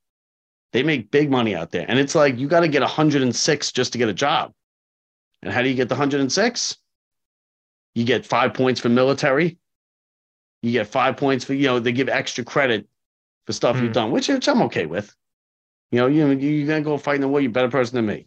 [0.73, 1.87] they make big money out there.
[1.89, 4.53] And it's like you got to get 106 just to get a job.
[5.43, 6.77] And how do you get the 106?
[7.95, 9.59] You get five points for military.
[10.63, 12.87] You get five points for, you know, they give extra credit
[13.47, 13.85] for stuff Hmm.
[13.85, 15.15] you've done, which, which I'm okay with.
[15.91, 17.97] You know, you, you're going to go fight in the war, you're a better person
[17.97, 18.27] than me.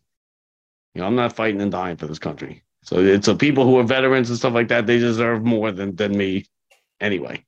[0.96, 2.64] You know, I'm not fighting and dying for this country.
[2.84, 5.96] So it's so people who are veterans and stuff like that, they deserve more than,
[5.96, 6.46] than me
[7.00, 7.46] anyway.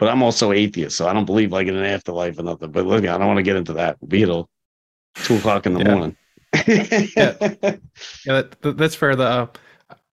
[0.00, 2.72] But I'm also atheist, so I don't believe like in an afterlife or nothing.
[2.72, 3.98] But look, I don't want to get into that.
[4.00, 4.48] We'll be till
[5.14, 5.94] two o'clock in the Yeah.
[5.94, 6.16] morning.
[7.16, 7.36] Yeah,
[8.26, 9.14] that, that- that's fair.
[9.14, 9.46] The uh,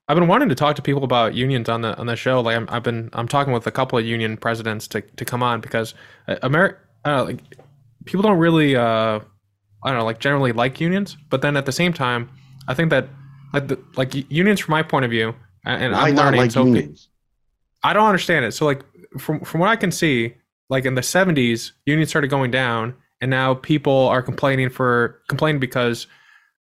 [0.08, 2.40] I've been wanting to talk to people about unions on the on the show.
[2.42, 5.44] Like I'm, I've been I'm talking with a couple of union presidents to to come
[5.44, 5.94] on because
[6.42, 7.40] America, uh, like
[8.06, 9.20] people don't really uh,
[9.84, 12.30] I don't know like generally like unions, but then at the same time,
[12.68, 13.10] I think that
[13.54, 15.36] like the, like unions from my point of view,
[15.66, 16.42] and, Why I'm learning.
[16.42, 17.10] like so unions?
[17.84, 18.54] I don't understand it.
[18.54, 18.84] So like
[19.20, 20.36] from from what I can see,
[20.70, 25.60] like in the 70s, unions started going down, and now people are complaining for complaining
[25.60, 26.08] because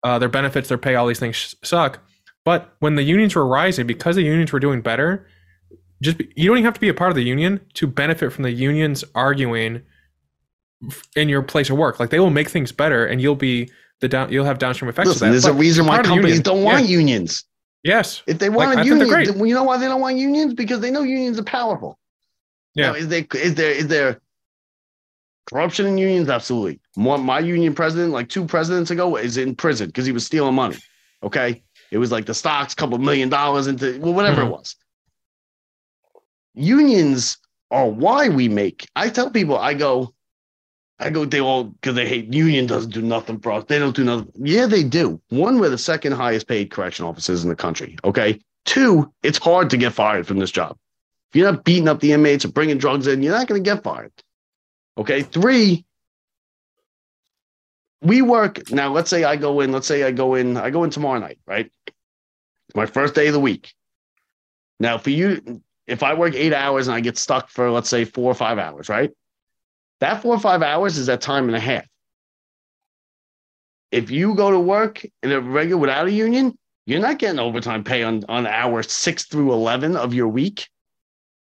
[0.02, 2.00] uh, their benefits, their pay, all these things suck.
[2.44, 5.26] But when the unions were rising, because the unions were doing better,
[6.02, 8.32] just be, you don't even have to be a part of the union to benefit
[8.32, 9.82] from the unions arguing
[11.16, 12.00] in your place of work.
[12.00, 14.32] Like they will make things better, and you'll be the down.
[14.32, 15.40] You'll have downstream effects Listen, of that.
[15.42, 16.42] there's a reason why part of the companies union.
[16.42, 16.64] don't Yeah.
[16.64, 17.44] want unions.
[17.82, 18.22] Yes.
[18.26, 20.54] If they Like, I wanted unions, you know why they don't want unions?
[20.54, 21.98] Because they know unions are powerful.
[22.74, 22.88] Yeah.
[22.88, 24.20] Now, is there is there is there
[25.50, 26.28] corruption in unions?
[26.30, 26.80] Absolutely.
[26.96, 30.76] My union president, like two presidents ago, is in prison because he was stealing money.
[31.22, 34.46] Okay, it was like the stocks, couple million dollars into well, whatever Mhm.
[34.46, 34.76] it was.
[36.54, 37.38] Unions
[37.70, 38.88] are why we make.
[38.96, 40.14] I tell people, I go,
[40.98, 43.64] I go, they all because they hate union doesn't do nothing for us.
[43.68, 44.30] They don't do nothing.
[44.34, 45.20] Yeah, they do.
[45.28, 47.96] One, we're the second highest paid correction officers in the country.
[48.04, 48.40] Okay.
[48.66, 50.76] Two, it's hard to get fired from this job.
[51.30, 53.70] If you're not beating up the inmates or bringing drugs in, you're not going to
[53.70, 54.12] get fired.
[54.98, 55.22] Okay.
[55.22, 55.86] Three,
[58.02, 58.92] we work now.
[58.92, 59.72] Let's say I go in.
[59.72, 60.56] Let's say I go in.
[60.56, 61.38] I go in tomorrow night.
[61.46, 61.70] Right.
[62.70, 63.74] It's my first day of the week.
[64.78, 68.04] Now, for you, if I work eight hours and I get stuck for let's say
[68.04, 69.10] four or five hours, right?
[69.98, 71.84] That four or five hours is that time and a half.
[73.90, 76.56] If you go to work in a regular without a union,
[76.86, 80.68] you're not getting overtime pay on, on hour six through 11 of your week.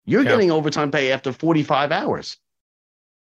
[0.06, 0.30] You're Yeah.
[0.30, 2.38] getting overtime pay after 45 hours.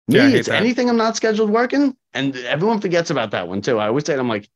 [0.10, 0.60] Me, Yeah, it's that.
[0.60, 1.96] anything I'm not scheduled working.
[2.14, 3.80] And everyone forgets about that one too.
[3.80, 4.50] I always say, I'm like,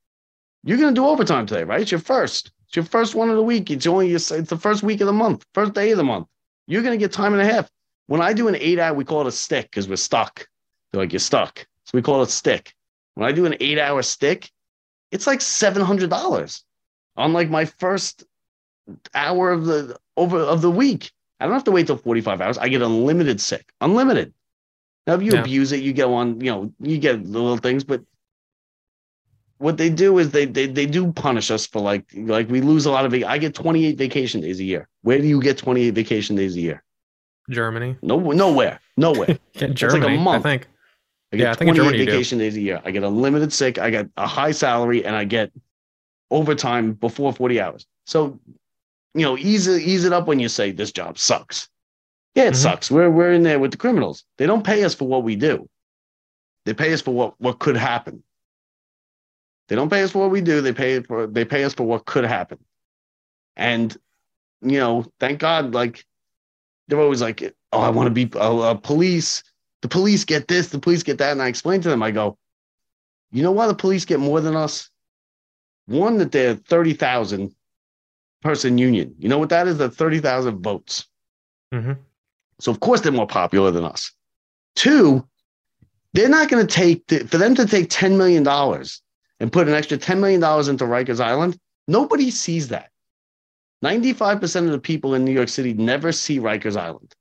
[0.66, 1.80] you're going to do overtime today, right?
[1.80, 2.52] It's your first.
[2.74, 3.70] It's your first one of the week.
[3.70, 6.26] It's only your, it's the first week of the month, first day of the month.
[6.66, 7.70] You're going to get time and a half.
[8.08, 10.48] When I do an eight hour, we call it a stick because we're stuck.
[10.92, 11.68] They're like, you're stuck.
[11.86, 12.74] So we call it stick.
[13.14, 14.50] When I do an eight hour stick,
[15.12, 16.64] it's like $700
[17.16, 18.24] on like my first
[19.14, 21.12] hour of the over of the week.
[21.40, 22.58] I don't have to wait till 45 hours.
[22.58, 24.34] I get unlimited sick, unlimited.
[25.06, 25.42] Now, if you Yeah.
[25.42, 28.02] abuse it, you go on, you know, you get little things, but
[29.64, 32.86] what they do is they, they they do punish us for like like we lose
[32.86, 34.88] a lot of I get 28 vacation days a year.
[35.02, 36.84] Where do you get 28 vacation days a year?
[37.50, 37.96] Germany.
[38.02, 38.80] No nowhere.
[38.98, 39.38] Nowhere.
[39.56, 40.18] Yeah, like a Germany.
[40.18, 40.46] month.
[40.46, 40.68] I think.
[41.32, 42.12] I get Yeah, I think in 28 Germany you do.
[42.12, 42.82] vacation days a year.
[42.86, 43.80] I get unlimited sick.
[43.80, 45.52] I get a high salary and I get
[46.30, 47.86] overtime before 40 hours.
[48.06, 48.40] So,
[49.14, 51.70] you know, ease it, ease it up when you say this job sucks.
[52.36, 52.58] Yeah, it Mhm.
[52.58, 52.92] sucks.
[52.92, 54.24] We're, we're in there with the criminals.
[54.38, 55.70] They don't pay us for what we do.
[56.66, 58.24] They pay us for what, what could happen.
[59.68, 60.62] They don't pay us for what we do.
[60.62, 62.60] They pay for they pay us for what could happen.
[63.56, 63.96] And
[64.62, 66.06] you know, thank God, like
[66.88, 67.42] they're always like,
[67.72, 69.44] "Oh, I want to be a, a police.
[69.82, 70.70] The police get this.
[70.70, 72.38] The police get that." And I explain to them, I go,
[73.32, 74.90] "You know why the police get more than us?
[75.86, 77.54] One, that they're thirty thousand
[78.42, 79.16] person union.
[79.18, 79.78] You know what that is?
[79.78, 81.08] That thirty thousand votes.
[81.72, 81.94] hmm
[82.60, 84.12] So of course they're more popular than us.
[84.76, 85.28] Two,
[86.14, 89.02] they're not going to take for them to take ten million dollars
[89.44, 91.58] and put an extra ten million dollars into Rikers Island.
[91.90, 92.92] Nobody sees that.
[93.82, 97.14] Ninety-five percent of the people in New York City never see Rikers Island.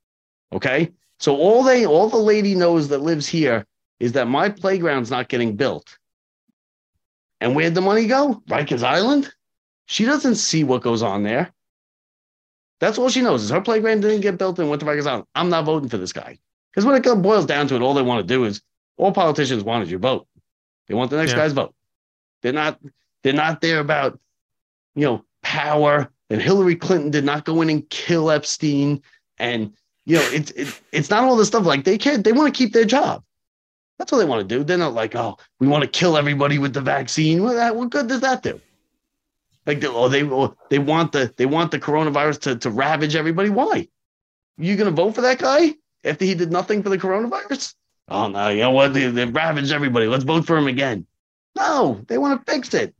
[0.53, 3.67] Okay, so all they, all the lady knows that lives here
[3.99, 5.99] is that my playground's not getting built.
[7.41, 8.41] And where'd the money go?
[8.49, 9.35] Rikers Island.
[9.87, 11.53] She doesn't see what goes on there.
[12.79, 15.25] That's all she knows is her playground didn't get built and went to Rikers Island.
[15.35, 16.39] I'm not voting for this guy.
[16.71, 18.63] Because when it boils down to it, all they want to do is
[18.97, 20.29] all politicians want is your vote.
[20.87, 21.39] They want the next Yeah.
[21.39, 21.75] guy's vote.
[22.43, 22.81] They're not
[23.23, 24.19] they're not there about
[24.95, 26.11] you know power.
[26.31, 29.03] And Hillary Clinton did not go in and kill Epstein.
[29.39, 29.73] And
[30.05, 31.65] you know, it's it, it's not all this stuff.
[31.65, 33.23] Like they can't they want to keep their job.
[33.99, 34.65] That's what they want to do.
[34.65, 37.43] They're not like, oh, we want to kill everybody with the vaccine.
[37.45, 38.61] What, that, what good does that do?
[39.65, 43.15] Like, they, oh, they oh, they want the they want the coronavirus to, to ravage
[43.15, 43.51] everybody.
[43.51, 43.89] Why?
[44.59, 45.75] You gonna vote for that guy
[46.05, 47.75] after he did nothing for the coronavirus?
[48.09, 48.93] Oh no, you know what?
[48.93, 50.07] They, they ravaged everybody.
[50.07, 51.07] Let's vote for him again.
[51.57, 52.95] No, they want to fix it.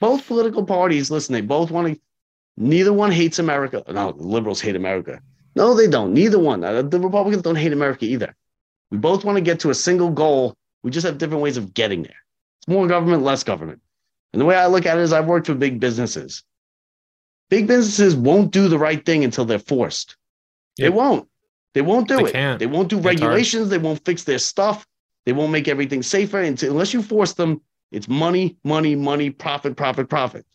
[0.00, 2.00] Both political parties, listen, they both want to.
[2.58, 3.82] Neither one hates America.
[3.88, 5.20] No, the liberals hate America.
[5.54, 6.12] No, they don't.
[6.12, 6.64] Neither one.
[6.64, 8.34] Uh, The Republicans don't hate America either.
[8.90, 10.54] We both want to get to a single goal.
[10.82, 12.22] We just have different ways of getting there.
[12.58, 13.80] It's more government, less government.
[14.32, 16.44] And the way I look at it is I've worked with big businesses.
[17.48, 20.16] Big businesses won't do the right thing until they're forced.
[20.78, 21.28] They won't.
[21.74, 22.32] They won't do They it.
[22.32, 22.58] can't.
[22.58, 23.68] They won't do regulations.
[23.68, 24.86] They won't fix their stuff.
[25.26, 26.40] They won't make everything safer.
[26.40, 30.46] Unless you force them, it's money, money, money, profit, profit, profit.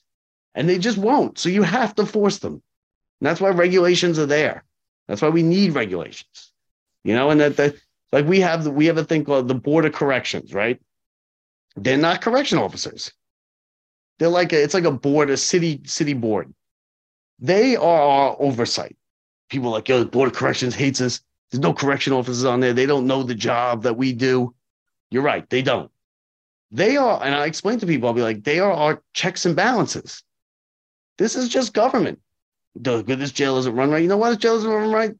[0.55, 1.37] And they just won't.
[1.37, 2.53] So you have to force them.
[2.53, 4.63] And that's why regulations are there.
[5.07, 6.53] That's why we need regulations.
[7.03, 7.75] You know, and that,
[8.11, 10.81] like we have the, we have a thing called the Board of Corrections, right?
[11.75, 13.11] They're not correction officers.
[14.19, 16.53] They're like a, it's like a board, a city city board.
[17.39, 18.95] They are our oversight.
[19.49, 21.21] People like, yo, the Board of Corrections hates us.
[21.49, 22.73] There's no correction officers on there.
[22.73, 24.53] They don't know the job that we do.
[25.11, 25.91] You're right, they don't.
[26.71, 29.55] They are, and I explain to people, I'll be like, they are our checks and
[29.55, 30.23] balances.
[31.17, 32.19] This is just government.
[32.75, 34.01] The- This jail doesn't run right.
[34.01, 35.11] You know why this jail doesn't run right?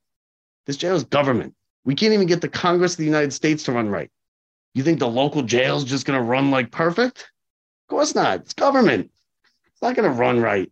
[0.66, 1.54] This jail is government.
[1.84, 4.10] We can't even get the Congress of the United States to run right.
[4.74, 7.20] You think the local jail's just going to run like perfect?
[7.20, 8.40] Of course not.
[8.42, 9.12] It's government.
[9.74, 10.72] It's not going to run right.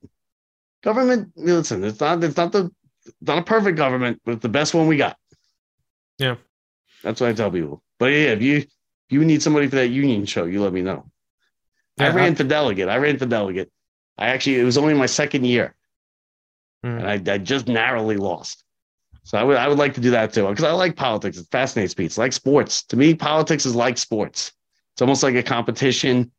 [0.81, 1.33] government.
[1.35, 2.23] Listen, it's not.
[2.23, 2.71] It's not the.
[3.05, 5.17] It's not a perfect government, but it's the best one we got.
[6.19, 6.35] Yeah.
[7.03, 7.83] That's what I tell people.
[7.97, 8.65] But yeah, if you
[9.09, 11.05] you need somebody for that union show, you let me know.
[11.99, 12.87] I ran for delegate.
[12.87, 13.69] I ran for delegate.
[14.17, 15.75] I actually it was only my second year,
[16.85, 16.99] Mm.
[16.99, 18.63] and I, I just narrowly lost.
[19.23, 21.37] So I would I would like to do that too because I like politics.
[21.37, 22.05] It fascinates me.
[22.05, 22.83] It's like sports.
[22.83, 24.53] To me, politics is like sports.
[24.93, 26.31] It's almost like a competition.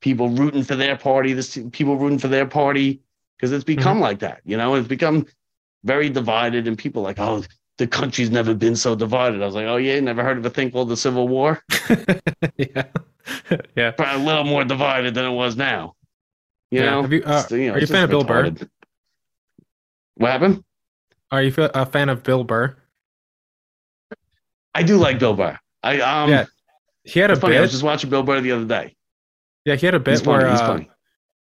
[0.00, 1.32] People rooting for their party.
[1.32, 3.00] This people rooting for their party
[3.36, 4.42] because it's become like that.
[4.44, 5.26] You know, it's become
[5.84, 7.42] very divided, and people like, oh,
[7.78, 9.42] the country's never been so divided.
[9.42, 11.62] I was like, oh yeah, never heard of a thing called the Civil War.
[12.56, 12.84] yeah.
[13.76, 13.90] yeah.
[13.92, 15.94] Probably a little more divided than it was now.
[16.70, 16.90] You Yeah.
[16.90, 18.54] know, Have you, uh, you know, are you a fan of just Bill Burr?
[20.16, 20.64] What happened?
[21.30, 22.76] Are you a fan of Bill Burr?
[24.74, 25.58] I do like Bill Burr.
[25.82, 26.46] I um, Yeah,
[27.04, 27.56] He had a funny.
[27.56, 27.72] I was bit.
[27.74, 28.96] just watching Bill Burr the other day.
[29.64, 30.44] Yeah, he had a He's bit funny.
[30.44, 30.80] where He's uh,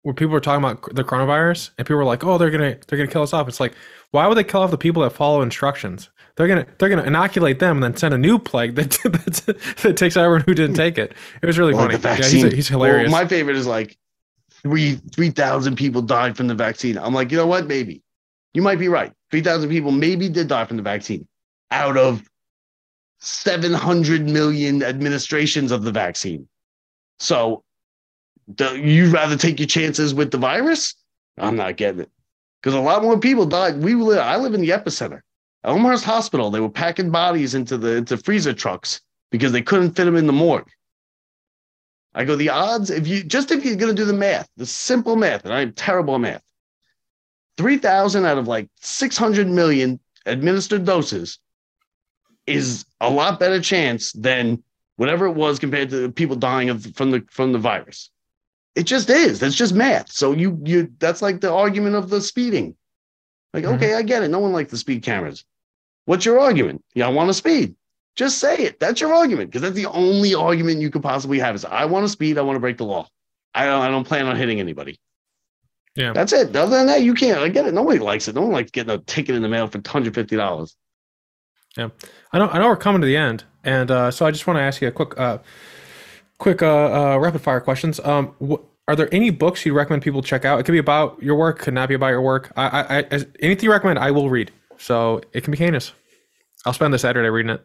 [0.03, 2.99] where people were talking about the coronavirus, and people were like, "Oh, they're gonna they're
[2.99, 3.75] gonna kill us off." It's like,
[4.11, 6.11] why would they kill off the people that follow instructions?
[6.37, 8.91] They're gonna they're gonna inoculate them and then send a new plague that
[9.47, 11.13] that, that takes everyone who didn't take it.
[11.41, 11.97] It was really funny.
[12.03, 13.11] Yeah, he's, he's hilarious.
[13.11, 13.97] Well, my favorite is like
[14.51, 16.99] three three thousand people died from the vaccine.
[16.99, 17.67] I'm like, you know what?
[17.67, 18.03] Maybe
[18.53, 19.13] you might be right.
[19.31, 21.27] Three thousand people maybe did die from the vaccine
[21.71, 22.23] out of
[23.21, 26.49] seven hundred million administrations of the vaccine.
[27.21, 27.63] So,
[28.57, 30.95] do you rather take your chances with the virus?
[31.39, 32.11] I'm not getting it
[32.61, 33.77] because a lot more people died.
[33.83, 34.19] We live.
[34.19, 35.21] I live in the epicenter.
[35.65, 36.51] Elmhurst Hospital.
[36.51, 39.01] They were packing bodies into the into freezer trucks
[39.31, 40.71] because they couldn't fit them in the morgue.
[42.15, 45.17] I go, the odds, if you just if you're gonna do the math, the simple
[45.17, 46.43] math, and I'm terrible at math,
[47.57, 51.39] 3,000 out of like 600 million administered doses
[52.47, 54.63] is a lot better chance than
[54.97, 58.11] whatever it was compared to people dying of from the from the virus.
[58.75, 59.41] It just is.
[59.41, 60.13] That's just math.
[60.13, 62.77] So you you that's like the argument of the speeding.
[63.53, 63.77] Like, Mhm.
[63.77, 64.29] okay, I get it.
[64.29, 65.45] No one likes the speed cameras.
[66.07, 66.85] What's your argument?
[66.95, 67.75] Yeah, I want to speed.
[68.17, 68.79] Just say it.
[68.79, 72.05] That's your argument because that's the only argument you could possibly have is I want
[72.05, 72.39] to speed.
[72.39, 73.09] I want to break the law.
[73.55, 73.83] I don't.
[73.83, 75.01] I don't plan on hitting anybody.
[75.97, 76.13] Yeah.
[76.13, 76.55] that's it.
[76.57, 77.39] Other than that, you can't.
[77.39, 77.75] I get it.
[77.75, 78.35] Nobody likes it.
[78.35, 80.77] No one likes getting a ticket in the mail for one hundred fifty dollars.
[81.77, 81.89] Yeah,
[82.33, 84.59] I know I know we're coming to the end, and uh, so I just want
[84.59, 85.39] to ask you a quick uh,
[86.39, 88.01] quick uh, uh, rapid fire questions.
[88.01, 90.61] Um, wh- are there any books you'd recommend people check out?
[90.61, 92.53] It could be about your work, could not be about your work.
[92.57, 94.53] I, I, I anything you recommend, I will read.
[94.79, 95.93] So it can be heinous.
[96.67, 97.65] I'll spend the Saturday reading it.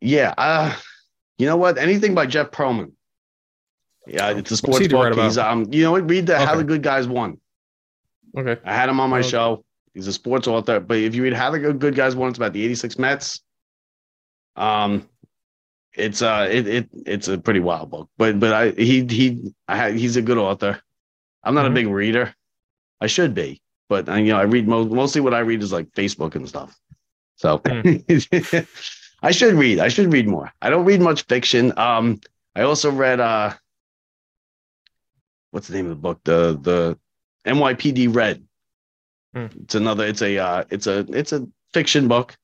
[0.00, 0.34] Yeah.
[0.36, 0.74] Uh,
[1.38, 1.78] you know what?
[1.78, 2.92] Anything by Jeff Pearlman.
[4.06, 5.14] Yeah, it's a sports book.
[5.14, 6.08] He's um, you know what?
[6.08, 7.38] Read the How the Good Guys Won.
[8.36, 8.60] Okay.
[8.64, 9.28] I had him on my Okay.
[9.28, 9.64] show.
[9.94, 12.52] He's a sports author, but if you read How the Good Guys Won, it's about
[12.52, 13.40] the '86 Mets.
[14.56, 15.08] Um,
[15.94, 19.76] it's uh, it, it it's a pretty wild book, but but I he he I
[19.76, 20.80] had, he's a good author.
[21.42, 21.70] I'm not Mhm.
[21.70, 22.34] a big reader.
[23.00, 25.72] I should be, but uh, you know, I read mo- mostly what I read is
[25.72, 26.78] like Facebook and stuff.
[27.36, 27.60] So
[29.22, 29.80] I should read.
[29.80, 30.52] I should read more.
[30.62, 31.76] I don't read much fiction.
[31.78, 32.20] Um,
[32.54, 33.54] I also read uh,
[35.50, 36.20] what's the name of the book?
[36.24, 36.98] The the
[37.46, 38.44] NYPD Red.
[39.34, 39.46] Hmm.
[39.62, 40.06] It's another.
[40.06, 42.36] It's a uh, it's a it's a fiction book.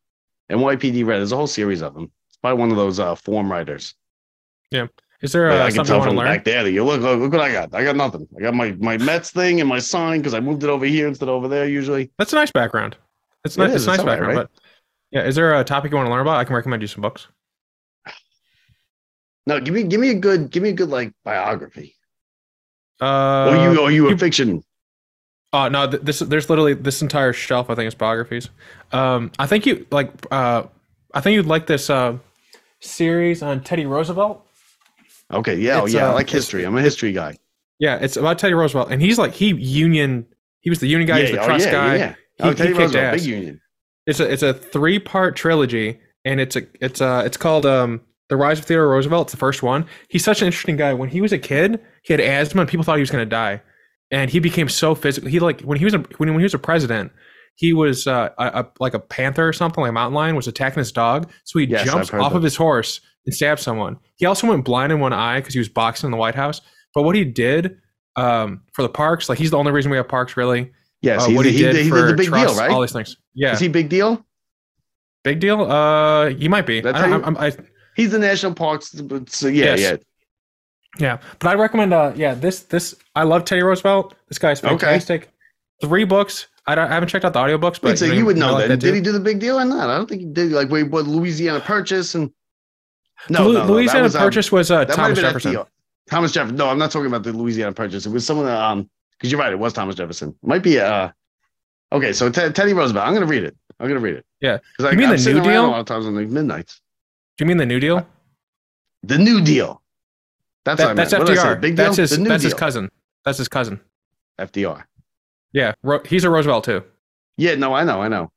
[0.51, 1.19] NYPD Red.
[1.19, 2.11] There's a whole series of them.
[2.29, 3.95] It's by one of those uh, form writers.
[5.23, 6.27] Is there But uh, I can something you tell want to from learn?
[6.27, 7.75] back there that you look, look look what I got.
[7.75, 8.27] I got nothing.
[8.39, 11.07] I got my my Mets thing and my sign because I moved it over here
[11.09, 12.11] instead of over there usually.
[12.19, 12.97] That's a nice background.
[13.45, 13.75] It's It nice.
[13.75, 14.37] It's a nice it's all right, background.
[14.39, 14.49] right?
[14.53, 14.61] But
[15.11, 16.37] yeah, is there a topic you want to learn about?
[16.37, 17.27] I can recommend you some books.
[19.47, 21.97] No, give me give me a good give me a good like biography.
[23.01, 24.63] Uh, or you or you a you- fiction.
[25.53, 27.71] Uh, no, th- this there's literally this entire shelf.
[27.71, 28.51] I think is biographies.
[28.93, 30.11] Um, I think you like.
[30.31, 30.65] Uh,
[31.13, 32.19] I think you'd like this uh,
[32.79, 34.47] series on Teddy Roosevelt.
[35.33, 36.07] Okay, yeah, oh, It's, yeah.
[36.07, 36.65] I uh, like history.
[36.65, 37.39] I'm a history guy.
[37.79, 40.27] Yeah, it's about Teddy Roosevelt, and he's like he union.
[40.61, 41.21] He was the union guy.
[41.23, 41.97] he's the oh, trust yeah, guy.
[41.97, 43.21] Yeah, He- oh, Teddy kicked Roosevelt, ass.
[43.21, 43.61] big union.
[44.07, 48.01] It's a it's a three part trilogy, and it's a it's uh it's called um
[48.29, 49.27] the Rise of Theodore Roosevelt.
[49.27, 49.87] It's the first one.
[50.09, 50.93] He's such an interesting guy.
[50.95, 53.63] When he was a kid, he had asthma, and people thought he was gonna die,
[54.11, 55.31] and he became so physical.
[55.31, 57.13] He like when he was a when, when he was a president,
[57.55, 60.49] he was uh, a, a like a panther or something like a mountain lion was
[60.49, 62.37] attacking his dog, so he Yes, jumps off that.
[62.37, 63.97] of his horse and stabs someone.
[64.17, 66.61] He also went blind in one eye because he was boxing in the White House.
[66.95, 67.79] But what he did
[68.17, 70.71] um, for the parks, like he's the only reason we have parks, really.
[71.03, 72.71] Yes, Uh, he, what he, he, did he for did the big trust, deal, right?
[72.71, 73.17] all these things.
[73.35, 74.25] Yeah, Is he big deal?
[75.25, 75.63] big deal.
[75.71, 76.81] Uh, you might be.
[76.81, 77.53] That's I, how you- I'm, I,
[77.97, 78.95] He's the national parks.
[79.29, 79.81] So yeah, Yes.
[79.81, 79.97] yeah.
[80.99, 81.93] yeah, but I recommend.
[81.93, 84.15] Uh, yeah, this this I love Teddy Roosevelt.
[84.29, 84.71] This guy's Okay.
[84.71, 85.31] fantastic.
[85.83, 86.47] Three books.
[86.67, 88.41] I, don't, I haven't checked out the audiobooks, but Wait, so know, you would I
[88.41, 88.79] know like that.
[88.81, 89.89] Did he do the big deal or not?
[89.91, 90.53] I don't think he did.
[90.53, 92.31] Like, what Louisiana Purchase and
[93.29, 95.53] no, Lu- no, no, Louisiana was, um, Purchase was uh, that might have Thomas Jefferson.
[95.55, 95.67] FDR.
[96.09, 96.57] Thomas Jefferson.
[96.57, 98.07] No, I'm not talking about the Louisiana Purchase.
[98.07, 100.35] It was someone that, um, because you're right, it was Thomas Jefferson.
[100.43, 101.11] Might be uh
[101.93, 102.13] okay.
[102.13, 103.07] So Ted Teddy Roosevelt.
[103.07, 103.57] I'm gonna read it.
[103.79, 104.25] I'm gonna read it.
[104.41, 104.59] Yeah.
[104.79, 105.67] Because You mean I'm the New Deal?
[105.67, 106.81] a lot of times on the midnights.
[107.37, 108.07] Do you mean the New Deal?
[109.03, 109.83] The New Deal.
[110.65, 111.29] That's That- I that's meant.
[111.29, 111.35] I?
[111.35, 111.61] FDR.
[111.61, 111.87] Big deal.
[111.87, 112.19] That's his.
[112.19, 112.91] That's his cousin.
[113.25, 113.81] That's his cousin.
[114.39, 114.85] FDR.
[115.53, 116.85] Yeah, Ro- he's a Roosevelt too.
[117.37, 118.31] Yeah, no, I know, I know.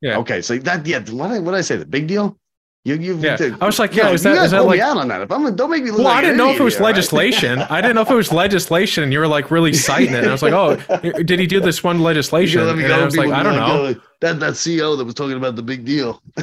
[0.00, 0.18] Yeah.
[0.18, 1.76] Okay, so that yeah, what I what did I say?
[1.76, 2.38] The big deal.
[2.86, 3.16] You you.
[3.16, 3.36] Yeah.
[3.36, 4.98] did- I was like, you yeah, is you that- gotta is that like- me out
[4.98, 5.22] on that?
[5.22, 6.82] If I'm don't make me look Well, like I didn't know if it was here,
[6.82, 6.88] right?
[6.94, 7.58] legislation.
[7.60, 10.18] I didn't know if it was legislation, and you were like really citing it.
[10.18, 10.76] And I was like, oh,
[11.22, 12.60] did he do this one legislation?
[12.60, 13.94] And I was like, I don't know.
[13.96, 16.20] oh, that that CEO that was talking about the big deal.
[16.38, 16.42] I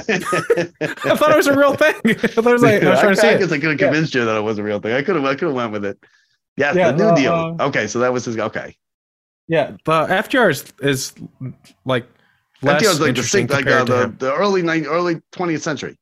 [1.16, 1.94] thought it was a real thing.
[2.06, 3.44] I thought it was like I was trying to see I it.
[3.44, 3.88] I could have Yeah.
[3.88, 4.94] convinced you that it was a real thing.
[4.94, 6.00] I could have I could have went with it.
[6.58, 7.34] Yes, Yeah, the New uh, Deal.
[7.60, 8.38] uh, okay, so that was his.
[8.38, 8.76] Okay,
[9.48, 11.14] Yeah, but FDR is, is
[11.86, 12.06] like
[12.62, 15.22] less FDR was like the interesting like compared uh, to the, the early nine, early
[15.32, 15.98] twentieth century,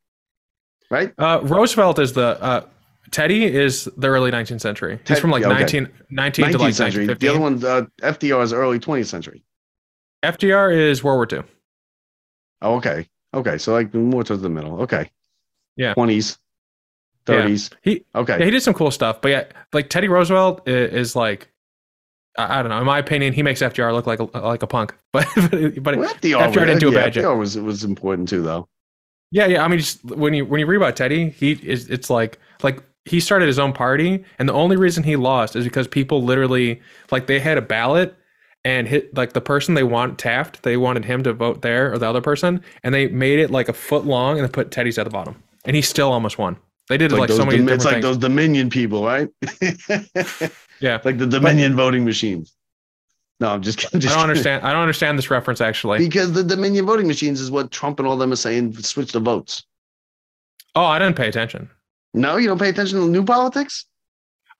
[0.89, 1.13] right?
[1.17, 2.65] Uh, Roosevelt is the uh,
[3.11, 4.99] Teddy is the early 19th century.
[5.07, 5.59] He's from like yeah, okay.
[5.81, 7.07] 19, 19 to like century.
[7.07, 7.19] 1915.
[7.19, 9.43] The other one, uh, FDR is early twentieth century.
[10.23, 11.45] FDR is World War II.
[12.61, 13.57] Oh, okay, okay.
[13.57, 14.81] So like more towards the middle.
[14.81, 15.09] Okay.
[15.77, 15.93] Yeah.
[15.93, 16.37] Twenties,
[17.27, 17.35] Yeah.
[17.41, 17.69] thirties.
[17.81, 18.37] He Okay.
[18.39, 21.49] yeah, he did some cool stuff, but yeah, like Teddy Roosevelt is, is like
[22.37, 22.79] I, I don't know.
[22.79, 24.93] In my opinion, he makes FDR look like a, like a punk.
[25.11, 25.25] But
[25.81, 27.23] but Well, FDR, FDR didn't do a yeah, bad job.
[27.23, 28.67] FDR was was important too, though.
[29.31, 29.63] Yeah, yeah.
[29.63, 32.81] I mean, just when you when you read about Teddy, he is it's like like
[33.05, 36.81] he started his own party, and the only reason he lost is because people literally
[37.11, 38.15] like they had a ballot
[38.65, 41.97] and hit like the person they want Taft, they wanted him to vote there or
[41.97, 44.97] the other person, and they made it like a foot long and they put Teddy's
[44.97, 46.57] at the bottom, and he still almost won.
[46.89, 48.03] They did Like, like, so many Dom- it's like things.
[48.03, 49.29] those Dominion people, right?
[50.81, 50.99] Yeah.
[51.03, 52.53] like the Dominion voting machines.
[53.39, 53.97] No, I'm just kidding.
[53.97, 54.21] I don't kidding.
[54.21, 54.65] understand.
[54.65, 55.99] I don't understand this reference actually.
[55.99, 58.73] Because the Dominion voting machines is what Trump and all them are saying.
[58.73, 59.63] Switch the votes.
[60.75, 61.69] Oh, I didn't pay attention.
[62.13, 63.85] No, you don't pay attention to new politics.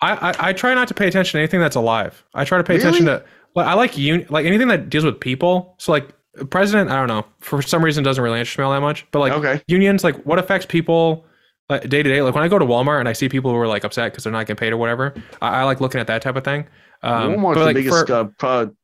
[0.02, 2.24] I, I I try not to pay attention to anything that's alive.
[2.34, 3.24] I try to pay attention to
[3.56, 5.76] like I like un, like anything that deals with people.
[5.78, 6.10] So like
[6.50, 9.06] president, I don't know, for some reason doesn't really interest me all that much.
[9.12, 9.62] But like okay.
[9.68, 11.26] unions, like what affects people
[11.70, 12.22] like day to day.
[12.22, 14.24] Like when I go to Walmart and I see people who are like upset because
[14.24, 16.66] they're not getting paid or whatever, I, I like looking at that type of thing.
[17.02, 18.76] Um, Walmart's the like, biggest for- uh, pro-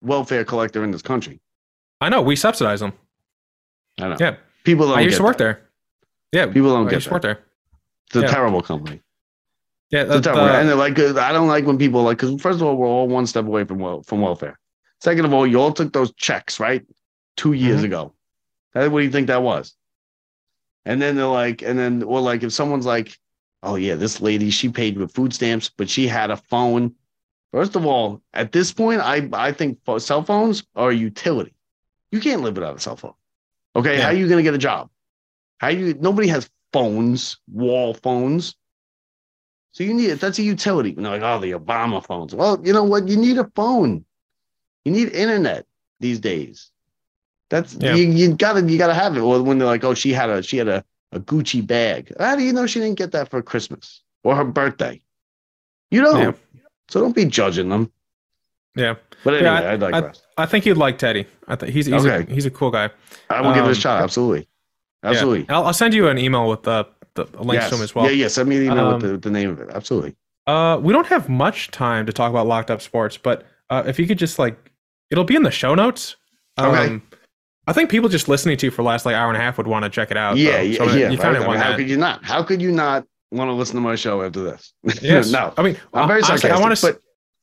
[0.00, 1.40] welfare collector in this country.
[2.00, 2.92] I know we subsidize them.
[4.00, 4.16] I know.
[4.18, 4.36] Yeah.
[4.64, 5.44] People don't I used to work that.
[5.44, 6.46] there.
[6.46, 7.44] Yeah, People don't I get used to work there.
[8.06, 8.26] It's a Yeah.
[8.28, 9.00] terrible company.
[9.90, 10.44] Yeah, It's the- a terrible.
[10.46, 12.76] the- and they're like, uh, I don't like when people like, because first of all,
[12.76, 14.58] we're all one step away from from welfare.
[15.00, 16.82] Second of all, you all took those checks right
[17.36, 17.84] two years Mhm.
[17.84, 18.14] ago.
[18.72, 19.74] That, what do you think that was?
[20.86, 23.16] And then they're like, and then or like if someone's like,
[23.62, 26.94] oh yeah, this lady she paid with food stamps, but she had a phone.
[27.52, 31.54] First of all, at this point, I I think cell phones are a utility.
[32.10, 33.14] You can't live without a cell phone.
[33.76, 34.02] Okay, Yeah.
[34.04, 34.90] how are you gonna get a job?
[35.58, 35.94] How you?
[35.94, 38.56] Nobody has phones, wall phones.
[39.72, 40.20] So you need it.
[40.20, 40.92] That's a utility.
[40.92, 42.34] They're like, oh, the Obama phones.
[42.34, 43.08] Well, you know what?
[43.08, 44.04] You need a phone.
[44.84, 45.66] You need internet
[46.00, 46.70] these days.
[47.48, 47.94] That's Yeah.
[47.94, 49.20] you, you gotta you gotta have it.
[49.22, 52.12] Well, when they're like, oh, she had a she had a, a Gucci bag.
[52.18, 55.00] How do you know she didn't get that for Christmas or her birthday?
[55.90, 56.18] You don't.
[56.20, 56.32] Yeah.
[56.92, 57.90] So don't be judging them.
[58.76, 58.96] Yeah.
[59.24, 60.22] But anyway, Yeah, I, digress.
[60.36, 61.26] I think you'd like Teddy.
[61.48, 62.30] I think he's he's, Okay.
[62.30, 62.90] a, he's a cool guy.
[63.30, 64.02] I, will give it a um, shot.
[64.02, 64.46] Absolutely.
[65.02, 65.10] Yeah.
[65.10, 65.46] Absolutely.
[65.48, 67.70] I'll, I'll send you an email with the, the links Yes.
[67.70, 68.04] to him as well.
[68.04, 68.28] Yeah, yeah.
[68.28, 69.70] Send me an email Um, with the, the name of it.
[69.72, 70.14] Absolutely.
[70.46, 73.98] Uh, we don't have much time to talk about locked up sports, but uh, if
[73.98, 74.70] you could just like,
[75.10, 76.16] it'll be in the show notes.
[76.58, 77.00] Um, Okay.
[77.68, 79.56] I think people just listening to you for the last like hour and a half
[79.56, 80.36] would want to check it out.
[80.36, 80.62] Yeah, though.
[80.62, 81.10] yeah, So yeah.
[81.10, 81.76] You kind of I mean, how that.
[81.78, 82.24] could you not?
[82.24, 84.72] How could you not want to listen to my show after this?
[85.02, 85.30] Yes.
[85.30, 85.52] no.
[85.56, 86.52] I mean, I'm very honestly, sarcastic.
[86.52, 86.86] I want to.
[86.86, 87.00] but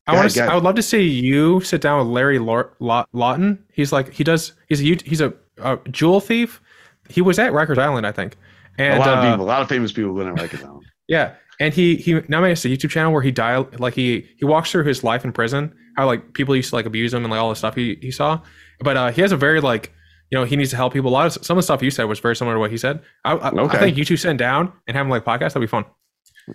[0.08, 0.44] I want to.
[0.44, 3.64] I would love to see you sit down with Larry Lawton.
[3.74, 4.54] He's like he does.
[4.68, 6.62] He's a he's a, a jewel thief.
[7.10, 8.38] He was at Rikers Island, I think.
[8.78, 10.80] And a lot uh, of people, a lot of famous people wouldn't recognize him.
[11.08, 14.46] Yeah, and he he now makes a YouTube channel where he dial like he he
[14.46, 17.32] walks through his life in prison, how like people used to like abuse him and
[17.32, 18.40] like all the stuff he he saw.
[18.80, 19.94] But uh, he has a very like
[20.32, 21.10] you know he needs to help people.
[21.10, 22.78] A lot of some of the stuff you said was very similar to what he
[22.78, 23.02] said.
[23.26, 23.78] I, I, Okay.
[23.78, 25.54] I think you two sit down and have him like podcast.
[25.54, 25.86] That'd be fun.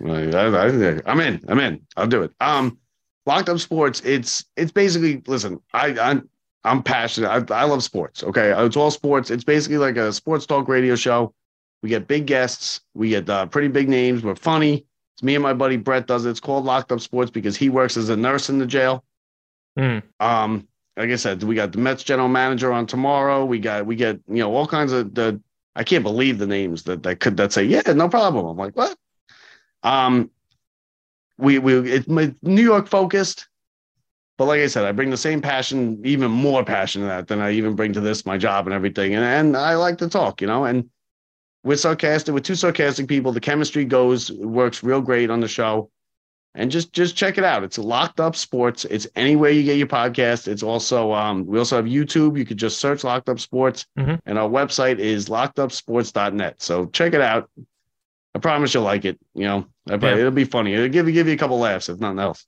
[0.05, 1.41] I, I, I'm in.
[1.47, 1.81] I'm in.
[1.95, 2.31] I'll do it.
[2.41, 2.77] Um,
[3.25, 4.01] locked up sports.
[4.01, 5.21] It's it's basically.
[5.27, 6.29] Listen, I I'm
[6.63, 7.51] I'm passionate.
[7.51, 8.23] I, I love sports.
[8.23, 9.29] Okay, it's all sports.
[9.29, 11.33] It's basically like a sports talk radio show.
[11.83, 12.81] We get big guests.
[12.93, 14.23] We get uh, pretty big names.
[14.23, 14.85] We're funny.
[15.15, 16.31] It's me and my buddy Brett does it.
[16.31, 19.05] It's called Locked Up Sports because he works as a nurse in the jail.
[19.77, 20.01] Mm.
[20.19, 23.43] Um, like I said, we got the Mets general manager on tomorrow.
[23.43, 25.41] We got we get you know all kinds of the.
[25.77, 28.45] I can't believe the names that that could that say yeah no problem.
[28.45, 28.97] I'm like what?
[29.83, 30.31] Um,
[31.37, 33.47] we we it's New York focused,
[34.37, 37.41] but like I said, I bring the same passion, even more passion to that than
[37.41, 39.15] I even bring to this my job and everything.
[39.15, 40.65] And and I like to talk, you know.
[40.65, 40.89] And
[41.63, 42.33] we're sarcastic.
[42.33, 43.33] We're two sarcastic people.
[43.33, 45.89] The chemistry goes works real great on the show.
[46.55, 47.63] And just just check it out.
[47.63, 48.85] It's Locked Up Sports.
[48.85, 50.47] It's anywhere you get your podcast.
[50.47, 52.37] It's also um, we also have YouTube.
[52.37, 54.19] You could just search Locked Up Sports, Mhm.
[54.25, 56.61] and our website is lockedupsports.net.
[56.61, 57.49] So check it out.
[58.33, 59.17] I promise you'll like it.
[59.33, 60.15] You know, Yeah.
[60.15, 60.73] it'll be funny.
[60.73, 62.45] It'll give you give you a couple laughs, if nothing else.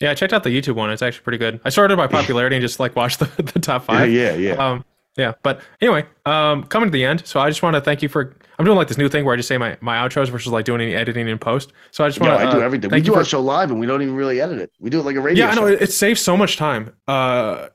[0.00, 0.90] Yeah, I checked out the YouTube one.
[0.90, 1.60] It's actually pretty good.
[1.64, 4.10] I started by popularity and just like watched the, the top Yeah, five.
[4.12, 4.52] yeah, yeah.
[4.54, 4.84] Um,
[5.16, 7.26] yeah, but anyway, um, coming to the end.
[7.26, 8.34] So I just want to thank you for.
[8.62, 10.64] I'm doing like this new thing where I just say my, my outros versus like
[10.64, 11.72] doing any editing in post.
[11.90, 12.46] So I just want to.
[12.46, 12.92] I do everything.
[12.92, 14.70] We do our for- show live, and we don't even really edit it.
[14.78, 15.46] We do it like a radio.
[15.46, 16.94] Yeah, I know it, it saves so much time.
[17.08, 17.70] Uh,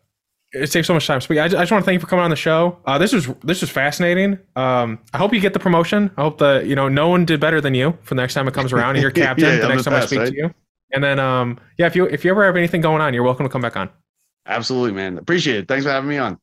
[0.53, 1.19] it saves so much time.
[1.19, 2.79] So yeah, I, just, I just want to thank you for coming on the show.
[2.85, 4.39] Uh, this was this was fascinating.
[4.55, 6.09] Um, I hope you get the promotion.
[6.15, 8.47] I hope that you know no one did better than you for the next time
[8.47, 10.19] it comes around, and you're captain Yeah, the I'm next the time best, I speak
[10.19, 10.29] right?
[10.31, 10.53] to you.
[10.93, 13.45] And then um, yeah, if you if you ever have anything going on, you're welcome
[13.45, 13.89] to come back on.
[14.45, 15.17] Absolutely, man.
[15.17, 15.67] Appreciate it.
[15.67, 16.39] Thanks for having me on.